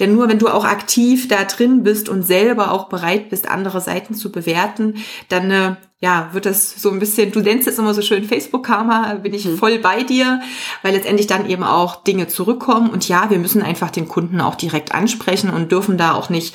Denn 0.00 0.14
nur 0.14 0.28
wenn 0.28 0.38
du 0.38 0.48
auch 0.48 0.64
aktiv 0.64 1.28
da 1.28 1.44
drin 1.44 1.82
bist 1.82 2.08
und 2.08 2.22
selber 2.22 2.72
auch 2.72 2.88
bereit 2.88 3.28
bist, 3.28 3.46
andere 3.48 3.82
Seiten 3.82 4.14
zu 4.14 4.32
bewerten, 4.32 4.94
dann 5.28 5.50
äh, 5.50 5.76
ja, 6.00 6.28
wird 6.32 6.44
das 6.44 6.80
so 6.80 6.90
ein 6.90 6.98
bisschen, 6.98 7.32
du 7.32 7.40
nennst 7.40 7.66
es 7.66 7.78
immer 7.78 7.94
so 7.94 8.02
schön 8.02 8.24
Facebook-Karma, 8.24 9.14
bin 9.14 9.32
ich 9.32 9.46
mhm. 9.46 9.56
voll 9.56 9.78
bei 9.78 10.02
dir, 10.02 10.40
weil 10.82 10.94
letztendlich 10.94 11.26
dann 11.26 11.48
eben 11.48 11.62
auch 11.62 12.02
Dinge 12.04 12.28
zurückkommen. 12.28 12.90
Und 12.90 13.08
ja, 13.08 13.30
wir 13.30 13.38
müssen 13.38 13.62
einfach 13.62 13.90
den 13.90 14.06
Kunden 14.06 14.40
auch 14.40 14.56
direkt 14.56 14.94
ansprechen 14.94 15.48
und 15.50 15.72
dürfen 15.72 15.96
da 15.96 16.14
auch 16.14 16.28
nicht 16.28 16.54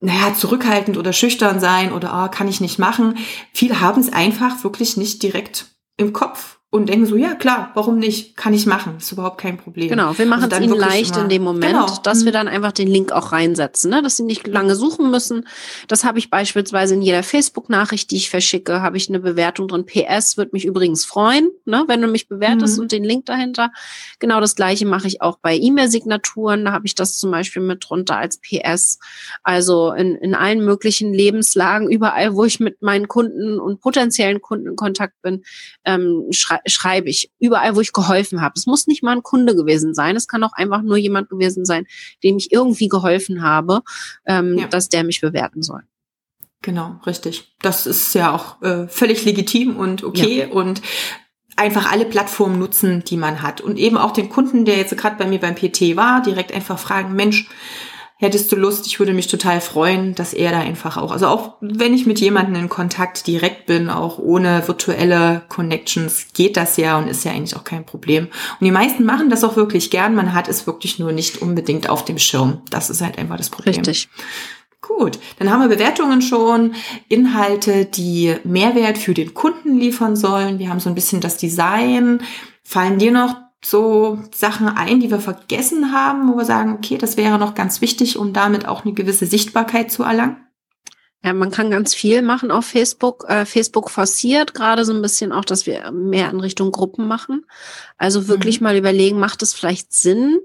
naja, 0.00 0.34
zurückhaltend 0.34 0.98
oder 0.98 1.12
schüchtern 1.12 1.60
sein 1.60 1.92
oder 1.92 2.24
oh, 2.24 2.30
kann 2.30 2.48
ich 2.48 2.60
nicht 2.60 2.78
machen. 2.78 3.16
Viele 3.52 3.80
haben 3.80 4.00
es 4.00 4.12
einfach 4.12 4.62
wirklich 4.62 4.96
nicht 4.96 5.22
direkt 5.22 5.66
im 5.96 6.12
Kopf 6.12 6.55
und 6.76 6.88
denken 6.88 7.06
so, 7.06 7.16
ja 7.16 7.34
klar, 7.34 7.70
warum 7.74 7.98
nicht? 7.98 8.36
Kann 8.36 8.52
ich 8.52 8.66
machen, 8.66 8.98
ist 8.98 9.10
überhaupt 9.10 9.38
kein 9.38 9.56
Problem. 9.56 9.88
Genau, 9.88 10.16
wir 10.16 10.26
machen 10.26 10.50
es 10.50 10.60
ihnen 10.60 10.76
leicht 10.76 11.16
in 11.16 11.28
dem 11.28 11.42
Moment, 11.42 11.72
genau. 11.72 11.86
dass 12.02 12.24
wir 12.24 12.32
mhm. 12.32 12.34
dann 12.34 12.48
einfach 12.48 12.72
den 12.72 12.88
Link 12.88 13.12
auch 13.12 13.32
reinsetzen, 13.32 13.90
ne? 13.90 14.02
dass 14.02 14.16
sie 14.16 14.22
nicht 14.22 14.46
lange 14.46 14.76
suchen 14.76 15.10
müssen. 15.10 15.48
Das 15.88 16.04
habe 16.04 16.18
ich 16.18 16.30
beispielsweise 16.30 16.94
in 16.94 17.02
jeder 17.02 17.22
Facebook-Nachricht, 17.22 18.10
die 18.10 18.16
ich 18.16 18.30
verschicke, 18.30 18.82
habe 18.82 18.96
ich 18.98 19.08
eine 19.08 19.20
Bewertung 19.20 19.68
drin. 19.68 19.86
PS 19.86 20.36
würde 20.36 20.50
mich 20.52 20.66
übrigens 20.66 21.04
freuen, 21.04 21.50
ne? 21.64 21.84
wenn 21.86 22.02
du 22.02 22.08
mich 22.08 22.28
bewertest 22.28 22.76
mhm. 22.76 22.82
und 22.82 22.92
den 22.92 23.04
Link 23.04 23.26
dahinter. 23.26 23.72
Genau 24.18 24.40
das 24.40 24.54
gleiche 24.54 24.86
mache 24.86 25.06
ich 25.06 25.22
auch 25.22 25.38
bei 25.38 25.56
E-Mail-Signaturen. 25.56 26.66
Da 26.66 26.72
habe 26.72 26.86
ich 26.86 26.94
das 26.94 27.16
zum 27.18 27.30
Beispiel 27.30 27.62
mit 27.62 27.84
drunter 27.88 28.18
als 28.18 28.38
PS. 28.38 28.98
Also 29.42 29.92
in, 29.92 30.14
in 30.16 30.34
allen 30.34 30.64
möglichen 30.64 31.14
Lebenslagen, 31.14 31.90
überall, 31.90 32.34
wo 32.34 32.44
ich 32.44 32.60
mit 32.60 32.82
meinen 32.82 33.08
Kunden 33.08 33.58
und 33.58 33.80
potenziellen 33.80 34.42
Kunden 34.42 34.68
in 34.68 34.76
Kontakt 34.76 35.14
bin, 35.22 35.42
ähm, 35.84 36.26
schreibe 36.30 36.65
ich 37.06 37.30
überall, 37.38 37.76
wo 37.76 37.80
ich 37.80 37.92
geholfen 37.92 38.40
habe. 38.40 38.54
Es 38.56 38.66
muss 38.66 38.86
nicht 38.86 39.02
mal 39.02 39.12
ein 39.16 39.22
Kunde 39.22 39.54
gewesen 39.54 39.94
sein. 39.94 40.16
Es 40.16 40.28
kann 40.28 40.44
auch 40.44 40.52
einfach 40.52 40.82
nur 40.82 40.96
jemand 40.96 41.28
gewesen 41.28 41.64
sein, 41.64 41.86
dem 42.22 42.36
ich 42.36 42.52
irgendwie 42.52 42.88
geholfen 42.88 43.42
habe, 43.42 43.82
ähm, 44.26 44.58
ja. 44.58 44.66
dass 44.66 44.88
der 44.88 45.04
mich 45.04 45.20
bewerten 45.20 45.62
soll. 45.62 45.82
Genau, 46.62 47.00
richtig. 47.06 47.54
Das 47.60 47.86
ist 47.86 48.14
ja 48.14 48.34
auch 48.34 48.60
äh, 48.62 48.88
völlig 48.88 49.24
legitim 49.24 49.76
und 49.76 50.02
okay. 50.02 50.40
Ja. 50.40 50.48
Und 50.48 50.82
einfach 51.56 51.90
alle 51.90 52.04
Plattformen 52.04 52.58
nutzen, 52.58 53.04
die 53.04 53.16
man 53.16 53.42
hat. 53.42 53.60
Und 53.60 53.78
eben 53.78 53.96
auch 53.96 54.12
den 54.12 54.28
Kunden, 54.28 54.64
der 54.64 54.76
jetzt 54.76 54.96
gerade 54.96 55.16
bei 55.16 55.26
mir 55.26 55.40
beim 55.40 55.54
PT 55.54 55.96
war, 55.96 56.22
direkt 56.22 56.52
einfach 56.52 56.78
fragen, 56.78 57.14
Mensch, 57.14 57.48
hättest 58.18 58.50
du 58.50 58.56
Lust, 58.56 58.86
ich 58.86 58.98
würde 58.98 59.12
mich 59.12 59.26
total 59.26 59.60
freuen, 59.60 60.14
dass 60.14 60.32
er 60.32 60.50
da 60.50 60.60
einfach 60.60 60.96
auch, 60.96 61.12
also 61.12 61.26
auch 61.26 61.54
wenn 61.60 61.92
ich 61.92 62.06
mit 62.06 62.18
jemandem 62.18 62.54
in 62.54 62.68
Kontakt 62.68 63.26
direkt 63.26 63.66
bin, 63.66 63.90
auch 63.90 64.18
ohne 64.18 64.66
virtuelle 64.66 65.42
Connections, 65.48 66.28
geht 66.32 66.56
das 66.56 66.78
ja 66.78 66.96
und 66.96 67.08
ist 67.08 67.24
ja 67.24 67.32
eigentlich 67.32 67.56
auch 67.56 67.64
kein 67.64 67.84
Problem. 67.84 68.28
Und 68.58 68.64
die 68.64 68.70
meisten 68.70 69.04
machen 69.04 69.28
das 69.28 69.44
auch 69.44 69.56
wirklich 69.56 69.90
gern, 69.90 70.14
man 70.14 70.32
hat 70.32 70.48
es 70.48 70.66
wirklich 70.66 70.98
nur 70.98 71.12
nicht 71.12 71.42
unbedingt 71.42 71.90
auf 71.90 72.04
dem 72.04 72.18
Schirm. 72.18 72.62
Das 72.70 72.88
ist 72.88 73.02
halt 73.02 73.18
einfach 73.18 73.36
das 73.36 73.50
Problem. 73.50 73.74
Richtig. 73.74 74.08
Gut, 74.80 75.18
dann 75.38 75.50
haben 75.50 75.60
wir 75.60 75.68
Bewertungen 75.68 76.22
schon, 76.22 76.74
Inhalte, 77.08 77.86
die 77.86 78.36
Mehrwert 78.44 78.98
für 78.98 79.14
den 79.14 79.34
Kunden 79.34 79.78
liefern 79.78 80.16
sollen. 80.16 80.58
Wir 80.58 80.70
haben 80.70 80.80
so 80.80 80.88
ein 80.88 80.94
bisschen 80.94 81.20
das 81.20 81.36
Design. 81.38 82.22
Fallen 82.62 82.98
dir 82.98 83.10
noch 83.10 83.34
so 83.70 84.18
Sachen 84.34 84.68
ein, 84.68 85.00
die 85.00 85.10
wir 85.10 85.20
vergessen 85.20 85.92
haben, 85.92 86.32
wo 86.32 86.36
wir 86.36 86.44
sagen, 86.44 86.74
okay, 86.74 86.98
das 86.98 87.16
wäre 87.16 87.38
noch 87.38 87.54
ganz 87.54 87.80
wichtig, 87.80 88.18
um 88.18 88.32
damit 88.32 88.66
auch 88.66 88.84
eine 88.84 88.94
gewisse 88.94 89.26
Sichtbarkeit 89.26 89.90
zu 89.90 90.02
erlangen? 90.02 90.36
Ja, 91.24 91.32
man 91.32 91.50
kann 91.50 91.70
ganz 91.70 91.94
viel 91.94 92.22
machen 92.22 92.52
auf 92.52 92.66
Facebook. 92.66 93.24
Äh, 93.28 93.46
Facebook 93.46 93.90
forciert 93.90 94.54
gerade 94.54 94.84
so 94.84 94.92
ein 94.92 95.02
bisschen 95.02 95.32
auch, 95.32 95.44
dass 95.44 95.66
wir 95.66 95.90
mehr 95.90 96.30
in 96.30 96.38
Richtung 96.38 96.70
Gruppen 96.70 97.08
machen. 97.08 97.44
Also 97.98 98.28
wirklich 98.28 98.60
mhm. 98.60 98.64
mal 98.64 98.76
überlegen, 98.76 99.18
macht 99.18 99.42
es 99.42 99.52
vielleicht 99.52 99.92
Sinn, 99.92 100.38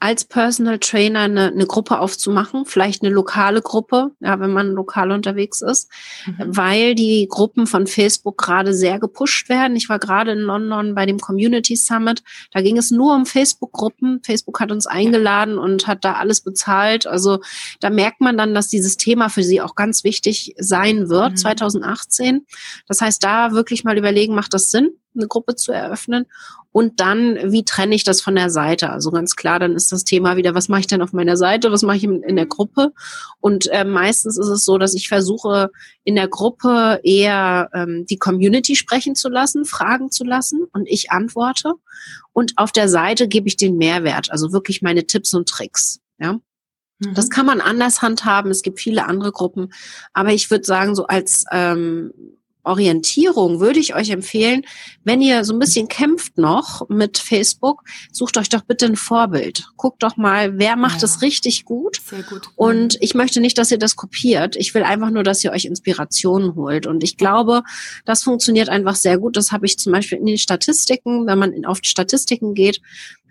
als 0.00 0.24
Personal 0.26 0.78
Trainer 0.78 1.20
eine, 1.20 1.46
eine 1.46 1.66
Gruppe 1.66 1.98
aufzumachen, 1.98 2.66
vielleicht 2.66 3.02
eine 3.02 3.12
lokale 3.12 3.62
Gruppe, 3.62 4.10
ja, 4.20 4.38
wenn 4.38 4.52
man 4.52 4.72
lokal 4.72 5.10
unterwegs 5.10 5.62
ist, 5.62 5.90
mhm. 6.26 6.34
weil 6.56 6.94
die 6.94 7.26
Gruppen 7.28 7.66
von 7.66 7.86
Facebook 7.86 8.36
gerade 8.36 8.74
sehr 8.74 8.98
gepusht 8.98 9.48
werden. 9.48 9.76
Ich 9.76 9.88
war 9.88 9.98
gerade 9.98 10.32
in 10.32 10.40
London 10.40 10.94
bei 10.94 11.06
dem 11.06 11.18
Community 11.18 11.74
Summit, 11.76 12.22
da 12.52 12.60
ging 12.60 12.76
es 12.76 12.90
nur 12.90 13.14
um 13.14 13.24
Facebook-Gruppen. 13.24 14.20
Facebook 14.22 14.60
hat 14.60 14.70
uns 14.70 14.86
eingeladen 14.86 15.58
und 15.58 15.86
hat 15.86 16.04
da 16.04 16.14
alles 16.14 16.42
bezahlt. 16.42 17.06
Also 17.06 17.40
da 17.80 17.88
merkt 17.88 18.20
man 18.20 18.36
dann, 18.36 18.54
dass 18.54 18.68
dieses 18.68 18.96
Thema 18.96 19.30
für 19.30 19.42
sie 19.42 19.60
auch 19.60 19.74
ganz 19.74 20.04
wichtig 20.04 20.54
sein 20.58 21.08
wird, 21.08 21.32
mhm. 21.32 21.36
2018. 21.36 22.46
Das 22.88 23.00
heißt, 23.00 23.24
da 23.24 23.52
wirklich 23.52 23.84
mal 23.84 23.96
überlegen, 23.96 24.34
macht 24.34 24.54
das 24.54 24.70
Sinn? 24.70 24.90
Eine 25.14 25.28
Gruppe 25.28 25.56
zu 25.56 25.72
eröffnen. 25.72 26.26
Und 26.72 26.98
dann, 27.00 27.52
wie 27.52 27.64
trenne 27.64 27.94
ich 27.94 28.02
das 28.02 28.20
von 28.20 28.34
der 28.34 28.50
Seite? 28.50 28.90
Also 28.90 29.10
ganz 29.10 29.36
klar, 29.36 29.60
dann 29.60 29.74
ist 29.74 29.92
das 29.92 30.04
Thema 30.04 30.36
wieder, 30.36 30.54
was 30.54 30.68
mache 30.68 30.80
ich 30.80 30.86
denn 30.86 31.02
auf 31.02 31.12
meiner 31.12 31.36
Seite, 31.36 31.70
was 31.70 31.82
mache 31.82 31.98
ich 31.98 32.04
in, 32.04 32.36
der 32.36 32.46
Gruppe? 32.46 32.92
Und 33.40 33.68
äh, 33.68 33.84
meistens 33.84 34.36
ist 34.36 34.48
es 34.48 34.64
so, 34.64 34.76
dass 34.76 34.94
ich 34.94 35.08
versuche, 35.08 35.70
in 36.02 36.16
der 36.16 36.28
Gruppe 36.28 37.00
eher 37.04 37.70
ähm, 37.74 38.06
die 38.10 38.18
Community 38.18 38.74
sprechen 38.74 39.14
zu 39.14 39.28
lassen, 39.28 39.64
fragen 39.64 40.10
zu 40.10 40.24
lassen 40.24 40.66
und 40.72 40.88
ich 40.88 41.12
antworte. 41.12 41.74
Und 42.32 42.54
auf 42.56 42.72
der 42.72 42.88
Seite 42.88 43.28
gebe 43.28 43.46
ich 43.46 43.56
den 43.56 43.76
Mehrwert, 43.76 44.32
also 44.32 44.52
wirklich 44.52 44.82
meine 44.82 45.06
Tipps 45.06 45.32
und 45.32 45.48
Tricks. 45.48 46.00
Ja. 46.18 46.40
Das 46.98 47.26
mhm. 47.26 47.30
kann 47.30 47.46
man 47.46 47.60
anders 47.60 48.02
handhaben. 48.02 48.50
Es 48.50 48.62
gibt 48.62 48.80
viele 48.80 49.06
andere 49.06 49.32
Gruppen. 49.32 49.72
Aber 50.12 50.32
ich 50.32 50.50
würde 50.50 50.64
sagen, 50.64 50.94
so 50.94 51.06
als 51.06 51.44
ähm, 51.50 52.12
Orientierung 52.64 53.60
würde 53.60 53.78
ich 53.78 53.94
euch 53.94 54.10
empfehlen, 54.10 54.62
wenn 55.04 55.20
ihr 55.20 55.44
so 55.44 55.52
ein 55.52 55.58
bisschen 55.58 55.88
kämpft 55.88 56.38
noch 56.38 56.88
mit 56.88 57.18
Facebook, 57.18 57.82
sucht 58.10 58.36
euch 58.36 58.48
doch 58.48 58.62
bitte 58.62 58.86
ein 58.86 58.96
Vorbild. 58.96 59.68
Guckt 59.76 60.02
doch 60.02 60.16
mal, 60.16 60.58
wer 60.58 60.76
macht 60.76 61.02
es 61.02 61.16
ja. 61.16 61.20
richtig 61.20 61.64
gut. 61.64 62.00
Sehr 62.08 62.22
gut. 62.22 62.48
Und 62.56 62.94
mhm. 62.94 62.98
ich 63.00 63.14
möchte 63.14 63.40
nicht, 63.40 63.58
dass 63.58 63.70
ihr 63.70 63.78
das 63.78 63.96
kopiert. 63.96 64.56
Ich 64.56 64.74
will 64.74 64.82
einfach 64.82 65.10
nur, 65.10 65.22
dass 65.22 65.44
ihr 65.44 65.52
euch 65.52 65.66
Inspirationen 65.66 66.54
holt. 66.54 66.86
Und 66.86 67.04
ich 67.04 67.16
glaube, 67.16 67.62
das 68.04 68.22
funktioniert 68.22 68.68
einfach 68.68 68.96
sehr 68.96 69.18
gut. 69.18 69.36
Das 69.36 69.52
habe 69.52 69.66
ich 69.66 69.78
zum 69.78 69.92
Beispiel 69.92 70.18
in 70.18 70.26
den 70.26 70.38
Statistiken, 70.38 71.26
wenn 71.26 71.38
man 71.38 71.64
auf 71.64 71.80
die 71.80 71.90
Statistiken 71.90 72.54
geht, 72.54 72.80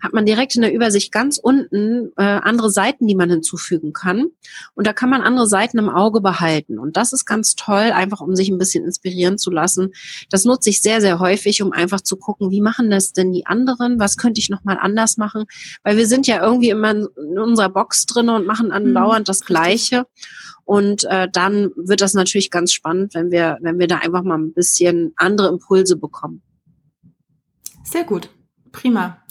hat 0.04 0.12
man 0.12 0.26
direkt 0.26 0.54
in 0.54 0.60
der 0.60 0.72
Übersicht 0.72 1.12
ganz 1.12 1.38
unten 1.38 2.12
äh, 2.18 2.22
andere 2.22 2.70
Seiten, 2.70 3.06
die 3.06 3.14
man 3.14 3.30
hinzufügen 3.30 3.94
kann. 3.94 4.26
Und 4.74 4.86
da 4.86 4.92
kann 4.92 5.08
man 5.08 5.22
andere 5.22 5.46
Seiten 5.46 5.78
im 5.78 5.88
Auge 5.88 6.20
behalten. 6.20 6.78
Und 6.78 6.98
das 6.98 7.14
ist 7.14 7.24
ganz 7.24 7.54
toll, 7.54 7.90
einfach 7.90 8.20
um 8.20 8.36
sich 8.36 8.50
ein 8.50 8.58
bisschen 8.58 8.84
inspirieren 8.84 9.23
zu 9.38 9.50
lassen. 9.50 9.92
Das 10.30 10.44
nutze 10.44 10.70
ich 10.70 10.82
sehr, 10.82 11.00
sehr 11.00 11.18
häufig, 11.18 11.62
um 11.62 11.72
einfach 11.72 12.00
zu 12.00 12.16
gucken, 12.16 12.50
wie 12.50 12.60
machen 12.60 12.90
das 12.90 13.12
denn 13.12 13.32
die 13.32 13.46
anderen? 13.46 13.98
Was 13.98 14.16
könnte 14.16 14.40
ich 14.40 14.50
nochmal 14.50 14.78
anders 14.80 15.16
machen? 15.16 15.44
Weil 15.82 15.96
wir 15.96 16.06
sind 16.06 16.26
ja 16.26 16.42
irgendwie 16.42 16.70
immer 16.70 16.90
in 16.90 17.38
unserer 17.38 17.68
Box 17.68 18.06
drin 18.06 18.28
und 18.28 18.46
machen 18.46 18.70
andauernd 18.70 19.20
mhm. 19.20 19.30
das 19.30 19.40
Gleiche. 19.40 20.06
Und 20.64 21.04
äh, 21.04 21.28
dann 21.30 21.70
wird 21.76 22.00
das 22.00 22.14
natürlich 22.14 22.50
ganz 22.50 22.72
spannend, 22.72 23.14
wenn 23.14 23.30
wir, 23.30 23.58
wenn 23.60 23.78
wir 23.78 23.86
da 23.86 23.98
einfach 23.98 24.22
mal 24.22 24.38
ein 24.38 24.54
bisschen 24.54 25.12
andere 25.16 25.48
Impulse 25.48 25.96
bekommen. 25.96 26.42
Sehr 27.84 28.04
gut. 28.04 28.30
Prima. 28.72 29.22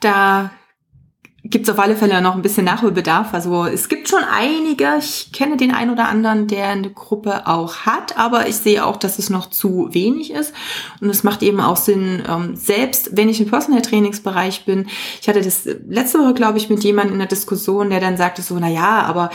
Da 0.00 0.52
gibt 1.46 1.68
es 1.68 1.74
auf 1.74 1.78
alle 1.78 1.94
Fälle 1.94 2.22
noch 2.22 2.34
ein 2.34 2.42
bisschen 2.42 2.64
Nachholbedarf. 2.64 3.34
Also 3.34 3.66
es 3.66 3.90
gibt 3.90 4.08
schon 4.08 4.22
einige, 4.24 4.96
ich 4.98 5.30
kenne 5.30 5.58
den 5.58 5.72
einen 5.72 5.90
oder 5.90 6.08
anderen, 6.08 6.46
der 6.46 6.68
eine 6.68 6.90
Gruppe 6.90 7.46
auch 7.46 7.80
hat, 7.80 8.16
aber 8.16 8.48
ich 8.48 8.56
sehe 8.56 8.84
auch, 8.84 8.96
dass 8.96 9.18
es 9.18 9.28
noch 9.28 9.50
zu 9.50 9.88
wenig 9.92 10.32
ist. 10.32 10.54
Und 11.02 11.10
es 11.10 11.22
macht 11.22 11.42
eben 11.42 11.60
auch 11.60 11.76
Sinn, 11.76 12.22
ähm, 12.26 12.56
selbst 12.56 13.16
wenn 13.16 13.28
ich 13.28 13.40
im 13.40 13.50
Personal 13.50 13.82
Trainingsbereich 13.82 14.64
bin, 14.64 14.86
ich 15.20 15.28
hatte 15.28 15.42
das 15.42 15.68
letzte 15.86 16.18
Woche, 16.18 16.32
glaube 16.32 16.56
ich, 16.56 16.70
mit 16.70 16.82
jemandem 16.82 17.14
in 17.14 17.18
der 17.18 17.28
Diskussion, 17.28 17.90
der 17.90 18.00
dann 18.00 18.16
sagte 18.16 18.40
so, 18.40 18.56
na 18.58 18.68
ja, 18.68 19.02
aber 19.02 19.28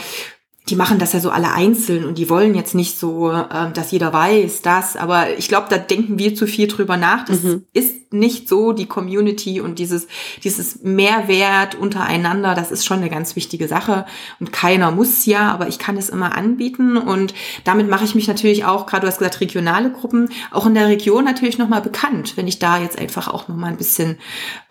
die 0.68 0.76
machen 0.76 0.98
das 0.98 1.12
ja 1.12 1.20
so 1.20 1.30
alle 1.30 1.52
einzeln 1.52 2.04
und 2.04 2.18
die 2.18 2.28
wollen 2.28 2.54
jetzt 2.54 2.74
nicht 2.74 2.98
so, 2.98 3.30
äh, 3.30 3.70
dass 3.72 3.92
jeder 3.92 4.12
weiß, 4.12 4.62
das. 4.62 4.96
Aber 4.96 5.38
ich 5.38 5.46
glaube, 5.46 5.68
da 5.70 5.78
denken 5.78 6.18
wir 6.18 6.34
zu 6.34 6.48
viel 6.48 6.66
drüber 6.66 6.96
nach. 6.96 7.24
Das 7.24 7.42
mhm. 7.42 7.66
ist 7.72 7.99
nicht 8.12 8.48
so 8.48 8.72
die 8.72 8.86
Community 8.86 9.60
und 9.60 9.78
dieses, 9.78 10.08
dieses 10.42 10.82
Mehrwert 10.82 11.76
untereinander, 11.76 12.54
das 12.54 12.72
ist 12.72 12.84
schon 12.84 12.98
eine 12.98 13.10
ganz 13.10 13.36
wichtige 13.36 13.68
Sache. 13.68 14.04
Und 14.40 14.52
keiner 14.52 14.90
muss 14.90 15.26
ja, 15.26 15.52
aber 15.52 15.68
ich 15.68 15.78
kann 15.78 15.96
es 15.96 16.08
immer 16.08 16.36
anbieten. 16.36 16.96
Und 16.96 17.34
damit 17.64 17.88
mache 17.88 18.04
ich 18.04 18.14
mich 18.14 18.26
natürlich 18.26 18.64
auch, 18.64 18.86
gerade 18.86 19.02
du 19.02 19.06
hast 19.08 19.18
gesagt, 19.18 19.40
regionale 19.40 19.92
Gruppen, 19.92 20.28
auch 20.50 20.66
in 20.66 20.74
der 20.74 20.88
Region 20.88 21.24
natürlich 21.24 21.58
nochmal 21.58 21.82
bekannt, 21.82 22.36
wenn 22.36 22.48
ich 22.48 22.58
da 22.58 22.78
jetzt 22.78 22.98
einfach 22.98 23.28
auch 23.28 23.46
nochmal 23.46 23.70
ein 23.70 23.76
bisschen 23.76 24.18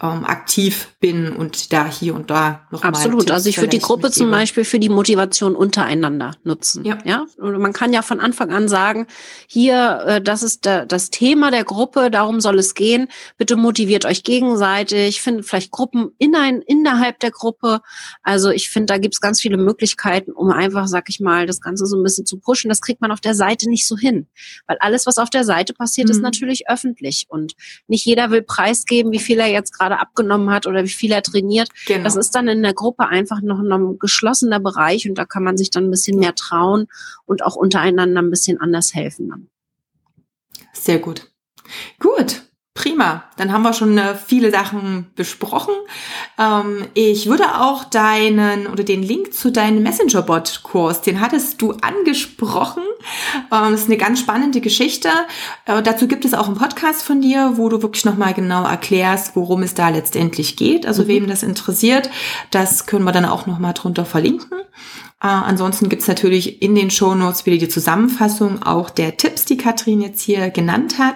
ähm, 0.02 0.26
aktiv 0.26 0.90
bin 1.00 1.32
und 1.32 1.72
da 1.72 1.86
hier 1.86 2.16
und 2.16 2.30
da 2.30 2.68
nochmal. 2.72 2.90
Absolut. 2.90 3.32
also 3.32 3.48
ich 3.48 3.58
würde 3.58 3.70
die 3.70 3.80
Gruppe 3.80 4.12
zum 4.12 4.32
Beispiel 4.32 4.66
für 4.66 4.80
die 4.80 4.90
Motivation 4.90 5.56
untereinander 5.56 6.32
nutzen. 6.44 6.84
Ja. 6.84 6.98
ja. 7.06 7.26
Und 7.38 7.58
man 7.60 7.72
kann 7.72 7.94
ja 7.94 8.02
von 8.02 8.20
Anfang 8.20 8.52
an 8.52 8.68
sagen, 8.68 9.08
hier, 9.48 10.04
äh, 10.06 10.22
das 10.22 10.44
ist 10.44 10.66
das 10.66 11.10
Thema 11.10 11.52
der 11.52 11.64
Gruppe, 11.64 12.12
darum 12.12 12.42
soll 12.42 12.60
es 12.60 12.76
gehen 12.76 13.08
Bitte 13.38 13.56
motiviert 13.56 14.06
euch 14.06 14.24
gegenseitig, 14.24 15.22
findet 15.22 15.46
vielleicht 15.46 15.72
Gruppen 15.72 16.12
inein, 16.18 16.62
innerhalb 16.62 17.20
der 17.20 17.32
Gruppe. 17.32 17.82
Also 18.24 18.50
ich 18.50 18.70
finde, 18.70 18.88
da 18.88 18.98
gibt 18.98 19.16
es 19.16 19.22
ganz 19.22 19.42
viele 19.42 19.58
Möglichkeiten, 19.58 20.32
um 20.32 20.52
einfach, 20.52 20.88
sag 20.88 21.10
ich 21.10 21.20
mal, 21.20 21.46
das 21.46 21.62
Ganze 21.62 21.86
so 21.86 21.98
ein 21.98 22.04
bisschen 22.04 22.26
zu 22.26 22.40
pushen. 22.40 22.70
Das 22.70 22.82
kriegt 22.82 23.02
man 23.02 23.12
auf 23.12 23.22
der 23.22 23.36
Seite 23.36 23.70
nicht 23.70 23.88
so 23.88 23.98
hin. 23.98 24.28
Weil 24.68 24.78
alles, 24.80 25.06
was 25.06 25.18
auf 25.18 25.30
der 25.30 25.44
Seite 25.44 25.74
passiert, 25.74 26.08
mhm. 26.08 26.12
ist 26.12 26.22
natürlich 26.22 26.70
öffentlich. 26.70 27.26
Und 27.30 27.54
nicht 27.88 28.06
jeder 28.06 28.32
will 28.32 28.42
preisgeben, 28.42 29.12
wie 29.12 29.20
viel 29.20 29.40
er 29.40 29.48
jetzt 29.48 29.78
gerade 29.78 30.00
abgenommen 30.00 30.50
hat 30.50 30.68
oder 30.68 30.84
wie 30.84 30.90
viel 30.90 31.12
er 31.12 31.22
trainiert. 31.22 31.70
Genau. 31.86 32.04
Das 32.04 32.16
ist 32.16 32.32
dann 32.32 32.48
in 32.48 32.64
der 32.64 32.74
Gruppe 32.74 33.08
einfach 33.08 33.42
noch 33.42 33.60
ein 33.60 34.00
geschlossener 34.00 34.60
Bereich 34.60 35.08
und 35.08 35.16
da 35.16 35.26
kann 35.26 35.44
man 35.44 35.58
sich 35.58 35.70
dann 35.70 35.86
ein 35.86 35.92
bisschen 35.92 36.20
mehr 36.20 36.36
trauen 36.36 36.88
und 37.26 37.44
auch 37.44 37.56
untereinander 37.56 38.22
ein 38.22 38.30
bisschen 38.30 38.60
anders 38.60 38.94
helfen. 38.94 39.30
Dann. 39.30 39.48
Sehr 40.74 41.00
gut. 41.00 41.32
Gut, 42.00 42.42
Prima, 42.80 43.24
dann 43.36 43.52
haben 43.52 43.64
wir 43.64 43.74
schon 43.74 43.98
äh, 43.98 44.16
viele 44.16 44.52
Sachen 44.52 45.08
besprochen. 45.18 45.74
Ähm, 46.38 46.88
ich 46.94 47.28
würde 47.28 47.60
auch 47.60 47.84
deinen 47.84 48.68
oder 48.68 48.86
den 48.86 49.04
Link 49.04 49.34
zu 49.34 49.52
deinem 49.52 49.84
Messenger-Bot-Kurs, 49.84 51.02
den 51.02 51.20
hattest 51.20 51.62
du 51.62 51.74
angesprochen. 51.82 52.84
Ähm, 53.52 53.72
das 53.72 53.82
ist 53.82 53.88
eine 53.88 53.98
ganz 53.98 54.22
spannende 54.22 54.62
Geschichte. 54.62 55.10
Äh, 55.66 55.84
dazu 55.84 56.08
gibt 56.08 56.24
es 56.24 56.34
auch 56.34 56.48
einen 56.48 56.56
Podcast 56.56 57.04
von 57.04 57.20
dir, 57.20 57.58
wo 57.58 57.68
du 57.68 57.82
wirklich 57.82 58.06
nochmal 58.06 58.34
genau 58.34 58.64
erklärst, 58.64 59.36
worum 59.36 59.62
es 59.64 59.74
da 59.74 59.90
letztendlich 59.90 60.56
geht. 60.56 60.86
Also 60.86 61.04
mhm. 61.04 61.08
wem 61.08 61.28
das 61.28 61.44
interessiert, 61.44 62.10
das 62.50 62.86
können 62.86 63.04
wir 63.04 63.12
dann 63.12 63.26
auch 63.26 63.46
nochmal 63.46 63.74
drunter 63.74 64.06
verlinken. 64.06 64.58
Äh, 65.22 65.28
ansonsten 65.28 65.90
gibt's 65.90 66.08
natürlich 66.08 66.62
in 66.62 66.76
den 66.76 66.90
Shownotes 66.90 67.46
wieder 67.46 67.58
die 67.58 67.68
Zusammenfassung 67.68 68.64
auch 68.64 68.90
der 68.90 69.18
Tipps, 69.18 69.44
die 69.44 69.58
Katrin 69.58 70.02
jetzt 70.02 70.22
hier 70.22 70.50
genannt 70.50 70.98
hat. 70.98 71.16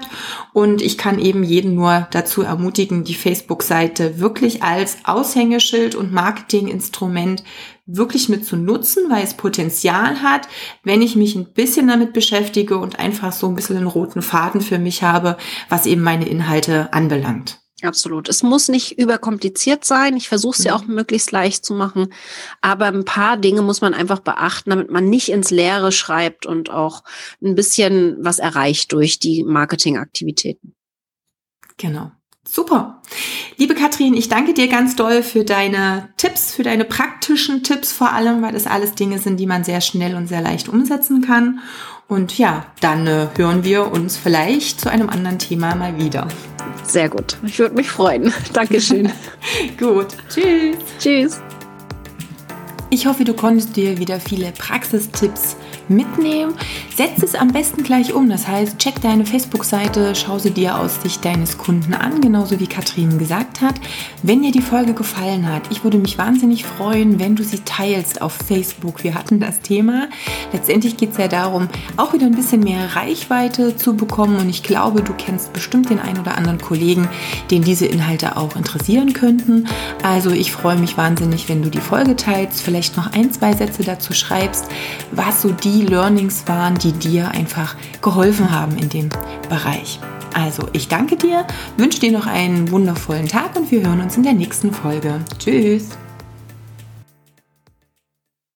Und 0.52 0.82
ich 0.82 0.98
kann 0.98 1.20
eben 1.20 1.44
jeden 1.44 1.76
nur 1.76 2.08
dazu 2.12 2.42
ermutigen, 2.42 3.06
die 3.06 3.16
Facebook-Seite 3.16 4.20
wirklich 4.20 4.62
als 4.62 4.98
Aushängeschild 5.06 5.96
und 5.96 6.12
Marketinginstrument 6.12 7.44
wirklich 7.86 8.28
mit 8.28 8.46
zu 8.46 8.58
nutzen, 8.58 9.10
weil 9.10 9.24
es 9.24 9.36
Potenzial 9.36 10.22
hat, 10.22 10.50
wenn 10.84 11.02
ich 11.02 11.16
mich 11.16 11.36
ein 11.36 11.54
bisschen 11.54 11.88
damit 11.88 12.12
beschäftige 12.12 12.78
und 12.78 13.00
einfach 13.00 13.32
so 13.32 13.48
ein 13.48 13.56
bisschen 13.56 13.78
einen 13.78 13.88
roten 13.88 14.22
Faden 14.22 14.62
für 14.62 14.80
mich 14.80 15.04
habe, 15.04 15.38
was 15.70 15.86
eben 15.86 16.02
meine 16.02 16.28
Inhalte 16.28 16.92
anbelangt. 16.92 17.63
Absolut. 17.84 18.30
Es 18.30 18.44
muss 18.44 18.70
nicht 18.70 18.98
überkompliziert 18.98 19.84
sein. 19.84 20.16
Ich 20.16 20.30
versuche 20.30 20.58
es 20.58 20.64
ja 20.64 20.78
mhm. 20.78 20.84
auch 20.84 20.88
möglichst 20.88 21.32
leicht 21.32 21.66
zu 21.66 21.74
machen. 21.74 22.14
Aber 22.62 22.86
ein 22.86 23.04
paar 23.04 23.36
Dinge 23.36 23.62
muss 23.62 23.82
man 23.82 23.94
einfach 23.94 24.20
beachten, 24.20 24.70
damit 24.70 24.90
man 24.90 25.10
nicht 25.10 25.30
ins 25.30 25.52
Leere 25.52 25.92
schreibt 25.92 26.46
und 26.46 26.70
auch 26.70 27.04
ein 27.44 27.56
bisschen 27.56 28.16
was 28.20 28.40
erreicht 28.40 28.94
durch 28.94 29.20
die 29.20 29.44
Marketingaktivitäten. 29.44 30.76
Genau. 31.76 32.12
Super. 32.48 33.02
Liebe 33.58 33.76
Katrin, 33.76 34.16
ich 34.16 34.30
danke 34.30 34.54
dir 34.54 34.68
ganz 34.68 34.96
doll 34.96 35.22
für 35.22 35.44
deine 35.44 36.10
Tipps, 36.18 36.54
für 36.54 36.64
deine 36.64 36.86
praktischen 36.86 37.64
Tipps 37.64 37.92
vor 37.92 38.12
allem, 38.12 38.42
weil 38.42 38.54
das 38.54 38.66
alles 38.66 38.96
Dinge 38.96 39.20
sind, 39.20 39.40
die 39.40 39.46
man 39.46 39.64
sehr 39.64 39.82
schnell 39.82 40.16
und 40.16 40.28
sehr 40.28 40.42
leicht 40.42 40.70
umsetzen 40.70 41.22
kann. 41.22 41.60
Und 42.08 42.38
ja, 42.38 42.66
dann 42.82 43.06
äh, 43.06 43.28
hören 43.36 43.64
wir 43.64 43.92
uns 43.92 44.18
vielleicht 44.18 44.82
zu 44.82 44.90
einem 44.90 45.10
anderen 45.10 45.40
Thema 45.40 45.76
mal 45.76 45.98
wieder. 46.00 46.28
Sehr 46.84 47.10
gut. 47.10 47.38
Ich 47.46 47.60
würde 47.60 47.76
mich 47.76 47.90
freuen. 47.90 48.34
Dankeschön. 48.54 49.12
gut. 49.80 50.08
Tschüss. 50.30 50.78
Tschüss. 51.00 51.42
Ich 52.90 53.06
hoffe, 53.06 53.24
du 53.24 53.34
konntest 53.34 53.76
dir 53.76 53.98
wieder 53.98 54.20
viele 54.20 54.52
Praxistipps 54.52 55.56
mitnehmen. 55.90 56.54
Setz 56.96 57.24
es 57.24 57.36
am 57.36 57.50
besten 57.50 57.84
gleich 57.84 58.14
um. 58.14 58.30
Das 58.30 58.48
heißt, 58.48 58.78
check 58.78 59.02
deine 59.02 59.26
Facebook-Seite, 59.26 60.14
schau 60.16 60.40
sie 60.40 60.52
dir 60.52 60.78
aus 60.78 61.02
Sicht 61.02 61.24
deines 61.26 61.58
Kunden 61.58 61.94
an, 61.94 62.22
genauso 62.22 62.60
wie 62.60 62.68
Katrin 62.68 63.18
gesagt 63.18 63.62
hat. 63.62 63.76
Wenn 64.22 64.42
dir 64.42 64.52
die 64.52 64.62
Folge 64.62 64.94
gefallen 64.94 65.52
hat, 65.52 65.64
ich 65.70 65.84
würde 65.84 65.98
mich 65.98 66.18
wahnsinnig 66.18 66.66
freuen, 66.66 67.20
wenn 67.20 67.36
du 67.36 67.44
sie 67.44 67.60
teilst 67.60 68.22
auf 68.22 68.34
Facebook. 68.34 69.04
Wir 69.04 69.16
hatten 69.16 69.40
das 69.40 69.62
Thema. 69.62 70.08
Letztendlich 70.52 70.98
geht 70.98 71.12
es 71.12 71.18
ja 71.18 71.28
darum, 71.28 71.68
auch 71.98 72.14
wieder 72.14 72.26
ein 72.26 72.36
bisschen 72.36 72.62
mehr 72.62 72.96
Reichweite 72.96 73.76
zu 73.76 73.96
bekommen. 73.96 74.38
Und 74.38 74.50
ich 74.50 74.64
glaube, 74.64 75.02
du 75.02 75.14
kennst 75.14 75.54
bestimmt 75.54 75.90
den 75.90 76.00
einen 76.00 76.20
oder 76.20 76.38
anderen 76.38 76.60
Kollegen, 76.60 77.08
den 77.52 77.64
diese 77.64 77.86
Inhalte 77.86 78.38
auch 78.38 78.56
interessieren 78.56 79.14
könnten. 79.14 79.68
Also 80.04 80.32
ich 80.32 80.52
freue 80.52 80.78
mich 80.78 80.98
wahnsinnig, 80.98 81.50
wenn 81.50 81.62
du 81.62 81.70
die 81.70 81.80
Folge 81.80 82.16
teilst, 82.16 82.62
vielleicht 82.62 82.98
noch 82.98 83.14
ein, 83.14 83.32
zwei 83.32 83.54
Sätze 83.54 83.84
dazu 83.84 84.14
schreibst, 84.14 84.66
was 85.12 85.42
so 85.42 85.50
die 85.74 85.82
Learnings 85.82 86.44
waren, 86.48 86.78
die 86.78 86.92
dir 86.92 87.32
einfach 87.32 87.76
geholfen 88.02 88.52
haben 88.52 88.78
in 88.78 88.90
dem 88.90 89.10
Bereich. 89.50 90.00
Also, 90.34 90.68
ich 90.74 90.88
danke 90.88 91.16
dir, 91.16 91.46
wünsche 91.78 92.00
dir 92.00 92.12
noch 92.12 92.28
einen 92.28 92.72
wundervollen 92.72 93.28
Tag 93.28 93.56
und 93.56 93.72
wir 93.72 93.82
hören 93.82 94.02
uns 94.02 94.16
in 94.18 94.24
der 94.24 94.34
nächsten 94.34 94.72
Folge. 94.72 95.22
Tschüss! 95.40 95.90